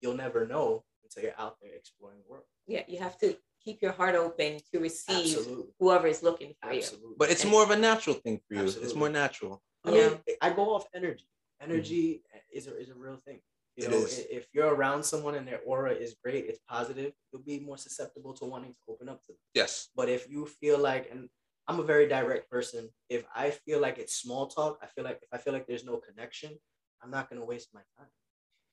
you'll 0.00 0.16
never 0.26 0.46
know 0.46 0.84
until 1.04 1.22
you're 1.24 1.38
out 1.38 1.56
there 1.60 1.72
exploring 1.74 2.18
the 2.22 2.28
world. 2.30 2.44
Yeah, 2.66 2.82
you 2.88 2.98
have 2.98 3.16
to 3.18 3.36
keep 3.64 3.80
your 3.82 3.92
heart 3.92 4.14
open 4.14 4.58
to 4.72 4.80
receive 4.80 5.36
Absolutely. 5.38 5.72
whoever 5.78 6.06
is 6.08 6.22
looking 6.22 6.54
for 6.60 6.72
you. 6.72 6.82
But 7.16 7.30
it's 7.30 7.44
more 7.44 7.62
of 7.62 7.70
a 7.70 7.76
natural 7.76 8.16
thing 8.16 8.40
for 8.46 8.54
you. 8.54 8.64
It's 8.64 8.94
more 8.94 9.08
natural. 9.08 9.62
I 9.84 9.90
Yeah. 9.92 10.08
mean, 10.08 10.20
I 10.40 10.50
go 10.50 10.74
off 10.74 10.86
energy. 10.94 11.28
Energy 11.60 12.22
mm-hmm. 12.34 12.58
is 12.58 12.66
a 12.68 12.76
is 12.78 12.88
a 12.90 12.94
real 12.94 13.16
thing. 13.16 13.40
You 13.76 13.84
It 13.86 13.90
know, 13.90 13.98
is. 13.98 14.18
if 14.30 14.46
you're 14.52 14.74
around 14.74 15.04
someone 15.04 15.34
and 15.36 15.46
their 15.46 15.60
aura 15.64 15.92
is 15.92 16.16
great, 16.22 16.46
it's 16.46 16.58
positive, 16.68 17.12
you'll 17.30 17.42
be 17.42 17.60
more 17.60 17.78
susceptible 17.78 18.32
to 18.34 18.44
wanting 18.44 18.72
to 18.72 18.92
open 18.92 19.08
up 19.08 19.20
to 19.26 19.32
them. 19.32 19.40
Yes. 19.54 19.88
But 19.94 20.08
if 20.08 20.28
you 20.28 20.46
feel 20.46 20.78
like, 20.78 21.08
and 21.10 21.28
I'm 21.68 21.78
a 21.80 21.84
very 21.84 22.08
direct 22.08 22.50
person. 22.50 22.88
If 23.08 23.24
I 23.34 23.50
feel 23.50 23.78
like 23.80 23.98
it's 23.98 24.14
small 24.14 24.46
talk, 24.48 24.78
I 24.82 24.86
feel 24.86 25.04
like 25.04 25.20
if 25.22 25.28
I 25.32 25.38
feel 25.38 25.52
like 25.52 25.66
there's 25.66 25.84
no 25.84 25.98
connection, 25.98 26.58
I'm 27.02 27.10
not 27.10 27.28
gonna 27.28 27.44
waste 27.44 27.68
my 27.74 27.82
time. 27.96 28.10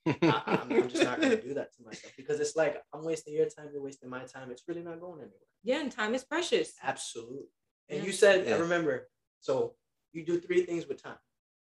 I, 0.21 0.59
I'm, 0.61 0.71
I'm 0.71 0.89
just 0.89 1.03
not 1.03 1.19
gonna 1.19 1.35
do 1.35 1.53
that 1.55 1.73
to 1.75 1.83
myself 1.83 2.13
because 2.15 2.39
it's 2.39 2.55
like 2.55 2.81
I'm 2.93 3.03
wasting 3.03 3.33
your 3.33 3.47
time, 3.47 3.69
you're 3.73 3.81
wasting 3.83 4.09
my 4.09 4.23
time. 4.23 4.49
It's 4.49 4.63
really 4.67 4.81
not 4.83 4.99
going 5.01 5.19
anywhere. 5.19 5.49
Yeah, 5.63 5.81
and 5.81 5.91
time 5.91 6.15
is 6.15 6.23
precious. 6.23 6.73
Absolutely. 6.81 7.47
And 7.89 7.99
Yeah. 7.99 8.05
you 8.05 8.11
said, 8.13 8.47
Yeah. 8.47 8.55
I 8.55 8.59
remember. 8.59 9.09
So 9.41 9.75
you 10.15 10.25
do 10.25 10.39
three 10.39 10.65
things 10.65 10.87
with 10.87 11.01
time. 11.01 11.17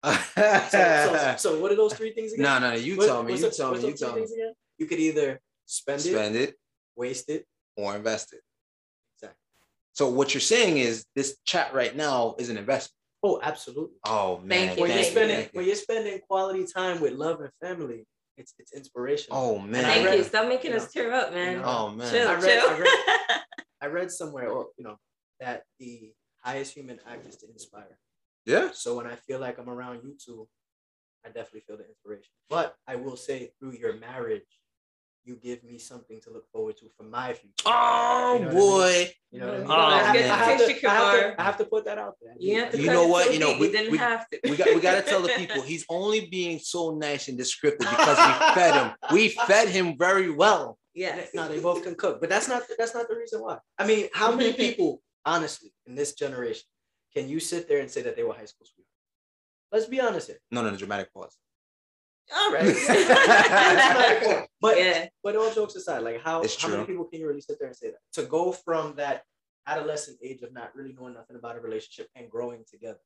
So, 0.04 0.12
so, 0.70 1.36
so 1.38 1.60
what 1.62 1.72
are 1.72 1.76
those 1.76 1.94
three 1.94 2.12
things 2.14 2.34
again? 2.34 2.44
no, 2.44 2.60
no, 2.60 2.74
you 2.76 2.98
What- 2.98 3.08
tell 3.08 3.24
me. 3.24 3.34
You 3.34 3.40
the- 3.40 3.50
tell 3.52 3.74
me. 3.74 3.88
You 3.88 3.94
tell 3.94 4.16
me. 4.16 4.24
again? 4.24 4.54
You 4.78 4.86
could 4.86 5.00
either 5.00 5.40
spend, 5.66 6.02
it, 6.02 6.12
Spend 6.14 6.36
it 6.36 6.56
waste 6.96 7.30
it. 7.30 7.46
or 7.78 7.96
invest 7.96 8.34
it. 8.34 8.42
Exactly. 9.16 9.38
So 9.94 10.10
what 10.10 10.34
you're 10.34 10.42
saying 10.42 10.78
is 10.78 11.06
this 11.16 11.38
chat 11.46 11.74
right 11.74 11.96
now 11.96 12.36
is 12.38 12.50
an 12.50 12.58
investment. 12.58 12.94
Oh, 13.26 13.40
absolutely. 13.42 13.96
Oh 14.06 14.40
man, 14.44 14.68
Thank 14.68 14.78
you, 14.78 14.82
When 14.82 14.92
you're 14.92 14.98
thank 15.04 15.06
thank 15.06 15.12
spending 15.16 15.38
thank 15.38 15.54
when 15.54 15.66
you're 15.66 15.76
spending 15.76 16.20
quality 16.28 16.66
time 16.66 17.00
with 17.00 17.14
love 17.14 17.40
and 17.40 17.50
family, 17.62 18.06
it's 18.36 18.54
it's 18.60 18.74
inspirational. 18.74 19.40
Oh 19.40 19.60
man. 19.60 19.84
Thank 19.84 20.06
read- 20.06 20.18
you. 20.18 20.24
Stop 20.26 20.50
making 20.50 20.72
you 20.72 20.78
us 20.78 20.92
tear 20.92 21.14
up, 21.14 21.34
man. 21.34 21.60
know, 21.60 21.64
Oh 21.66 21.90
man. 21.92 22.12
Chill, 22.12 22.28
I 22.28 22.34
read- 22.34 22.44
chill. 22.44 22.70
I 22.70 23.40
I 23.84 23.86
read 23.88 24.12
somewhere, 24.12 24.50
or 24.50 24.68
you 24.78 24.84
know, 24.84 24.98
that 25.40 25.64
the 25.80 26.12
highest 26.42 26.74
human 26.74 27.00
act 27.08 27.26
is 27.28 27.38
to 27.38 27.48
inspire. 27.50 27.98
Yeah. 28.46 28.70
So 28.74 28.98
when 28.98 29.08
I 29.08 29.16
feel 29.16 29.40
like 29.40 29.58
I'm 29.58 29.70
around 29.70 30.02
you 30.04 30.16
two, 30.24 30.48
I 31.26 31.30
definitely 31.30 31.62
feel 31.62 31.78
the 31.78 31.88
inspiration. 31.88 32.32
But 32.50 32.76
I 32.88 32.96
will 32.98 33.16
say, 33.16 33.52
through 33.60 33.74
your 33.74 33.94
marriage, 33.98 34.44
you 35.26 35.38
give 35.38 35.64
me 35.64 35.78
something 35.78 36.20
to 36.22 36.30
look 36.32 36.52
forward 36.52 36.76
to 36.78 36.86
for 36.98 37.04
my 37.04 37.32
future. 37.32 37.54
Oh 37.66 38.36
You 38.38 38.46
know 38.46 38.46
what 38.48 38.54
I 38.54 38.60
boy. 38.60 39.12
You 39.32 39.40
know 39.40 39.46
what 39.48 39.56
I 39.56 39.58
mean? 39.60 39.68
Oh, 39.70 39.74
I, 39.74 39.98
have. 40.00 40.16
I, 40.16 40.20
have 40.20 40.58
to, 40.58 40.88
I, 40.90 40.94
have 40.94 41.14
to, 41.14 41.42
I 41.42 41.44
have 41.44 41.58
to 41.60 41.66
put 41.66 41.86
that 41.86 41.98
out 41.98 42.16
there. 42.22 42.34
You 42.38 42.60
have 42.60 42.72
to 42.72 42.78
You 42.78 42.88
cut 42.88 42.94
know 42.94 43.08
what? 43.08 43.28
so 43.28 43.32
You 43.32 43.40
know, 43.40 43.58
we- 43.58 43.72
didn't 43.72 43.92
we- 43.94 43.98
have 44.00 44.28
to. 44.30 44.40
We 44.44 44.58
got 44.58 44.68
we 44.76 44.82
got 44.82 44.96
to 44.96 45.10
tell 45.10 45.22
the 45.22 45.30
people 45.38 45.62
he's 45.62 45.86
only 45.90 46.26
being 46.28 46.60
so 46.60 46.92
nice 46.92 47.30
and 47.30 47.38
descriptive 47.38 47.90
because 47.90 48.18
we 48.18 48.34
fed 48.54 48.74
him. 48.76 48.92
We 49.14 49.30
fed 49.30 49.70
him 49.70 49.98
very 49.98 50.30
well. 50.30 50.78
Yeah. 50.94 51.22
No, 51.34 51.48
they 51.48 51.62
both 51.62 51.84
can 51.84 51.96
cook, 51.96 52.20
but 52.20 52.30
that's 52.30 52.50
not 52.50 52.64
that's 52.78 52.94
not 52.94 53.08
the 53.08 53.16
reason 53.16 53.40
why. 53.42 53.60
I 53.80 53.88
mean, 53.88 54.10
how 54.14 54.36
many 54.36 54.52
people, 54.66 55.02
honestly, 55.26 55.72
in 55.86 55.96
this 55.96 56.16
generation, 56.16 56.64
can 57.16 57.30
you 57.30 57.40
sit 57.40 57.68
there 57.68 57.80
and 57.80 57.90
say 57.90 58.02
that 58.02 58.16
they 58.16 58.24
were 58.24 58.34
high 58.34 58.46
school 58.46 58.66
sweethearts? 58.66 58.90
Let's 59.72 59.86
be 59.86 60.00
honest 60.00 60.28
here. 60.28 60.38
No, 60.52 60.62
no, 60.62 60.70
no, 60.70 60.78
dramatic 60.78 61.14
pause. 61.14 61.38
All 62.34 62.54
right. 62.54 62.64
That's 62.64 64.00
not 64.00 64.24
cool. 64.24 64.48
but 64.62 64.78
yeah. 64.78 65.08
but 65.24 65.36
all 65.36 65.52
jokes 65.54 65.76
aside, 65.76 66.04
like 66.04 66.22
how, 66.22 66.44
how 66.60 66.68
many 66.70 66.86
people 66.86 67.06
can 67.06 67.20
you 67.20 67.28
really 67.28 67.42
sit 67.42 67.58
there 67.60 67.68
and 67.68 67.76
say 67.76 67.90
that? 67.90 68.00
To 68.14 68.24
go 68.24 68.52
from 68.52 68.96
that 68.96 69.24
adolescent 69.68 70.18
age 70.24 70.42
of 70.42 70.54
not 70.54 70.76
really 70.76 70.94
knowing 70.94 71.14
nothing 71.14 71.36
about 71.36 71.58
a 71.58 71.60
relationship 71.60 72.10
and 72.16 72.30
growing 72.30 72.64
together 72.70 73.00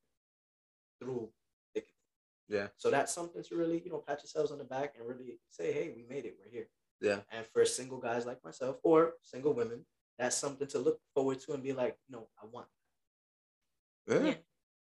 through 0.99 1.29
thick 1.73 1.87
and 1.87 2.55
thin. 2.55 2.61
Yeah. 2.61 2.67
So 2.77 2.91
that's 2.91 3.13
something 3.13 3.43
to 3.43 3.55
really, 3.55 3.81
you 3.83 3.91
know, 3.91 4.03
pat 4.05 4.21
yourselves 4.21 4.51
on 4.51 4.57
the 4.57 4.63
back 4.63 4.93
and 4.97 5.07
really 5.07 5.39
say, 5.49 5.71
hey, 5.71 5.93
we 5.95 6.05
made 6.09 6.25
it, 6.25 6.35
we're 6.39 6.51
here. 6.51 6.67
Yeah. 7.01 7.19
And 7.31 7.45
for 7.45 7.63
single 7.65 7.99
guys 7.99 8.25
like 8.25 8.43
myself 8.43 8.77
or 8.83 9.13
single 9.21 9.53
women, 9.53 9.85
that's 10.17 10.35
something 10.35 10.67
to 10.67 10.79
look 10.79 10.99
forward 11.13 11.39
to 11.41 11.53
and 11.53 11.63
be 11.63 11.73
like, 11.73 11.97
no, 12.09 12.27
I 12.41 12.47
want. 12.51 12.67
Yeah. 14.07 14.19
Yeah. 14.25 14.33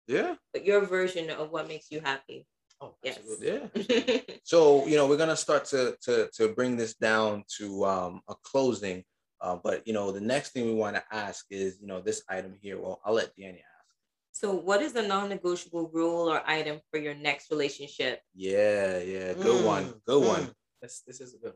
Yeah. 0.07 0.35
But 0.53 0.65
your 0.65 0.85
version 0.85 1.29
of 1.29 1.51
what 1.51 1.67
makes 1.67 1.91
you 1.91 1.99
happy. 1.99 2.47
Oh, 2.79 2.95
Yes. 3.03 3.17
absolutely. 3.17 3.47
Yeah. 3.47 4.19
So 4.43 4.85
you 4.87 4.95
know 4.95 5.07
we're 5.07 5.17
gonna 5.17 5.35
start 5.35 5.65
to 5.73 5.97
to 6.05 6.29
to 6.37 6.43
bring 6.53 6.77
this 6.77 6.93
down 6.95 7.43
to 7.57 7.85
um, 7.85 8.21
a 8.29 8.35
closing. 8.43 9.03
Uh, 9.41 9.57
but 9.63 9.85
you 9.87 9.93
know 9.93 10.11
the 10.11 10.21
next 10.21 10.51
thing 10.53 10.65
we 10.65 10.73
want 10.73 10.95
to 10.95 11.03
ask 11.11 11.45
is 11.49 11.77
you 11.81 11.87
know 11.87 11.99
this 12.01 12.23
item 12.29 12.53
here. 12.61 12.79
Well, 12.79 12.99
I'll 13.03 13.13
let 13.13 13.35
Danny 13.35 13.59
ask. 13.75 13.87
so, 14.31 14.47
what 14.53 14.81
is 14.81 14.93
the 14.93 15.01
non-negotiable 15.15 15.89
rule 15.93 16.29
or 16.31 16.41
item 16.47 16.79
for 16.89 16.97
your 16.99 17.13
next 17.15 17.51
relationship? 17.51 18.21
Yeah, 18.33 18.99
yeah, 18.99 19.33
good 19.33 19.65
one, 19.65 19.85
Mm, 19.85 20.01
good 20.05 20.23
mm. 20.23 20.27
one. 20.33 20.43
This 20.81 21.01
this 21.07 21.19
is 21.25 21.33
a 21.35 21.39
good 21.43 21.55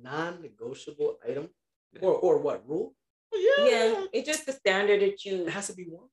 non-negotiable 0.00 1.18
item. 1.28 1.48
Yeah. 1.92 2.00
Or 2.06 2.14
or 2.26 2.34
what 2.38 2.66
rule? 2.68 2.94
Yeah, 3.32 4.06
it's 4.12 4.26
just 4.32 4.46
the 4.46 4.52
standard 4.52 5.00
that 5.02 5.24
you. 5.24 5.46
It 5.46 5.50
has 5.50 5.66
to 5.68 5.74
be 5.74 5.84
one. 5.84 6.08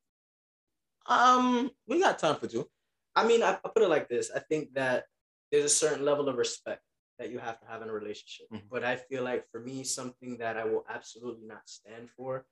Um, 1.08 1.72
we 1.88 2.00
got 2.00 2.20
time 2.20 2.36
for 2.36 2.48
two. 2.48 2.68
I 3.16 3.26
mean, 3.26 3.42
I, 3.42 3.54
put 3.54 3.84
it 3.84 3.90
like 3.90 4.10
this. 4.10 4.30
I 4.34 4.40
think 4.40 4.74
that 4.74 5.06
there's 5.52 5.66
a 5.66 5.70
certain 5.70 6.06
level 6.06 6.30
of 6.30 6.36
respect 6.36 6.84
that 7.18 7.32
you 7.32 7.40
have 7.40 7.60
to 7.62 7.68
have 7.68 7.82
in 7.82 7.90
a 7.90 7.94
relationship. 7.94 8.48
Mhm. 8.52 8.70
But 8.70 8.84
I 8.84 8.96
feel 8.96 9.24
like 9.24 9.50
for 9.50 9.60
me, 9.60 9.84
something 9.84 10.38
that 10.38 10.58
I 10.58 10.66
will 10.66 10.86
absolutely 10.90 11.48
not 11.48 11.68
stand 11.68 12.10
for 12.12 12.46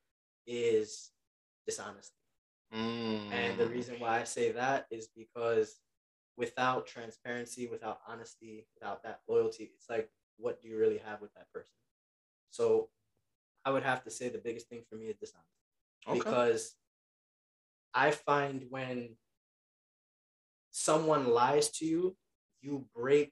is 0.47 1.11
dishonesty. 1.67 2.15
And 2.71 3.57
the 3.57 3.65
Mm. 3.65 3.71
reason 3.71 3.99
why 3.99 4.19
I 4.21 4.23
say 4.23 4.51
that 4.53 4.87
is 4.89 5.07
because 5.07 5.79
without 6.37 6.87
transparency, 6.87 7.67
without 7.67 8.01
honesty, 8.07 8.67
without 8.75 9.03
that 9.03 9.21
loyalty, 9.27 9.71
it's 9.75 9.89
like, 9.89 10.09
what 10.37 10.61
do 10.61 10.67
you 10.67 10.77
really 10.77 10.97
have 10.97 11.21
with 11.21 11.33
that 11.35 11.51
person? 11.53 11.75
So 12.49 12.89
I 13.63 13.71
would 13.71 13.83
have 13.83 14.03
to 14.03 14.11
say 14.11 14.29
the 14.29 14.37
biggest 14.37 14.67
thing 14.67 14.83
for 14.89 14.95
me 14.95 15.07
is 15.07 15.17
dishonesty 15.17 15.49
Okay. 16.07 16.19
because 16.19 16.75
I 17.95 18.11
find 18.11 18.65
when 18.69 19.15
someone 20.71 21.29
lies 21.29 21.69
to 21.71 21.85
you, 21.85 22.17
you 22.61 22.85
break 22.93 23.31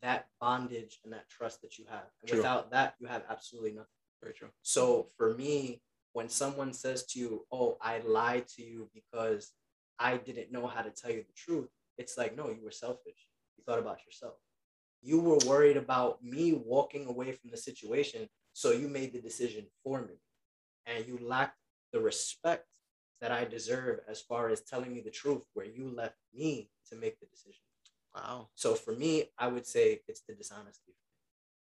that 0.00 0.28
bondage 0.40 0.98
and 1.04 1.12
that 1.12 1.28
trust 1.28 1.60
that 1.60 1.78
you 1.78 1.84
have. 1.90 2.06
And 2.22 2.30
True. 2.30 2.38
without 2.38 2.70
that, 2.70 2.94
you 2.98 3.06
have 3.06 3.24
absolutely 3.28 3.72
nothing. 3.72 3.88
Very 4.22 4.32
true. 4.32 4.48
So 4.62 5.08
for 5.16 5.34
me, 5.34 5.82
when 6.12 6.30
someone 6.30 6.72
says 6.72 7.04
to 7.06 7.18
you, 7.18 7.46
"Oh, 7.52 7.76
I 7.80 7.98
lied 7.98 8.48
to 8.56 8.62
you 8.62 8.90
because 8.94 9.52
I 9.98 10.16
didn't 10.16 10.50
know 10.50 10.66
how 10.66 10.82
to 10.82 10.90
tell 10.90 11.10
you 11.10 11.22
the 11.22 11.34
truth," 11.34 11.68
it's 11.98 12.16
like, 12.16 12.34
no, 12.34 12.48
you 12.50 12.64
were 12.64 12.70
selfish. 12.70 13.28
You 13.56 13.64
thought 13.64 13.78
about 13.78 14.04
yourself. 14.06 14.36
You 15.02 15.20
were 15.20 15.38
worried 15.46 15.76
about 15.76 16.22
me 16.22 16.52
walking 16.52 17.06
away 17.06 17.32
from 17.32 17.50
the 17.50 17.56
situation, 17.56 18.28
so 18.52 18.72
you 18.72 18.88
made 18.88 19.12
the 19.12 19.20
decision 19.20 19.70
for 19.82 20.02
me, 20.02 20.16
and 20.86 21.06
you 21.06 21.18
lacked 21.18 21.58
the 21.92 22.00
respect 22.00 22.66
that 23.20 23.32
I 23.32 23.44
deserve 23.44 24.00
as 24.08 24.20
far 24.20 24.48
as 24.48 24.62
telling 24.62 24.92
me 24.94 25.00
the 25.00 25.10
truth, 25.10 25.42
where 25.54 25.66
you 25.66 25.88
left 25.88 26.16
me 26.34 26.70
to 26.90 26.96
make 26.96 27.20
the 27.20 27.26
decision. 27.26 27.62
Wow. 28.14 28.48
So 28.54 28.74
for 28.74 28.92
me, 28.94 29.30
I 29.38 29.48
would 29.48 29.66
say 29.66 30.00
it's 30.08 30.22
the 30.26 30.34
dishonesty. 30.34 30.94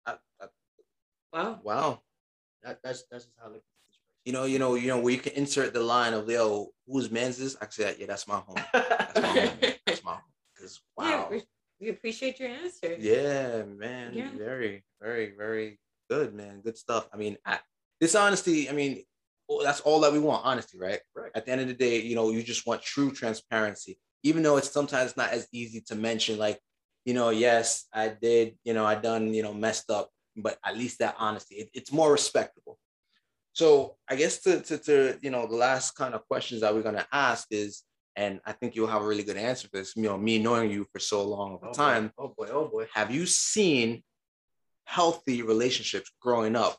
I, 0.06 0.16
I, 0.40 0.46
Wow. 1.34 1.58
wow. 1.64 2.00
That, 2.62 2.78
that's 2.82 3.04
that's 3.10 3.24
just 3.24 3.36
how 3.38 3.46
I 3.46 3.48
look 3.48 3.58
at 3.58 3.84
situation. 3.84 4.00
You 4.24 4.32
know, 4.32 4.44
you 4.44 4.58
know, 4.60 4.74
you 4.76 4.86
know, 4.86 5.00
where 5.00 5.12
you 5.12 5.18
can 5.18 5.32
insert 5.32 5.74
the 5.74 5.80
line 5.80 6.14
of 6.14 6.26
Leo, 6.26 6.68
whose 6.86 7.10
man's 7.10 7.38
this? 7.38 7.56
I 7.60 7.66
say, 7.68 7.96
yeah, 7.98 8.06
that's 8.08 8.28
my 8.28 8.36
home. 8.36 8.56
That's 8.72 9.20
my 9.20 9.28
home. 9.28 9.74
That's 9.84 10.04
my 10.04 10.12
home. 10.12 10.20
Because 10.54 10.80
wow. 10.96 11.28
we, 11.30 11.42
we 11.80 11.88
appreciate 11.88 12.38
your 12.38 12.50
answer. 12.50 12.96
Yeah, 12.98 13.64
man. 13.64 14.12
Yeah. 14.14 14.30
Very, 14.36 14.84
very, 15.02 15.34
very 15.36 15.80
good, 16.08 16.32
man. 16.34 16.60
Good 16.60 16.78
stuff. 16.78 17.08
I 17.12 17.16
mean, 17.16 17.36
I, 17.44 17.58
this 18.00 18.14
honesty, 18.14 18.70
I 18.70 18.72
mean, 18.72 19.02
oh, 19.48 19.62
that's 19.62 19.80
all 19.80 20.00
that 20.00 20.12
we 20.12 20.18
want, 20.18 20.44
honesty, 20.44 20.78
right? 20.78 21.00
Right. 21.14 21.30
At 21.34 21.46
the 21.46 21.52
end 21.52 21.60
of 21.60 21.68
the 21.68 21.74
day, 21.74 22.00
you 22.00 22.14
know, 22.14 22.30
you 22.30 22.42
just 22.42 22.66
want 22.66 22.82
true 22.82 23.10
transparency, 23.12 23.98
even 24.22 24.42
though 24.42 24.56
it's 24.56 24.70
sometimes 24.70 25.16
not 25.16 25.30
as 25.30 25.46
easy 25.52 25.80
to 25.88 25.94
mention, 25.94 26.38
like, 26.38 26.58
you 27.04 27.12
know, 27.14 27.30
yes, 27.30 27.84
I 27.92 28.08
did, 28.08 28.56
you 28.64 28.72
know, 28.72 28.86
I 28.86 28.94
done, 28.94 29.34
you 29.34 29.42
know, 29.42 29.52
messed 29.52 29.90
up, 29.90 30.08
but 30.36 30.58
at 30.64 30.76
least 30.76 30.98
that 31.00 31.16
honesty, 31.18 31.56
it- 31.56 31.70
it's 31.74 31.92
more 31.92 32.10
respectable. 32.10 32.78
So 33.52 33.96
I 34.08 34.16
guess 34.16 34.40
to, 34.42 34.60
to, 34.62 34.78
to, 34.78 35.18
you 35.22 35.30
know, 35.30 35.46
the 35.46 35.54
last 35.56 35.92
kind 35.92 36.14
of 36.14 36.26
questions 36.26 36.62
that 36.62 36.74
we're 36.74 36.82
going 36.82 36.96
to 36.96 37.06
ask 37.12 37.46
is, 37.50 37.82
and 38.16 38.40
I 38.46 38.52
think 38.52 38.74
you'll 38.74 38.86
have 38.88 39.02
a 39.02 39.06
really 39.06 39.22
good 39.24 39.36
answer 39.36 39.68
for 39.68 39.76
this, 39.78 39.94
you 39.96 40.02
know, 40.04 40.16
me 40.16 40.38
knowing 40.38 40.70
you 40.70 40.86
for 40.92 40.98
so 41.00 41.22
long 41.24 41.54
of 41.54 41.60
Oh 41.62 41.66
a 41.66 41.70
boy, 41.70 41.76
time, 41.76 42.12
Oh 42.18 42.34
boy, 42.36 42.48
oh 42.50 42.68
boy. 42.68 42.86
have 42.94 43.10
you 43.10 43.26
seen 43.26 44.02
healthy 44.84 45.42
relationships 45.42 46.10
growing 46.20 46.56
up 46.56 46.78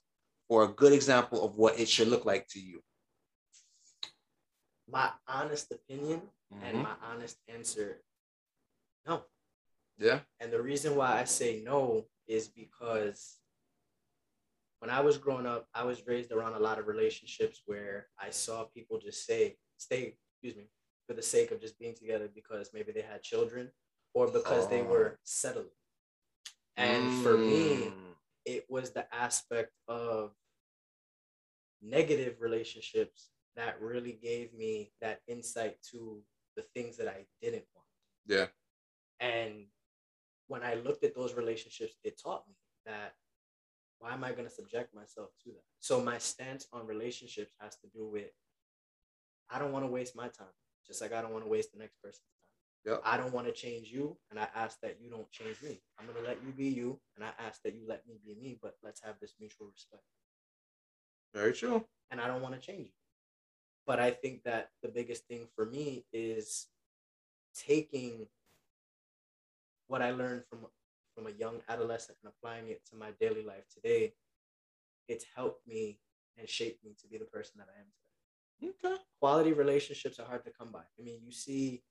or 0.50 0.64
a 0.64 0.68
good 0.68 0.94
example 0.94 1.44
of 1.46 1.56
what 1.58 1.80
it 1.80 1.88
should 1.90 2.08
look 2.08 2.26
like 2.26 2.48
to 2.50 2.60
you 2.60 2.82
My 4.88 5.12
honest 5.28 5.72
opinion 5.72 6.22
and 6.62 6.78
Mhm. 6.78 6.84
my 6.84 6.96
honest 7.02 7.38
answer, 7.48 8.04
no. 9.08 9.26
yeah 9.98 10.20
And 10.40 10.52
the 10.54 10.62
reason 10.62 10.96
why 10.96 11.20
I 11.22 11.26
say 11.26 11.62
no 11.62 12.08
is 12.28 12.48
because 12.48 13.40
when 14.80 14.90
I 14.92 15.02
was 15.02 15.18
growing 15.18 15.48
up, 15.48 15.68
I 15.74 15.84
was 15.84 16.06
raised 16.06 16.32
around 16.32 16.54
a 16.54 16.60
lot 16.60 16.78
of 16.80 16.86
relationships 16.88 17.64
where 17.66 18.08
I 18.20 18.30
saw 18.30 18.66
people 18.66 19.00
just 19.00 19.26
say, 19.26 19.58
stay, 19.78 20.18
excuse 20.34 20.56
me, 20.56 20.70
for 21.08 21.14
the 21.16 21.22
sake 21.24 21.50
of 21.52 21.60
just 21.60 21.80
being 21.80 21.96
together 21.96 22.28
because 22.28 22.72
maybe 22.74 22.92
they 22.92 23.02
had 23.02 23.24
children 23.24 23.72
or 24.14 24.28
because 24.32 24.68
they 24.70 24.82
Oh. 24.82 24.92
were 24.94 25.20
settling. 25.24 25.72
And 26.78 27.10
for 27.24 27.38
me, 27.38 27.88
Mm. 27.90 28.05
It 28.46 28.66
was 28.70 28.92
the 28.92 29.06
aspect 29.14 29.72
of 29.88 30.32
negative 31.82 32.38
relationships 32.40 33.30
that 33.56 33.82
really 33.82 34.20
gave 34.22 34.54
me 34.54 34.92
that 35.02 35.20
insight 35.28 35.78
to 35.92 36.22
the 36.56 36.64
things 36.74 36.98
that 36.98 37.08
I 37.08 37.26
didn't 37.42 37.66
want. 37.74 37.88
yeah 38.28 38.48
And 39.20 39.66
when 40.48 40.64
I 40.64 40.76
looked 40.76 41.04
at 41.04 41.16
those 41.16 41.34
relationships, 41.34 41.96
it 42.04 42.20
taught 42.22 42.44
me 42.48 42.56
that 42.86 43.14
why 44.00 44.14
am 44.14 44.24
I 44.24 44.32
going 44.32 44.48
to 44.48 44.54
subject 44.54 44.94
myself 44.94 45.30
to 45.44 45.52
that? 45.52 45.64
So 45.80 46.02
my 46.02 46.18
stance 46.18 46.68
on 46.72 46.86
relationships 46.86 47.54
has 47.60 47.78
to 47.78 47.88
do 47.88 48.08
with 48.08 48.32
I 49.50 49.60
don't 49.60 49.72
want 49.72 49.86
to 49.86 49.92
waste 49.92 50.16
my 50.16 50.28
time, 50.28 50.56
just 50.86 51.02
like 51.02 51.14
I 51.14 51.22
don't 51.22 51.32
want 51.32 51.46
to 51.46 51.50
waste 51.50 51.72
the 51.72 51.80
next 51.80 51.96
person's 52.02 52.20
time. 52.20 52.35
Yep. 52.86 53.02
I 53.04 53.18
don't 53.18 53.34
want 53.34 53.48
to 53.48 53.54
change 53.54 53.90
you, 53.90 54.16
and 54.30 54.40
I 54.40 54.48
ask 54.56 54.80
that 54.82 54.98
you 55.02 55.10
don't 55.10 55.30
change 55.32 55.62
me. 55.64 55.82
I'm 56.00 56.06
gonna 56.06 56.26
let 56.26 56.38
you 56.46 56.52
be 56.52 56.68
you, 56.68 57.00
and 57.16 57.26
I 57.26 57.30
ask 57.44 57.62
that 57.64 57.74
you 57.74 57.82
let 57.88 58.08
me 58.08 58.20
be 58.24 58.36
me. 58.36 58.60
But 58.62 58.76
let's 58.84 59.02
have 59.02 59.16
this 59.20 59.34
mutual 59.40 59.68
respect. 59.68 60.04
Very 61.34 61.54
true. 61.54 61.86
And 62.12 62.22
I 62.22 62.28
don't 62.28 62.42
want 62.42 62.54
to 62.54 62.62
change 62.62 62.88
you. 62.88 62.94
But 63.88 64.00
I 64.00 64.12
think 64.12 64.44
that 64.44 64.70
the 64.84 64.90
biggest 64.90 65.28
thing 65.28 65.48
for 65.56 65.66
me 65.66 66.06
is 66.14 66.68
taking 67.56 68.28
what 69.88 70.02
I 70.02 70.12
learned 70.12 70.44
from 70.50 70.60
from 71.16 71.28
a 71.28 71.32
young 71.32 71.62
adolescent 71.70 72.18
and 72.24 72.32
applying 72.32 72.68
it 72.68 72.82
to 72.90 72.96
my 72.96 73.12
daily 73.20 73.44
life 73.44 73.64
today. 73.74 74.14
It's 75.08 75.26
helped 75.36 75.66
me 75.68 76.00
and 76.38 76.48
shaped 76.48 76.84
me 76.84 76.94
to 77.02 77.08
be 77.08 77.18
the 77.18 77.26
person 77.26 77.54
that 77.58 77.68
I 77.76 77.80
am 77.80 77.86
today 77.86 78.16
Okay. 78.64 78.96
quality 79.20 79.54
relationships 79.54 80.20
are 80.20 80.26
hard 80.26 80.44
to 80.46 80.52
come 80.52 80.72
by. 80.72 80.80
I 80.80 81.04
mean, 81.04 81.20
you 81.24 81.32
see 81.32 81.84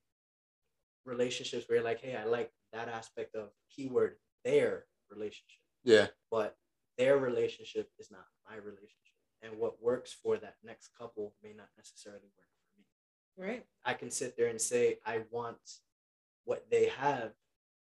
relationships 1.05 1.67
where 1.67 1.77
you're 1.77 1.85
like, 1.85 2.01
hey, 2.01 2.15
I 2.15 2.25
like 2.25 2.51
that 2.73 2.89
aspect 2.89 3.35
of 3.35 3.49
keyword 3.69 4.15
their 4.43 4.85
relationship, 5.09 5.61
Yeah. 5.83 6.07
but 6.31 6.57
their 6.97 7.17
relationship 7.17 7.91
is 7.99 8.11
not 8.11 8.25
my 8.49 8.55
relationship. 8.57 8.91
And 9.41 9.57
what 9.57 9.81
works 9.81 10.11
for 10.13 10.37
that 10.37 10.55
next 10.63 10.89
couple 10.97 11.35
may 11.43 11.53
not 11.53 11.69
necessarily 11.77 12.29
work 12.37 12.47
for 12.73 12.79
me. 12.79 13.47
Right. 13.47 13.65
I 13.83 13.93
can 13.93 14.09
sit 14.11 14.35
there 14.37 14.47
and 14.47 14.59
say, 14.59 14.99
I 15.05 15.23
want 15.29 15.57
what 16.45 16.69
they 16.69 16.87
have, 16.97 17.33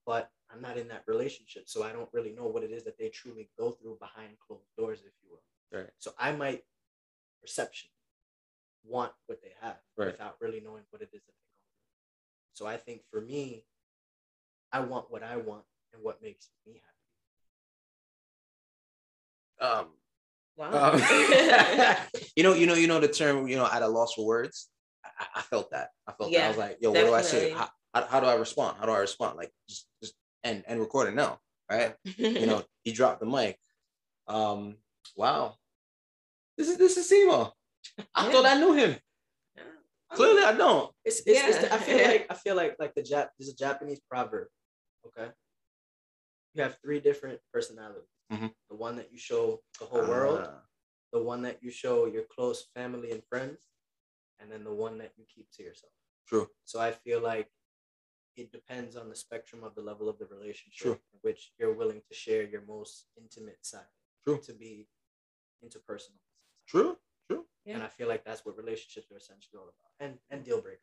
but 0.06 0.30
I'm 0.50 0.60
not 0.60 0.78
in 0.78 0.88
that 0.88 1.04
relationship. 1.06 1.64
So 1.68 1.82
I 1.82 1.92
don't 1.92 2.08
really 2.12 2.32
know 2.32 2.46
what 2.46 2.62
it 2.62 2.70
is 2.70 2.84
that 2.84 2.98
they 2.98 3.08
truly 3.08 3.50
go 3.58 3.70
through 3.72 3.98
behind 3.98 4.38
closed 4.38 4.70
doors, 4.76 5.00
if 5.00 5.12
you 5.22 5.30
will. 5.30 5.78
Right. 5.80 5.90
So 5.98 6.12
I 6.18 6.32
might 6.32 6.64
perception 7.40 7.90
want 8.84 9.12
what 9.26 9.40
they 9.42 9.52
have 9.60 9.78
Right. 9.96 10.06
without 10.06 10.36
really 10.40 10.60
knowing 10.60 10.84
what 10.90 11.02
it 11.02 11.10
is 11.12 11.22
that 11.24 11.32
they 11.32 11.32
go 11.32 11.32
through. 11.32 11.47
So 12.58 12.66
I 12.66 12.76
think 12.76 13.02
for 13.12 13.20
me, 13.20 13.62
I 14.72 14.80
want 14.80 15.12
what 15.12 15.22
I 15.22 15.36
want 15.36 15.62
and 15.94 16.02
what 16.02 16.20
makes 16.20 16.50
me 16.66 16.82
happy. 19.60 19.72
Um, 19.72 19.86
Wow. 20.56 20.94
um, 20.94 21.00
you 22.34 22.42
know, 22.42 22.52
you 22.54 22.66
know, 22.66 22.74
you 22.74 22.88
know 22.88 22.98
the 22.98 23.06
term, 23.06 23.46
you 23.46 23.54
know, 23.54 23.68
at 23.72 23.82
a 23.82 23.86
loss 23.86 24.14
for 24.14 24.26
words. 24.26 24.68
I, 25.04 25.08
I- 25.20 25.38
I 25.38 25.42
felt 25.42 25.70
that. 25.70 25.90
I 26.08 26.12
felt 26.14 26.32
that. 26.32 26.44
I 26.46 26.48
was 26.48 26.56
like, 26.56 26.78
yo, 26.80 26.90
what 26.90 27.04
do 27.06 27.14
I 27.14 27.22
say? 27.22 27.52
How, 27.52 27.68
how, 27.94 28.06
how 28.06 28.18
do 28.18 28.26
I 28.26 28.34
respond? 28.34 28.76
How 28.80 28.86
do 28.86 28.90
I 28.92 28.98
respond? 28.98 29.36
Like 29.36 29.52
just 29.68 29.86
just 30.02 30.14
end 30.42 30.64
end 30.66 30.80
recording 30.80 31.14
now. 31.14 31.38
Right. 31.70 31.94
you 32.16 32.46
know, 32.46 32.64
he 32.82 32.90
dropped 32.90 33.20
the 33.20 33.26
mic. 33.26 33.56
Um, 34.26 34.78
wow. 35.14 35.54
This 36.56 36.70
is 36.70 36.76
this 36.76 36.96
is 36.96 37.08
Simo. 37.08 37.52
I 38.16 38.26
Yeah. 38.26 38.32
thought 38.32 38.46
I 38.46 38.58
knew 38.58 38.72
him. 38.72 38.96
Clearly 40.12 40.42
I 40.42 40.52
don't. 40.52 40.90
It's, 41.04 41.20
it's, 41.26 41.28
it's 41.56 41.62
Yeah. 41.62 41.74
I 41.74 41.78
feel 41.78 41.98
like 42.08 42.26
I 42.30 42.34
feel 42.34 42.56
like 42.56 42.76
like 42.78 42.94
the 42.94 43.02
Jap 43.02 43.28
there's 43.38 43.50
a 43.50 43.56
Japanese 43.56 44.00
proverb. 44.10 44.48
Okay. 45.06 45.30
You 46.54 46.62
have 46.62 46.78
three 46.82 47.00
different 47.00 47.40
personalities. 47.52 48.08
Mhm. 48.32 48.52
The 48.70 48.76
one 48.76 48.96
that 48.96 49.12
you 49.12 49.18
show 49.18 49.62
the 49.78 49.86
whole 49.86 50.06
world, 50.06 50.40
Ah, 50.42 50.62
the 51.12 51.22
one 51.22 51.42
that 51.42 51.62
you 51.62 51.70
show 51.70 52.06
your 52.06 52.24
close 52.24 52.66
family 52.74 53.10
and 53.12 53.22
friends, 53.28 53.68
and 54.38 54.50
then 54.50 54.64
the 54.64 54.72
one 54.72 54.98
that 54.98 55.12
you 55.16 55.24
keep 55.34 55.50
to 55.52 55.62
yourself. 55.62 55.92
true. 56.26 56.46
So 56.64 56.78
I 56.80 56.92
feel 56.92 57.20
like 57.20 57.48
it 58.36 58.52
depends 58.52 58.96
on 58.96 59.08
the 59.08 59.16
spectrum 59.16 59.64
of 59.64 59.74
the 59.74 59.80
level 59.82 60.08
of 60.08 60.18
the 60.18 60.26
relationship 60.26 60.82
True. 60.82 61.00
in 61.12 61.18
which 61.22 61.52
you're 61.58 61.72
willing 61.74 62.02
to 62.08 62.14
share 62.14 62.42
your 62.42 62.60
most 62.62 63.06
intimate 63.16 63.64
side. 63.64 63.90
True. 64.24 64.38
To 64.42 64.52
be 64.52 64.88
interpersonal. 65.64 66.20
True. 66.66 66.98
True. 67.68 67.74
And 67.74 67.84
I 67.84 67.88
feel 67.88 68.08
like 68.08 68.24
that's 68.24 68.46
what 68.46 68.56
relationships 68.56 69.12
are 69.12 69.18
essentially 69.18 69.58
all 69.58 69.64
about. 69.64 69.92
And 70.00 70.18
and 70.30 70.42
deal 70.42 70.60
breakers. 70.60 70.80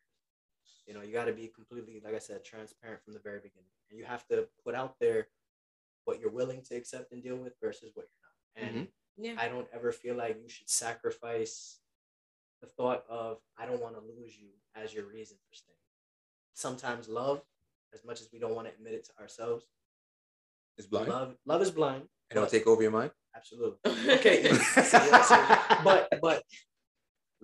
You 0.86 0.94
know, 0.94 1.02
you 1.02 1.12
got 1.12 1.24
to 1.24 1.32
be 1.32 1.48
completely, 1.48 2.00
like 2.04 2.14
I 2.14 2.20
said, 2.20 2.44
transparent 2.44 3.02
from 3.02 3.14
the 3.14 3.18
very 3.18 3.38
beginning. 3.38 3.70
And 3.90 3.98
you 3.98 4.04
have 4.04 4.26
to 4.28 4.46
put 4.64 4.76
out 4.76 4.94
there 5.00 5.26
what 6.04 6.20
you're 6.20 6.30
willing 6.30 6.62
to 6.68 6.76
accept 6.76 7.12
and 7.12 7.20
deal 7.22 7.36
with 7.36 7.54
versus 7.60 7.90
what 7.94 8.06
you're 8.06 8.64
not. 8.64 8.68
And 8.68 8.76
mm-hmm. 8.86 9.24
yeah. 9.24 9.34
I 9.36 9.48
don't 9.48 9.66
ever 9.74 9.90
feel 9.90 10.14
like 10.14 10.38
you 10.40 10.48
should 10.48 10.70
sacrifice 10.70 11.80
the 12.60 12.68
thought 12.68 13.04
of 13.08 13.38
I 13.58 13.66
don't 13.66 13.82
want 13.82 13.96
to 13.96 14.00
lose 14.00 14.38
you 14.38 14.50
as 14.76 14.94
your 14.94 15.06
reason 15.06 15.36
for 15.48 15.54
staying. 15.56 15.76
Sometimes 16.54 17.08
love, 17.08 17.42
as 17.92 18.04
much 18.04 18.20
as 18.20 18.28
we 18.32 18.38
don't 18.38 18.54
want 18.54 18.68
to 18.68 18.74
admit 18.74 18.94
it 18.94 19.04
to 19.06 19.20
ourselves, 19.20 19.64
It's 20.78 20.86
blind. 20.86 21.08
love 21.08 21.34
love 21.44 21.62
is 21.62 21.70
blind. 21.70 22.02
and 22.30 22.36
it'll 22.36 22.48
take 22.48 22.66
over 22.66 22.82
your 22.82 22.92
mind. 22.92 23.10
absolutely. 23.34 23.78
Okay. 24.14 24.42
but 25.84 26.08
but 26.22 26.42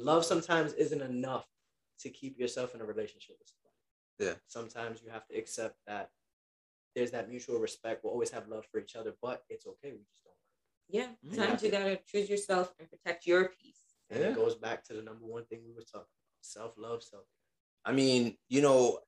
love 0.02 0.24
sometimes 0.24 0.72
isn't 0.74 1.00
enough 1.02 1.46
to 2.00 2.10
keep 2.10 2.38
yourself 2.38 2.74
in 2.74 2.80
a 2.80 2.84
relationship 2.84 3.36
with 3.38 3.48
somebody. 3.48 4.30
Yeah. 4.30 4.34
Sometimes 4.46 5.02
you 5.02 5.10
have 5.10 5.26
to 5.28 5.36
accept 5.36 5.76
that 5.86 6.10
there's 6.94 7.10
that 7.12 7.28
mutual 7.30 7.58
respect. 7.58 8.02
We'll 8.04 8.12
always 8.12 8.30
have 8.30 8.48
love 8.48 8.66
for 8.70 8.78
each 8.78 8.96
other, 8.96 9.14
but 9.22 9.42
it's 9.48 9.66
okay. 9.66 9.92
We 9.92 9.98
just 10.04 10.22
don't. 10.24 10.34
yeah. 10.88 11.08
Mm. 11.26 11.34
Sometimes 11.36 11.62
you 11.62 11.70
gotta 11.70 11.98
choose 12.06 12.28
yourself 12.28 12.72
and 12.78 12.88
protect 12.90 13.26
your 13.26 13.48
peace. 13.48 13.78
And 14.10 14.20
Yeah. 14.20 14.28
it 14.30 14.34
goes 14.36 14.54
back 14.56 14.84
to 14.84 14.92
the 14.94 15.02
number 15.02 15.24
one 15.24 15.44
thing 15.46 15.60
we 15.66 15.72
were 15.72 15.80
talking 15.82 16.00
about: 16.00 16.42
self 16.42 16.74
love, 16.76 17.02
self. 17.02 17.24
I 17.84 17.92
mean, 17.92 18.36
you 18.48 18.60
know, 18.60 18.98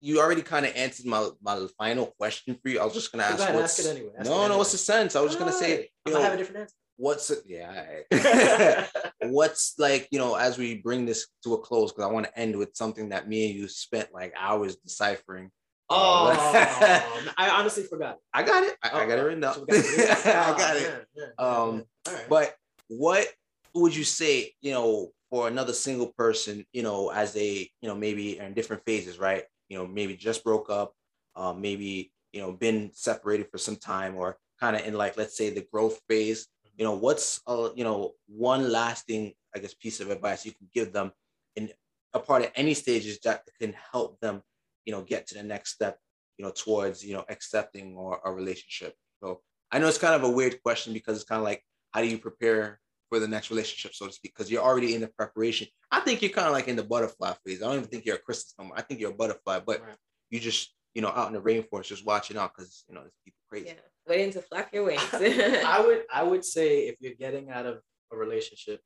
you 0.00 0.18
already 0.20 0.42
kind 0.42 0.66
of 0.66 0.74
answered 0.74 1.06
my 1.06 1.30
my 1.40 1.66
final 1.78 2.06
question 2.18 2.58
for 2.60 2.68
you. 2.68 2.80
I 2.80 2.84
was 2.84 2.94
just 2.94 3.12
gonna 3.12 3.22
Go 3.24 3.28
ask. 3.34 3.42
ahead, 3.42 3.54
what's, 3.54 3.78
ask 3.78 3.86
it 3.88 3.96
anyway. 3.96 4.12
Ask 4.18 4.26
no, 4.28 4.32
it 4.32 4.36
no. 4.38 4.42
anyway. 4.44 4.58
What's 4.58 4.72
the 4.72 4.78
sense? 4.78 5.14
I 5.14 5.20
was 5.20 5.30
just 5.32 5.38
gonna 5.38 5.52
say, 5.52 5.90
you 6.06 6.12
I 6.12 6.14
might 6.14 6.18
know, 6.18 6.24
have 6.24 6.34
a 6.34 6.36
different 6.38 6.72
what's? 7.00 7.32
Yeah. 7.46 7.84
right. 8.12 8.88
what's 9.22 9.74
like, 9.78 10.08
you 10.10 10.18
know, 10.18 10.34
as 10.34 10.58
we 10.58 10.76
bring 10.76 11.06
this 11.06 11.26
to 11.44 11.54
a 11.54 11.58
close, 11.58 11.92
because 11.92 12.04
I 12.08 12.12
want 12.12 12.26
to 12.26 12.38
end 12.38 12.56
with 12.56 12.76
something 12.76 13.08
that 13.08 13.28
me 13.28 13.50
and 13.50 13.58
you 13.58 13.68
spent 13.68 14.12
like 14.12 14.32
hours 14.36 14.76
deciphering. 14.76 15.50
oh, 15.88 16.30
I 17.36 17.48
honestly 17.50 17.82
forgot. 17.84 18.18
I 18.32 18.42
got 18.42 18.62
it. 18.62 18.76
I, 18.82 19.02
I 19.02 19.06
got 19.06 19.18
it 19.18 19.22
Oh, 19.22 19.24
written 19.24 19.40
down. 19.40 19.54
so 19.54 19.64
got 19.66 19.76
it. 19.76 20.26
I 20.26 20.50
Oh, 20.52 20.56
got 20.56 20.76
it. 20.76 20.82
man, 20.82 21.00
man, 21.16 21.32
Um, 21.38 21.74
man. 21.76 21.84
All 22.06 22.14
right. 22.14 22.28
But 22.28 22.54
what 22.88 23.26
would 23.74 23.96
you 23.96 24.04
say, 24.04 24.52
you 24.60 24.72
know, 24.72 25.10
for 25.30 25.48
another 25.48 25.72
single 25.72 26.08
person, 26.08 26.64
you 26.72 26.82
know, 26.82 27.10
as 27.10 27.32
they, 27.32 27.70
you 27.80 27.88
know, 27.88 27.94
maybe 27.94 28.38
in 28.38 28.52
different 28.54 28.84
phases, 28.84 29.18
right? 29.18 29.44
You 29.68 29.78
know, 29.78 29.86
maybe 29.86 30.16
just 30.16 30.42
broke 30.44 30.70
up, 30.70 30.92
um, 31.36 31.60
maybe, 31.60 32.12
you 32.32 32.40
know, 32.40 32.52
been 32.52 32.90
separated 32.92 33.48
for 33.50 33.58
some 33.58 33.76
time 33.76 34.16
or 34.16 34.36
kind 34.60 34.76
of 34.76 34.84
in 34.84 34.94
like, 34.94 35.16
let's 35.16 35.36
say 35.36 35.50
the 35.50 35.66
growth 35.72 36.00
phase, 36.08 36.46
you 36.80 36.86
know, 36.86 36.94
what's, 36.94 37.42
uh, 37.46 37.68
you 37.76 37.84
know, 37.84 38.14
one 38.26 38.72
lasting, 38.72 39.34
I 39.54 39.58
guess, 39.58 39.74
piece 39.74 40.00
of 40.00 40.10
advice 40.10 40.46
you 40.46 40.52
can 40.52 40.66
give 40.72 40.94
them 40.94 41.12
in 41.54 41.70
a 42.14 42.18
part 42.18 42.42
of 42.42 42.52
any 42.54 42.72
stages 42.72 43.18
that 43.22 43.42
can 43.60 43.74
help 43.92 44.18
them, 44.20 44.40
you 44.86 44.92
know, 44.94 45.02
get 45.02 45.26
to 45.26 45.34
the 45.34 45.42
next 45.42 45.72
step, 45.74 45.98
you 46.38 46.44
know, 46.44 46.50
towards, 46.50 47.04
you 47.04 47.12
know, 47.12 47.24
accepting 47.28 47.94
or 47.96 48.18
a 48.24 48.32
relationship. 48.32 48.94
So 49.22 49.42
I 49.70 49.78
know 49.78 49.88
it's 49.88 49.98
kind 49.98 50.14
of 50.14 50.22
a 50.22 50.30
weird 50.30 50.62
question 50.62 50.94
because 50.94 51.16
it's 51.16 51.28
kind 51.28 51.38
of 51.38 51.44
like, 51.44 51.62
how 51.90 52.00
do 52.00 52.06
you 52.06 52.16
prepare 52.16 52.80
for 53.10 53.18
the 53.18 53.28
next 53.28 53.50
relationship, 53.50 53.94
so 53.94 54.06
to 54.06 54.12
speak? 54.12 54.32
Because 54.34 54.50
you're 54.50 54.62
already 54.62 54.94
in 54.94 55.02
the 55.02 55.08
preparation. 55.08 55.68
I 55.90 56.00
think 56.00 56.22
you're 56.22 56.30
kind 56.30 56.46
of 56.46 56.54
like 56.54 56.68
in 56.68 56.76
the 56.76 56.82
butterfly 56.82 57.34
phase. 57.44 57.62
I 57.62 57.66
don't 57.66 57.76
even 57.76 57.88
think 57.90 58.06
you're 58.06 58.16
a 58.16 58.34
anymore. 58.58 58.78
I 58.78 58.82
think 58.82 59.00
you're 59.00 59.10
a 59.10 59.14
butterfly, 59.14 59.60
but 59.66 59.82
Right. 59.82 59.96
you 60.30 60.40
just, 60.40 60.74
you 60.94 61.02
know, 61.02 61.08
out 61.08 61.28
in 61.28 61.34
the 61.34 61.42
rainforest, 61.42 61.88
just 61.88 62.06
watching 62.06 62.38
out 62.38 62.52
because 62.56 62.84
you 62.88 62.94
know 62.94 63.02
there's 63.02 63.12
people 63.22 63.40
crazy. 63.50 63.66
Yeah. 63.66 63.89
Waiting 64.10 64.32
to 64.32 64.42
flap 64.42 64.68
your 64.74 64.84
wings. 64.88 65.08
I 65.14 65.80
would 65.86 66.02
I 66.12 66.22
would 66.30 66.44
say 66.44 66.68
if 66.90 66.96
you're 67.00 67.14
getting 67.24 67.46
out 67.56 67.66
of 67.66 67.76
a 68.12 68.16
relationship 68.24 68.80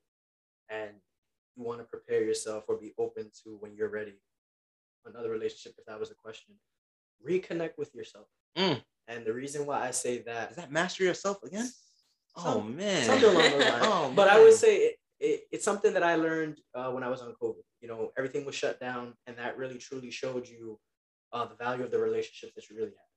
and 0.70 0.90
you 1.56 1.62
want 1.68 1.78
to 1.80 1.84
prepare 1.94 2.22
yourself 2.22 2.64
or 2.68 2.76
be 2.86 2.92
open 3.04 3.24
to 3.42 3.48
when 3.60 3.74
you're 3.76 3.88
ready 4.00 4.16
another 5.06 5.30
relationship 5.30 5.72
if 5.78 5.84
that 5.86 5.98
was 6.00 6.10
a 6.10 6.14
question 6.14 6.54
reconnect 7.30 7.74
with 7.78 7.94
yourself 7.94 8.26
Mm. 8.58 8.82
and 9.08 9.24
the 9.28 9.32
reason 9.42 9.60
why 9.66 9.78
I 9.88 9.90
say 10.04 10.14
that 10.28 10.50
Is 10.52 10.56
that 10.56 10.70
master 10.70 11.02
yourself 11.04 11.38
again? 11.48 11.68
oh 12.36 12.42
Some- 12.44 12.76
man, 12.76 13.04
something 13.06 13.30
along 13.30 13.50
those 13.50 13.68
lines. 13.74 13.86
Oh, 13.88 14.12
but 14.14 14.26
I 14.28 14.36
would 14.42 14.54
say 14.64 14.72
it, 14.86 14.94
it, 15.20 15.40
it's 15.52 15.64
something 15.70 15.92
that 15.96 16.02
I 16.12 16.14
learned 16.16 16.56
uh, 16.74 16.90
when 16.94 17.02
I 17.02 17.08
was 17.14 17.20
on 17.22 17.32
COVID. 17.42 17.64
You 17.82 17.88
know, 17.90 18.00
everything 18.18 18.44
was 18.44 18.54
shut 18.62 18.76
down, 18.80 19.14
and 19.26 19.34
that 19.38 19.56
really 19.56 19.78
truly 19.86 20.10
showed 20.10 20.44
you 20.54 20.78
uh, 21.32 21.46
the 21.46 21.56
value 21.64 21.84
of 21.86 21.90
the 21.94 21.98
relationships 22.08 22.52
that 22.56 22.64
you 22.68 22.76
really 22.76 22.96
have, 23.02 23.12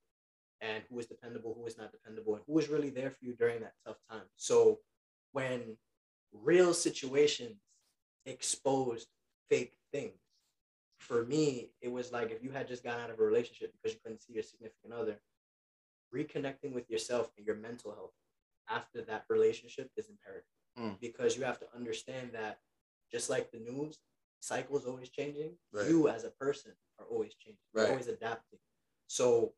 and 0.60 0.82
who 0.90 0.98
is 0.98 1.06
dependable, 1.06 1.54
who 1.54 1.66
is 1.66 1.78
not 1.78 1.92
dependable, 1.92 2.34
and 2.34 2.44
who 2.46 2.54
was 2.54 2.68
really 2.68 2.90
there 2.90 3.10
for 3.10 3.24
you 3.24 3.34
during 3.34 3.60
that 3.60 3.74
tough 3.86 3.98
time. 4.10 4.24
So, 4.36 4.80
when 5.32 5.76
real 6.32 6.74
situations 6.74 7.60
exposed 8.26 9.08
fake 9.48 9.74
things, 9.92 10.18
for 10.98 11.24
me, 11.24 11.70
it 11.80 11.90
was 11.92 12.10
like 12.12 12.30
if 12.30 12.42
you 12.42 12.50
had 12.50 12.66
just 12.68 12.82
gotten 12.82 13.02
out 13.04 13.10
of 13.10 13.20
a 13.20 13.22
relationship 13.22 13.72
because 13.72 13.94
you 13.94 14.00
couldn't 14.02 14.22
see 14.22 14.32
your 14.32 14.42
significant 14.42 14.92
other, 14.92 15.20
reconnecting 16.14 16.72
with 16.72 16.88
yourself 16.90 17.30
and 17.36 17.46
your 17.46 17.56
mental 17.56 17.92
health 17.94 18.12
after 18.68 19.02
that 19.02 19.24
relationship 19.28 19.90
is 19.96 20.08
imperative 20.08 20.44
Mm. 20.76 20.98
because 21.00 21.36
you 21.36 21.42
have 21.44 21.58
to 21.58 21.66
understand 21.74 22.32
that 22.32 22.60
just 23.10 23.28
like 23.30 23.50
the 23.50 23.58
news 23.58 23.98
cycles 24.40 24.84
always 24.86 25.08
changing 25.08 25.58
Right. 25.72 25.88
you 25.88 26.08
as 26.08 26.24
a 26.24 26.30
person 26.30 26.72
are 26.98 27.06
always 27.06 27.34
changing 27.34 27.60
you're 27.74 27.84
Right. 27.84 27.90
always 27.90 28.06
adapting 28.08 28.60
so 29.08 29.54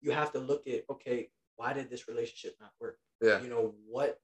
you 0.00 0.12
have 0.12 0.32
to 0.32 0.38
look 0.38 0.66
at 0.66 0.84
okay 0.90 1.28
why 1.56 1.72
did 1.72 1.90
this 1.90 2.08
relationship 2.08 2.56
not 2.60 2.72
work 2.80 2.98
Yeah. 3.20 3.40
you 3.42 3.48
know 3.48 3.74
what 3.88 4.20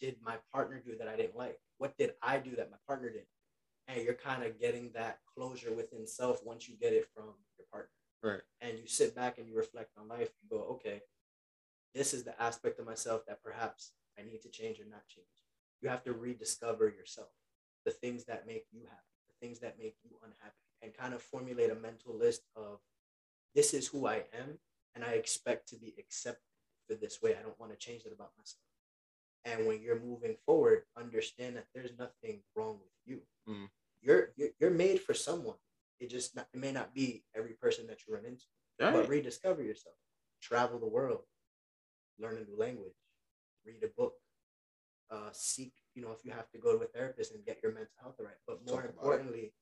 did 0.00 0.16
my 0.22 0.36
partner 0.52 0.82
do 0.84 0.96
that 0.98 1.08
i 1.08 1.16
didn't 1.16 1.36
like 1.36 1.58
what 1.78 1.96
did 1.98 2.14
i 2.22 2.38
do 2.38 2.56
that 2.56 2.70
my 2.70 2.76
partner 2.86 3.08
didn't 3.10 3.26
and 3.88 4.02
you're 4.02 4.14
kind 4.14 4.42
of 4.42 4.58
getting 4.60 4.90
that 4.94 5.18
closure 5.34 5.72
within 5.74 6.06
self 6.06 6.44
once 6.44 6.68
you 6.68 6.76
get 6.80 6.92
it 6.92 7.08
from 7.14 7.24
your 7.58 7.66
partner. 7.70 7.90
Right. 8.22 8.40
And 8.60 8.78
you 8.78 8.86
sit 8.86 9.14
back 9.14 9.38
and 9.38 9.48
you 9.48 9.56
reflect 9.56 9.90
on 9.98 10.08
life. 10.08 10.30
You 10.42 10.48
go, 10.56 10.64
okay, 10.74 11.02
this 11.94 12.14
is 12.14 12.22
the 12.24 12.40
aspect 12.40 12.78
of 12.78 12.86
myself 12.86 13.22
that 13.26 13.42
perhaps 13.42 13.92
I 14.18 14.22
need 14.22 14.40
to 14.42 14.48
change 14.48 14.78
or 14.78 14.84
not 14.88 15.06
change. 15.08 15.26
You 15.80 15.88
have 15.88 16.04
to 16.04 16.12
rediscover 16.12 16.88
yourself, 16.88 17.28
the 17.84 17.90
things 17.90 18.24
that 18.26 18.46
make 18.46 18.66
you 18.70 18.82
happy, 18.84 19.02
the 19.28 19.46
things 19.46 19.58
that 19.60 19.78
make 19.78 19.96
you 20.04 20.10
unhappy, 20.22 20.54
and 20.80 20.94
kind 20.94 21.12
of 21.12 21.22
formulate 21.22 21.70
a 21.70 21.74
mental 21.74 22.16
list 22.16 22.42
of 22.54 22.78
this 23.54 23.74
is 23.74 23.88
who 23.88 24.06
I 24.06 24.22
am, 24.32 24.58
and 24.94 25.04
I 25.04 25.12
expect 25.12 25.68
to 25.68 25.76
be 25.76 25.94
accepted 25.98 26.42
for 26.88 26.94
this 26.94 27.20
way. 27.22 27.36
I 27.36 27.42
don't 27.42 27.58
want 27.58 27.72
to 27.72 27.78
change 27.78 28.04
that 28.04 28.12
about 28.12 28.32
myself. 28.36 28.62
And 29.44 29.66
when 29.66 29.80
you're 29.82 30.00
moving 30.00 30.36
forward, 30.46 30.84
understand 30.96 31.56
that 31.56 31.66
there's 31.74 31.90
nothing 31.98 32.42
wrong 32.54 32.78
with 32.80 32.92
you. 33.04 33.22
Mhm. 33.48 33.70
You're, 34.00 34.32
you're 34.36 34.50
you're 34.58 34.70
made 34.70 35.00
for 35.00 35.14
someone. 35.14 35.58
It 36.00 36.10
just 36.10 36.34
not, 36.36 36.48
it 36.52 36.58
may 36.58 36.72
not 36.72 36.92
be 36.94 37.24
every 37.34 37.54
person 37.54 37.86
that 37.86 37.98
you 38.06 38.14
run 38.14 38.24
into, 38.24 38.44
but 38.78 39.08
rediscover 39.08 39.62
yourself. 39.62 39.96
Travel 40.40 40.78
the 40.80 40.88
world, 40.88 41.24
learn 42.18 42.36
a 42.38 42.44
new 42.44 42.56
language, 42.56 42.96
read 43.64 43.82
a 43.84 43.88
book, 43.88 44.14
uh, 45.10 45.30
seek. 45.32 45.72
You 45.94 46.02
know, 46.02 46.12
if 46.12 46.24
you 46.24 46.32
have 46.32 46.50
to 46.50 46.58
go 46.58 46.76
to 46.76 46.84
a 46.84 46.86
therapist 46.88 47.32
and 47.32 47.44
get 47.44 47.62
your 47.62 47.72
mental 47.72 47.94
health 48.00 48.16
right. 48.18 48.34
But 48.46 48.66
more 48.66 48.82
Talk 48.82 48.90
importantly, 48.90 49.54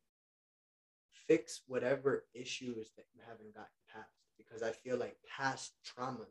fix 1.12 1.62
whatever 1.66 2.24
issues 2.34 2.92
that 2.96 3.06
you 3.14 3.20
haven't 3.26 3.54
gotten 3.54 3.78
past. 3.92 4.08
Because 4.50 4.62
I 4.62 4.72
feel 4.72 4.96
like 4.96 5.16
past 5.38 5.72
traumas 5.86 6.26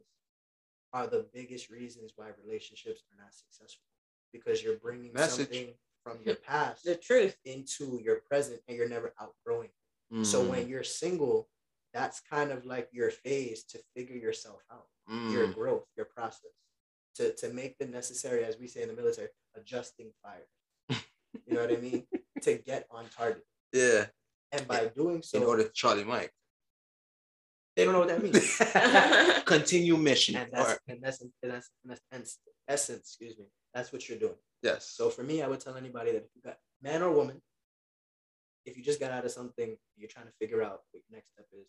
are 0.91 1.07
the 1.07 1.25
biggest 1.33 1.69
reasons 1.69 2.11
why 2.15 2.27
relationships 2.45 3.01
are 3.11 3.23
not 3.23 3.33
successful. 3.33 3.85
Because 4.33 4.61
you're 4.61 4.77
bringing 4.77 5.13
Message. 5.13 5.47
something 5.47 5.67
from 6.03 6.17
your 6.25 6.35
past 6.47 6.83
The 6.83 6.95
truth. 6.95 7.37
into 7.45 7.99
your 8.03 8.17
present 8.29 8.59
and 8.67 8.75
you're 8.77 8.89
never 8.89 9.13
outgrowing. 9.21 9.69
it. 9.69 10.25
So 10.25 10.43
Mm, 10.43 10.49
when 10.49 10.67
you're 10.67 10.83
single, 10.83 11.47
that's 11.93 12.19
kind 12.21 12.51
of 12.51 12.65
like 12.65 12.89
your 12.91 13.11
phase 13.11 13.63
to 13.65 13.79
figure 13.95 14.15
yourself 14.17 14.61
out, 14.71 14.87
your 15.31 15.47
mm, 15.47 15.53
growth, 15.53 15.85
your 15.95 16.07
process, 16.07 16.51
to, 17.15 17.33
to 17.35 17.53
make 17.53 17.77
the 17.77 17.85
necessary, 17.85 18.43
as 18.43 18.57
we 18.59 18.67
say 18.67 18.81
in 18.81 18.87
the 18.89 18.95
military, 18.95 19.27
adjusting 19.55 20.11
fire. 20.23 20.47
You 21.45 21.53
know 21.55 21.61
what 21.61 21.71
I 21.71 21.77
mean? 21.77 22.07
to 22.41 22.55
get 22.57 22.85
on 22.91 23.05
target. 23.15 23.45
yeah. 23.71 24.07
And 24.51 24.67
by 24.67 24.85
doing 24.87 25.21
so, 25.21 25.37
In 25.37 25.43
order 25.43 25.63
to 25.63 25.69
Charlie 25.73 26.03
Mike. 26.03 26.33
They 27.79 27.85
don't 27.85 27.93
know 27.93 27.99
what 27.99 28.09
that 28.09 28.21
means. 28.23 29.43
Continue 29.45 29.97
mission. 29.97 30.35
and 30.35 30.51
that's 30.51 30.73
Or- 30.73 30.79
and 30.87 30.99
that's, 31.01 31.21
and 31.21 31.31
that's, 31.43 31.69
and 31.83 31.91
that's 31.91 32.01
essence, 32.11 32.37
essence, 32.67 32.99
excuse 32.99 33.37
me. 33.37 33.45
That's 33.73 33.91
what 33.93 34.07
you're 34.09 34.17
doing. 34.19 34.35
yes. 34.63 34.89
So 34.89 35.09
for 35.09 35.23
me, 35.23 35.41
I 35.41 35.47
would 35.47 35.59
tell 35.59 35.75
anybody 35.77 36.11
that 36.11 36.23
if 36.23 36.29
you 36.35 36.41
got 36.43 36.57
man 36.81 37.01
or 37.03 37.11
woman, 37.11 37.41
if 38.65 38.77
you 38.77 38.83
just 38.83 38.99
got 38.99 39.11
out 39.11 39.25
of 39.25 39.31
something, 39.31 39.75
you're 39.97 40.09
trying 40.09 40.25
to 40.25 40.31
figure 40.39 40.61
out 40.63 40.81
what 40.91 41.01
your 41.09 41.17
next 41.17 41.31
step 41.33 41.45
is, 41.53 41.65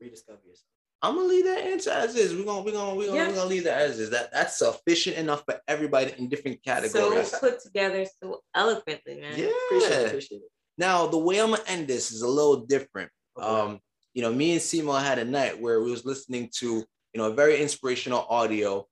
rediscover 0.00 0.40
yourself. 0.46 0.68
I'm 1.02 1.16
gonna 1.16 1.28
leave 1.28 1.44
that 1.44 1.58
answer 1.58 1.90
as 1.90 2.14
is. 2.16 2.34
We're 2.34 2.44
gonna 2.46 2.62
we're 2.62 2.72
gonna 2.72 2.94
we're 2.94 3.06
gonna, 3.08 3.18
Yeah. 3.18 3.28
we're 3.28 3.34
gonna 3.34 3.50
leave 3.50 3.64
that 3.64 3.78
as 3.82 3.98
is. 4.00 4.08
That 4.10 4.32
that's 4.32 4.58
sufficient 4.58 5.16
enough 5.18 5.44
for 5.46 5.60
everybody 5.68 6.14
in 6.16 6.28
different 6.30 6.62
categories. 6.64 7.30
So 7.30 7.38
put 7.40 7.60
together 7.62 8.06
so 8.22 8.40
eloquently, 8.54 9.20
man. 9.20 9.38
yeah. 9.38 9.50
Appreciate 9.66 9.92
it. 10.00 10.06
Appreciate 10.08 10.38
it. 10.38 10.48
Now 10.78 11.06
the 11.06 11.18
way 11.18 11.40
I'm 11.42 11.50
gonna 11.50 11.62
end 11.66 11.88
this 11.88 12.10
is 12.10 12.22
a 12.22 12.28
little 12.28 12.64
different. 12.64 13.10
Okay. 13.38 13.46
Um, 13.46 13.80
you 14.14 14.22
know, 14.22 14.32
me 14.32 14.52
and 14.52 14.60
Simo 14.60 15.00
had 15.02 15.18
a 15.18 15.24
night 15.24 15.60
where 15.60 15.82
we 15.82 15.90
was 15.90 16.04
listening 16.04 16.48
to, 16.58 16.66
you 16.76 16.84
know, 17.16 17.26
a 17.26 17.34
very 17.34 17.60
inspirational 17.60 18.26
audio. 18.30 18.86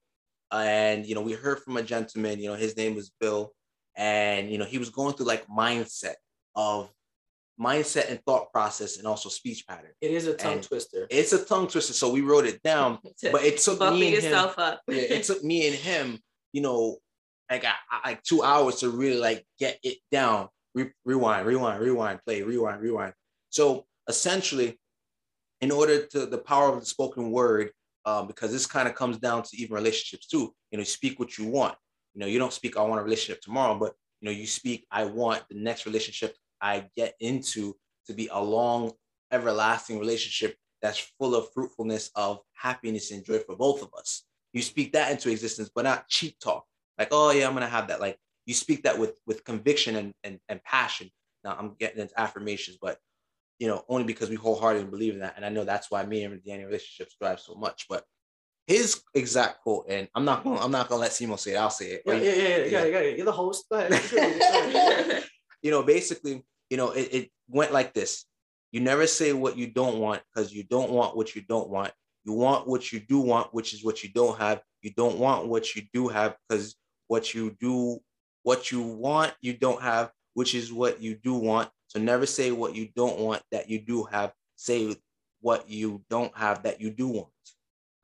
And 0.51 1.05
you 1.05 1.15
know, 1.15 1.21
we 1.21 1.33
heard 1.33 1.59
from 1.59 1.77
a 1.77 1.81
gentleman, 1.81 2.39
you 2.39 2.49
know, 2.49 2.55
his 2.55 2.77
name 2.77 2.93
was 2.93 3.11
Bill, 3.19 3.51
and 3.97 4.51
you 4.51 4.57
know, 4.59 4.65
he 4.65 4.77
was 4.77 4.89
going 4.89 5.15
through 5.15 5.25
like 5.25 5.47
mindset 5.47 6.13
of 6.55 6.91
mindset 7.59 8.09
and 8.09 8.19
thought 8.25 8.51
process 8.51 8.97
and 8.97 9.07
also 9.07 9.29
speech 9.29 9.65
pattern. 9.67 9.91
it 10.01 10.11
is 10.11 10.27
a 10.27 10.35
tongue 10.35 10.53
and- 10.53 10.63
twister. 10.63 11.07
It's 11.09 11.33
a 11.33 11.43
tongue 11.43 11.67
twister, 11.67 11.93
so 11.93 12.11
we 12.11 12.21
wrote 12.21 12.45
it 12.45 12.61
down, 12.61 12.99
but 13.31 13.43
it 13.43 13.59
took 13.59 13.79
me 13.79 14.15
and 14.15 14.23
him, 14.23 14.33
up. 14.35 14.81
yeah, 14.87 14.95
it 14.97 15.23
took 15.23 15.43
me 15.43 15.67
and 15.67 15.75
him, 15.75 16.19
you 16.51 16.61
know, 16.61 16.97
like 17.49 17.65
I, 17.65 17.73
I- 17.89 18.09
like 18.09 18.23
two 18.23 18.43
hours 18.43 18.75
to 18.81 18.89
really 18.89 19.17
like 19.19 19.45
get 19.59 19.79
it 19.83 19.97
down. 20.11 20.49
Re- 20.75 20.91
rewind, 21.05 21.45
rewind, 21.45 21.81
rewind, 21.81 22.19
play, 22.25 22.41
rewind, 22.41 22.81
rewind. 22.81 23.13
So 23.49 23.85
essentially, 24.07 24.79
in 25.63 25.71
order 25.71 26.05
to 26.07 26.25
the 26.25 26.37
power 26.37 26.67
of 26.67 26.81
the 26.81 26.85
spoken 26.85 27.31
word, 27.31 27.71
um, 28.05 28.27
because 28.27 28.51
this 28.51 28.65
kind 28.65 28.85
of 28.85 28.95
comes 28.95 29.17
down 29.17 29.43
to 29.43 29.57
even 29.57 29.73
relationships 29.73 30.27
too. 30.27 30.53
You 30.71 30.77
know, 30.77 30.83
speak 30.83 31.19
what 31.21 31.37
you 31.37 31.47
want. 31.47 31.75
You 32.13 32.19
know, 32.19 32.27
you 32.27 32.37
don't 32.37 32.51
speak 32.51 32.75
I 32.75 32.81
want 32.81 32.99
a 32.99 33.03
relationship 33.03 33.41
tomorrow, 33.41 33.79
but 33.79 33.93
you 34.19 34.25
know, 34.25 34.35
you 34.35 34.45
speak 34.45 34.85
I 34.91 35.05
want 35.05 35.41
the 35.49 35.55
next 35.55 35.85
relationship 35.85 36.35
I 36.61 36.89
get 36.97 37.15
into 37.21 37.75
to 38.07 38.13
be 38.13 38.27
a 38.27 38.41
long, 38.41 38.91
everlasting 39.31 39.99
relationship 39.99 40.57
that's 40.81 40.99
full 41.17 41.33
of 41.33 41.47
fruitfulness 41.53 42.11
of 42.15 42.41
happiness 42.55 43.11
and 43.11 43.23
joy 43.23 43.39
for 43.39 43.55
both 43.55 43.81
of 43.81 43.89
us. 43.97 44.23
You 44.51 44.61
speak 44.61 44.91
that 44.93 45.11
into 45.11 45.31
existence, 45.31 45.71
but 45.73 45.85
not 45.85 46.09
cheap 46.09 46.37
talk. 46.39 46.65
Like, 46.99 47.07
oh 47.11 47.31
yeah, 47.31 47.47
I'm 47.47 47.53
gonna 47.53 47.67
have 47.67 47.87
that. 47.87 48.01
Like 48.01 48.17
you 48.45 48.53
speak 48.53 48.83
that 48.83 48.99
with 48.99 49.17
with 49.25 49.45
conviction 49.45 49.95
and 49.95 50.13
and, 50.25 50.39
and 50.49 50.61
passion. 50.65 51.09
Now 51.45 51.55
I'm 51.57 51.75
getting 51.79 52.01
into 52.01 52.19
affirmations, 52.19 52.77
but 52.81 52.99
you 53.63 53.69
know, 53.69 53.85
only 53.87 54.03
because 54.03 54.29
we 54.29 54.35
wholeheartedly 54.35 54.89
believe 54.89 55.13
in 55.13 55.21
that. 55.21 55.35
And 55.37 55.45
I 55.45 55.47
know 55.47 55.63
that's 55.63 55.89
why 55.89 56.05
me 56.05 56.25
and 56.25 56.43
Danny 56.43 56.65
relationships 56.65 57.15
thrive 57.17 57.39
so 57.39 57.55
much. 57.55 57.85
But 57.89 58.03
his 58.67 59.01
exact 59.13 59.61
quote, 59.61 59.85
and 59.87 60.09
I'm 60.13 60.25
not 60.25 60.43
gonna 60.43 60.59
I'm 60.59 60.69
not 60.69 60.89
gonna 60.89 60.99
let 60.99 61.11
Simo 61.11 61.39
say 61.39 61.53
it, 61.53 61.55
I'll 61.55 61.69
say 61.69 61.91
it. 61.91 62.01
Yeah, 62.05 62.15
yeah, 62.15 62.33
yeah, 62.33 62.57
yeah, 62.57 62.65
Yeah. 62.65 62.99
yeah. 62.99 63.15
You're 63.15 63.25
the 63.25 63.31
host. 63.31 63.71
You 65.61 65.71
know, 65.71 65.81
basically, 65.81 66.43
you 66.69 66.75
know, 66.75 66.91
it, 66.91 67.13
it 67.13 67.31
went 67.47 67.71
like 67.71 67.93
this. 67.93 68.25
You 68.73 68.81
never 68.81 69.07
say 69.07 69.31
what 69.31 69.57
you 69.57 69.67
don't 69.67 69.97
want 69.97 70.21
because 70.27 70.51
you 70.53 70.63
don't 70.63 70.91
want 70.91 71.15
what 71.15 71.33
you 71.33 71.41
don't 71.41 71.69
want. 71.69 71.93
You 72.25 72.33
want 72.33 72.67
what 72.67 72.91
you 72.91 72.99
do 72.99 73.21
want, 73.21 73.53
which 73.53 73.73
is 73.73 73.81
what 73.81 74.03
you 74.03 74.09
don't 74.09 74.37
have. 74.37 74.61
You 74.81 74.91
don't 74.91 75.19
want 75.19 75.47
what 75.47 75.73
you 75.73 75.83
do 75.93 76.09
have 76.09 76.35
because 76.49 76.75
what 77.07 77.33
you 77.33 77.55
do, 77.61 77.99
what 78.41 78.73
you 78.73 78.81
want, 78.81 79.33
you 79.39 79.53
don't 79.53 79.81
have, 79.81 80.11
which 80.33 80.53
is 80.53 80.73
what 80.73 81.01
you 81.01 81.15
do 81.15 81.35
want. 81.35 81.69
So 81.93 81.99
never 82.01 82.25
say 82.25 82.51
what 82.51 82.73
you 82.75 82.89
don't 82.95 83.19
want 83.19 83.43
that 83.51 83.69
you 83.69 83.79
do 83.79 84.03
have. 84.05 84.33
Say 84.55 84.95
what 85.41 85.69
you 85.69 86.01
don't 86.09 86.35
have 86.35 86.63
that 86.63 86.81
you 86.81 86.89
do 86.89 87.07
want. 87.07 87.29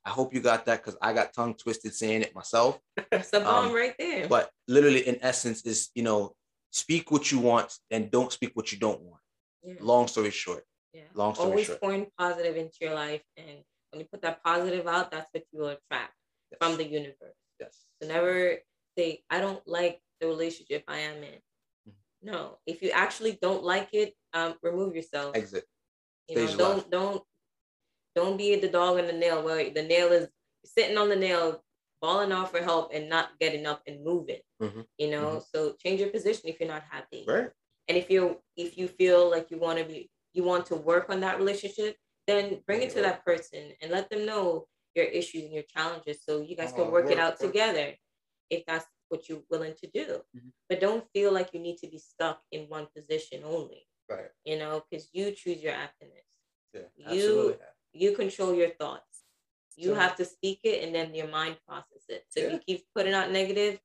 I 0.06 0.12
hope 0.12 0.32
you 0.34 0.42
got 0.42 0.66
that 0.66 0.84
because 0.84 0.96
I 1.02 1.12
got 1.14 1.34
tongue 1.34 1.56
twisted 1.56 1.94
saying 1.96 2.22
it 2.22 2.36
myself 2.36 2.80
That's 3.12 3.34
a 3.34 3.40
bomb 3.40 3.68
Um, 3.70 3.74
right 3.76 3.96
there. 3.98 4.28
but 4.28 4.52
literally 4.68 5.08
in 5.08 5.18
essence 5.22 5.64
is 5.66 5.90
you 5.96 6.04
know 6.04 6.36
speak 6.72 7.10
what 7.12 7.32
you 7.32 7.40
want 7.40 7.76
and 7.92 8.10
don't 8.12 8.32
speak 8.32 8.52
what 8.54 8.72
you 8.72 8.78
don't 8.78 9.02
want 9.02 9.22
Yeah. 9.64 9.76
long 9.80 10.08
story 10.08 10.30
short 10.32 10.64
Yeah. 10.94 11.04
long 11.14 11.34
story 11.36 11.50
Always 11.50 11.68
short. 11.68 11.82
pouring 11.82 12.08
positive 12.18 12.56
into 12.58 12.78
your 12.82 12.94
life. 12.96 13.24
And 13.38 13.64
when 13.92 14.00
you 14.02 14.08
put 14.12 14.22
that 14.22 14.44
positive 14.44 14.86
out, 14.88 15.10
that's 15.12 15.28
what 15.32 15.44
you 15.52 15.60
will 15.62 15.70
attract 15.78 16.14
from 16.60 16.78
the 16.78 16.86
universe. 16.86 17.36
yes 17.60 17.86
So 18.02 18.08
never 18.08 18.60
say, 18.98 19.24
I 19.30 19.40
don't 19.42 19.66
like 19.68 20.00
the 20.22 20.28
relationship 20.28 20.84
I 20.88 21.00
am 21.00 21.24
in. 21.24 21.40
No. 22.22 22.60
If 22.66 22.82
you 22.82 22.92
actually 22.92 23.38
don't 23.42 23.64
like 23.64 23.90
it, 23.94 24.14
um, 24.34 24.56
remove 24.62 24.96
yourself. 24.96 25.36
exit 25.36 25.66
You 26.28 26.36
know, 26.36 26.58
don't 26.58 26.78
left. 26.78 26.90
don't 26.92 27.24
don't 28.16 28.38
be 28.38 28.56
the 28.56 28.68
dog 28.70 29.00
in 29.00 29.08
the 29.08 29.14
nail 29.14 29.44
where 29.44 29.70
the 29.70 29.84
nail 29.84 30.12
is 30.12 30.28
sitting 30.66 30.98
on 30.98 31.10
the 31.10 31.16
nail, 31.16 31.64
balling 32.02 32.32
off 32.32 32.52
for 32.52 32.62
help 32.62 32.92
and 32.94 33.08
not 33.10 33.40
getting 33.40 33.66
up 33.66 33.82
and 33.88 34.04
moving. 34.04 34.42
Mhm. 34.62 34.86
You 34.98 35.12
know, 35.12 35.40
so 35.54 35.74
change 35.74 36.00
your 36.02 36.10
position 36.10 36.50
if 36.50 36.60
you're 36.60 36.68
not 36.70 36.84
happy. 36.84 37.26
right 37.28 37.52
And 37.88 37.98
if 37.98 38.10
you're 38.10 38.38
if 38.56 38.78
you 38.78 38.88
feel 38.88 39.30
like 39.30 39.50
you 39.52 39.58
want 39.58 39.80
to 39.80 39.86
be 39.86 40.12
you 40.34 40.44
want 40.44 40.66
to 40.68 40.76
work 40.76 41.10
on 41.10 41.22
that 41.22 41.38
relationship, 41.38 41.98
then 42.28 42.62
bring 42.68 42.82
it 42.84 42.92
to 42.92 43.02
that 43.02 43.26
person 43.26 43.74
and 43.82 43.92
let 43.92 44.10
them 44.10 44.26
know 44.26 44.68
your 44.96 45.06
issues 45.06 45.44
and 45.44 45.54
your 45.54 45.64
challenges 45.64 46.24
so 46.24 46.42
you 46.42 46.56
guys 46.56 46.72
can 46.74 46.92
work 46.92 47.06
it 47.06 47.18
work, 47.18 47.20
out 47.20 47.32
work. 47.32 47.40
together 47.40 47.96
if 48.50 48.64
that's 48.66 48.86
what 49.10 49.28
you're 49.28 49.44
willing 49.50 49.76
to 49.82 49.88
do. 49.88 50.24
Mhm. 50.36 50.52
But 50.70 50.80
don't 50.80 51.06
feel 51.14 51.32
like 51.32 51.54
you 51.54 51.60
need 51.60 51.78
to 51.80 51.88
be 51.88 51.98
stuck 52.00 52.42
in 52.52 52.70
one 52.70 52.88
position 52.96 53.44
only, 53.44 53.88
right 54.08 54.32
you 54.46 54.58
know, 54.58 54.74
because 54.90 55.10
you 55.14 55.32
choose 55.32 55.62
your 55.62 55.74
happiness. 55.74 56.26
yeah 56.74 57.12
You 57.14 57.60
you 57.92 58.16
control 58.16 58.54
your 58.54 58.70
thoughts. 58.82 59.24
You 59.76 59.90
So- 59.94 60.00
have 60.04 60.16
to 60.18 60.26
speak 60.26 60.60
it 60.64 60.84
and 60.84 60.94
then 60.96 61.16
your 61.16 61.28
mind 61.28 61.58
process 61.68 62.04
it. 62.16 62.26
So 62.30 62.40
if 62.42 62.52
you 62.54 62.60
keep 62.60 62.80
putting 62.96 63.14
out 63.14 63.32
negative, 63.32 63.80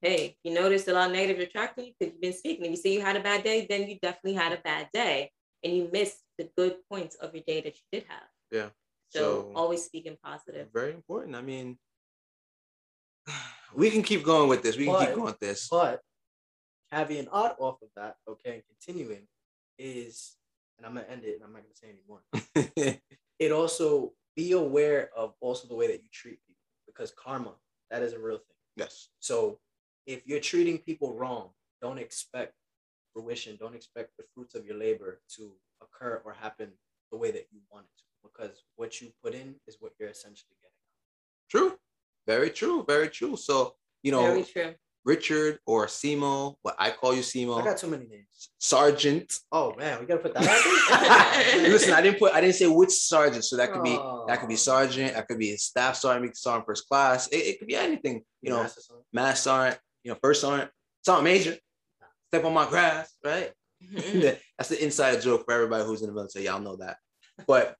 hey, 0.00 0.38
you 0.44 0.52
notice 0.52 0.86
a 0.88 0.92
lot 0.92 1.06
of 1.10 1.16
negative 1.16 1.40
attracting 1.48 1.86
you 1.86 1.92
because 1.98 2.12
you've 2.12 2.20
been 2.20 2.32
speaking. 2.42 2.64
If 2.66 2.70
you 2.70 2.76
say 2.84 2.92
you 2.92 3.00
had 3.00 3.16
a 3.16 3.20
bad 3.30 3.42
day, 3.42 3.66
then 3.66 3.88
you 3.88 3.98
definitely 3.98 4.34
had 4.34 4.52
a 4.52 4.60
bad 4.70 4.84
day. 4.92 5.32
And 5.64 5.76
you 5.76 5.88
missed 5.92 6.22
the 6.38 6.44
good 6.56 6.74
points 6.90 7.16
of 7.16 7.34
your 7.34 7.42
day 7.42 7.60
that 7.62 7.74
you 7.80 7.84
did 7.90 8.04
have. 8.04 8.28
Yeah. 8.52 8.70
So, 9.08 9.20
So- 9.20 9.52
always 9.60 9.82
speaking 9.84 10.16
positive. 10.22 10.70
very 10.70 10.92
important 10.92 11.34
i 11.34 11.40
mean 11.40 11.78
we 13.74 13.90
can 13.90 14.02
keep 14.02 14.24
going 14.24 14.48
with 14.48 14.62
this 14.62 14.76
we 14.76 14.86
can 14.86 14.98
keep 14.98 15.14
going 15.14 15.24
with 15.26 15.38
this 15.40 15.68
But 15.68 16.00
caveat 16.92 17.28
off 17.30 17.82
of 17.82 17.88
that, 17.96 18.16
okay, 18.28 18.54
and 18.54 18.62
continuing 18.66 19.26
is, 19.78 20.36
and 20.76 20.86
I'm 20.86 20.94
gonna 20.94 21.06
end 21.08 21.24
it, 21.24 21.36
and 21.36 21.44
I'm 21.44 21.52
not 21.52 21.62
gonna 21.62 21.74
say 21.74 21.88
anymore. 21.90 22.22
It 23.38 23.52
also 23.52 24.14
be 24.34 24.52
aware 24.52 25.10
of 25.16 25.34
also 25.40 25.68
the 25.68 25.74
way 25.76 25.86
that 25.86 26.02
you 26.02 26.08
treat 26.12 26.44
people 26.44 26.64
because 26.88 27.12
karma 27.12 27.54
that 27.90 28.02
is 28.02 28.12
a 28.12 28.18
real 28.18 28.38
thing. 28.38 28.56
yes 28.76 29.10
So 29.20 29.60
if 30.06 30.26
you're 30.26 30.40
treating 30.40 30.78
people 30.78 31.14
wrong, 31.14 31.50
don't 31.80 31.98
expect 31.98 32.54
fruition, 33.12 33.56
don't 33.60 33.76
expect 33.76 34.16
the 34.16 34.24
fruits 34.34 34.54
of 34.56 34.66
your 34.66 34.76
labor 34.76 35.20
to 35.36 35.52
occur 35.80 36.20
or 36.24 36.32
happen 36.32 36.72
the 37.12 37.16
way 37.16 37.30
that 37.30 37.46
you 37.52 37.60
want 37.70 37.86
it 37.86 37.96
to, 37.98 38.04
because 38.28 38.64
what 38.76 39.00
you 39.00 39.12
put 39.22 39.34
in 39.34 39.54
is 39.68 39.76
what 39.80 39.92
you're 39.98 40.08
essentially 40.08 40.56
getting. 40.60 40.74
True. 41.48 41.77
Very 42.28 42.50
true. 42.50 42.84
Very 42.86 43.08
true. 43.08 43.36
So, 43.36 43.74
you 44.02 44.12
know, 44.12 44.22
Very 44.22 44.44
true. 44.44 44.74
Richard 45.04 45.58
or 45.66 45.86
Simo, 45.86 46.56
what 46.60 46.76
I 46.78 46.90
call 46.90 47.14
you 47.14 47.22
Simo. 47.22 47.56
I 47.56 47.62
Simo, 47.62 47.64
got 47.64 47.78
too 47.78 47.86
many 47.86 48.06
names. 48.06 48.50
Sergeant. 48.58 49.32
Oh 49.50 49.74
man, 49.76 49.98
we 50.00 50.06
gotta 50.06 50.20
put 50.20 50.34
that 50.34 50.44
out. 51.56 51.62
Listen, 51.62 51.94
I 51.94 52.02
didn't 52.02 52.18
put 52.18 52.34
I 52.34 52.42
didn't 52.42 52.56
say 52.56 52.66
which 52.66 52.90
sergeant. 52.90 53.44
So 53.46 53.56
that 53.56 53.72
could 53.72 53.82
be 53.82 53.96
oh. 53.98 54.26
that 54.28 54.40
could 54.40 54.50
be 54.50 54.54
Oh. 54.54 54.58
sergeant, 54.58 55.14
that 55.14 55.26
could 55.26 55.38
be 55.38 55.52
a 55.52 55.56
staff 55.58 55.96
sergeant, 55.96 56.36
sergeant 56.36 56.66
first 56.66 56.86
class. 56.86 57.26
It, 57.28 57.36
it 57.36 57.58
could 57.58 57.68
be 57.68 57.76
anything, 57.76 58.22
you 58.42 58.50
know, 58.50 58.62
Master 58.62 58.80
Sergeant. 58.82 59.06
mass 59.14 59.40
sergeant, 59.40 59.80
you 60.04 60.10
know, 60.12 60.18
first 60.22 60.42
sergeant, 60.42 60.70
sergeant 61.02 61.24
major, 61.24 61.56
step 62.30 62.44
on 62.44 62.52
my 62.52 62.68
grass, 62.68 63.16
right? 63.24 63.52
Mm-hmm. 63.82 64.20
That's 64.58 64.68
the 64.68 64.84
inside 64.84 65.22
joke 65.22 65.46
for 65.46 65.54
everybody 65.54 65.84
who's 65.84 66.02
in 66.02 66.08
the 66.08 66.14
military. 66.14 66.44
Y'all 66.44 66.60
know 66.60 66.76
that. 66.76 66.98
But 67.46 67.76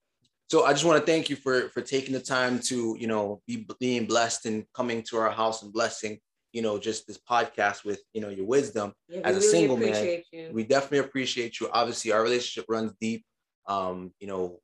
so 0.48 0.64
I 0.64 0.72
just 0.72 0.84
want 0.84 0.98
to 0.98 1.06
thank 1.10 1.28
you 1.30 1.36
for 1.36 1.68
for 1.70 1.80
taking 1.82 2.14
the 2.14 2.20
time 2.20 2.58
to 2.60 2.96
you 2.98 3.06
know 3.06 3.40
be 3.46 3.66
being 3.78 4.06
blessed 4.06 4.46
and 4.46 4.64
coming 4.74 5.02
to 5.10 5.18
our 5.18 5.30
house 5.30 5.62
and 5.62 5.72
blessing 5.72 6.18
you 6.52 6.62
know 6.62 6.78
just 6.78 7.06
this 7.06 7.18
podcast 7.18 7.84
with 7.84 8.02
you 8.14 8.20
know 8.20 8.30
your 8.30 8.46
wisdom. 8.46 8.92
Yeah, 9.08 9.20
As 9.24 9.36
a 9.36 9.40
really 9.40 9.50
single 9.50 9.76
man, 9.76 9.88
appreciate 9.90 10.24
you. 10.32 10.50
We 10.52 10.64
definitely 10.64 10.98
appreciate 10.98 11.60
you. 11.60 11.68
Obviously, 11.72 12.12
our 12.12 12.22
relationship 12.22 12.64
runs 12.68 12.92
deep. 13.00 13.24
Um, 13.66 14.12
you 14.18 14.26
know, 14.26 14.60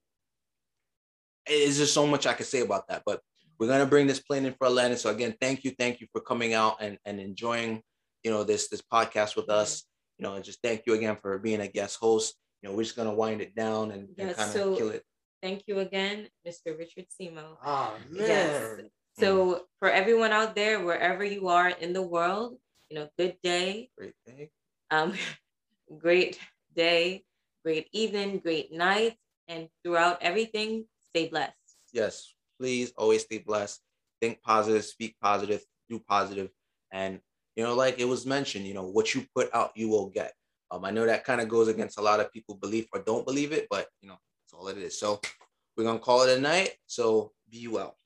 it's 1.46 1.76
just 1.76 1.92
so 1.92 2.06
much 2.06 2.26
I 2.26 2.32
could 2.32 2.46
say 2.46 2.60
about 2.62 2.88
that. 2.88 3.02
But 3.04 3.20
we're 3.58 3.68
gonna 3.68 3.86
bring 3.86 4.06
this 4.06 4.20
plane 4.20 4.46
in 4.46 4.54
for 4.54 4.66
a 4.66 4.70
landing. 4.70 4.98
So 4.98 5.10
again, 5.10 5.34
thank 5.40 5.64
you, 5.64 5.72
thank 5.78 6.00
you 6.00 6.06
for 6.12 6.20
coming 6.20 6.54
out 6.54 6.76
and 6.80 6.98
and 7.04 7.20
enjoying 7.20 7.82
you 8.22 8.30
know 8.30 8.44
this 8.44 8.68
this 8.68 8.82
podcast 8.82 9.36
with 9.36 9.50
us. 9.50 9.84
You 10.18 10.22
know, 10.22 10.34
and 10.34 10.44
just 10.44 10.60
thank 10.62 10.84
you 10.86 10.94
again 10.94 11.18
for 11.20 11.38
being 11.38 11.60
a 11.60 11.68
guest 11.68 11.98
host. 12.00 12.34
You 12.62 12.68
know, 12.70 12.74
we're 12.76 12.84
just 12.84 12.96
gonna 12.96 13.14
wind 13.14 13.42
it 13.42 13.54
down 13.54 13.90
and, 13.90 14.08
and 14.16 14.34
kind 14.34 14.48
of 14.48 14.54
so- 14.54 14.76
kill 14.76 14.90
it. 14.90 15.02
Thank 15.44 15.64
you 15.66 15.80
again, 15.80 16.28
Mr. 16.48 16.72
Richard 16.72 17.04
Simo. 17.12 17.60
Oh 17.62 17.92
man. 18.08 18.26
Yes. 18.26 18.80
So 19.18 19.66
for 19.78 19.90
everyone 19.90 20.32
out 20.32 20.54
there, 20.54 20.80
wherever 20.82 21.22
you 21.22 21.48
are 21.48 21.68
in 21.68 21.92
the 21.92 22.00
world, 22.00 22.56
you 22.88 22.96
know, 22.96 23.10
good 23.18 23.36
day, 23.42 23.90
Great 23.98 24.14
thing. 24.24 24.48
um, 24.90 25.12
great 25.98 26.38
day, 26.74 27.24
great 27.62 27.88
evening, 27.92 28.38
great 28.38 28.72
night, 28.72 29.18
and 29.46 29.68
throughout 29.84 30.16
everything, 30.22 30.86
stay 31.10 31.28
blessed. 31.28 31.52
Yes, 31.92 32.32
please 32.58 32.94
always 32.96 33.20
stay 33.20 33.36
blessed. 33.36 33.82
Think 34.22 34.40
positive, 34.40 34.82
speak 34.82 35.14
positive, 35.20 35.62
do 35.90 36.00
positive, 36.08 36.48
and 36.90 37.20
you 37.54 37.64
know, 37.64 37.74
like 37.74 37.98
it 37.98 38.08
was 38.08 38.24
mentioned, 38.24 38.66
you 38.66 38.72
know, 38.72 38.88
what 38.88 39.14
you 39.14 39.26
put 39.36 39.54
out, 39.54 39.72
you 39.76 39.90
will 39.90 40.08
get. 40.08 40.32
Um, 40.70 40.86
I 40.86 40.90
know 40.90 41.04
that 41.04 41.24
kind 41.26 41.42
of 41.42 41.50
goes 41.50 41.68
against 41.68 41.98
a 41.98 42.02
lot 42.02 42.20
of 42.20 42.32
people 42.32 42.54
believe 42.54 42.88
or 42.94 43.02
don't 43.02 43.26
believe 43.26 43.52
it, 43.52 43.66
but 43.68 43.88
you 44.00 44.08
know, 44.08 44.16
all 44.54 44.68
it 44.68 44.78
is. 44.78 44.98
So 44.98 45.20
we're 45.76 45.84
gonna 45.84 45.98
call 45.98 46.22
it 46.22 46.36
a 46.36 46.40
night. 46.40 46.70
So 46.86 47.32
be 47.50 47.68
well. 47.68 47.96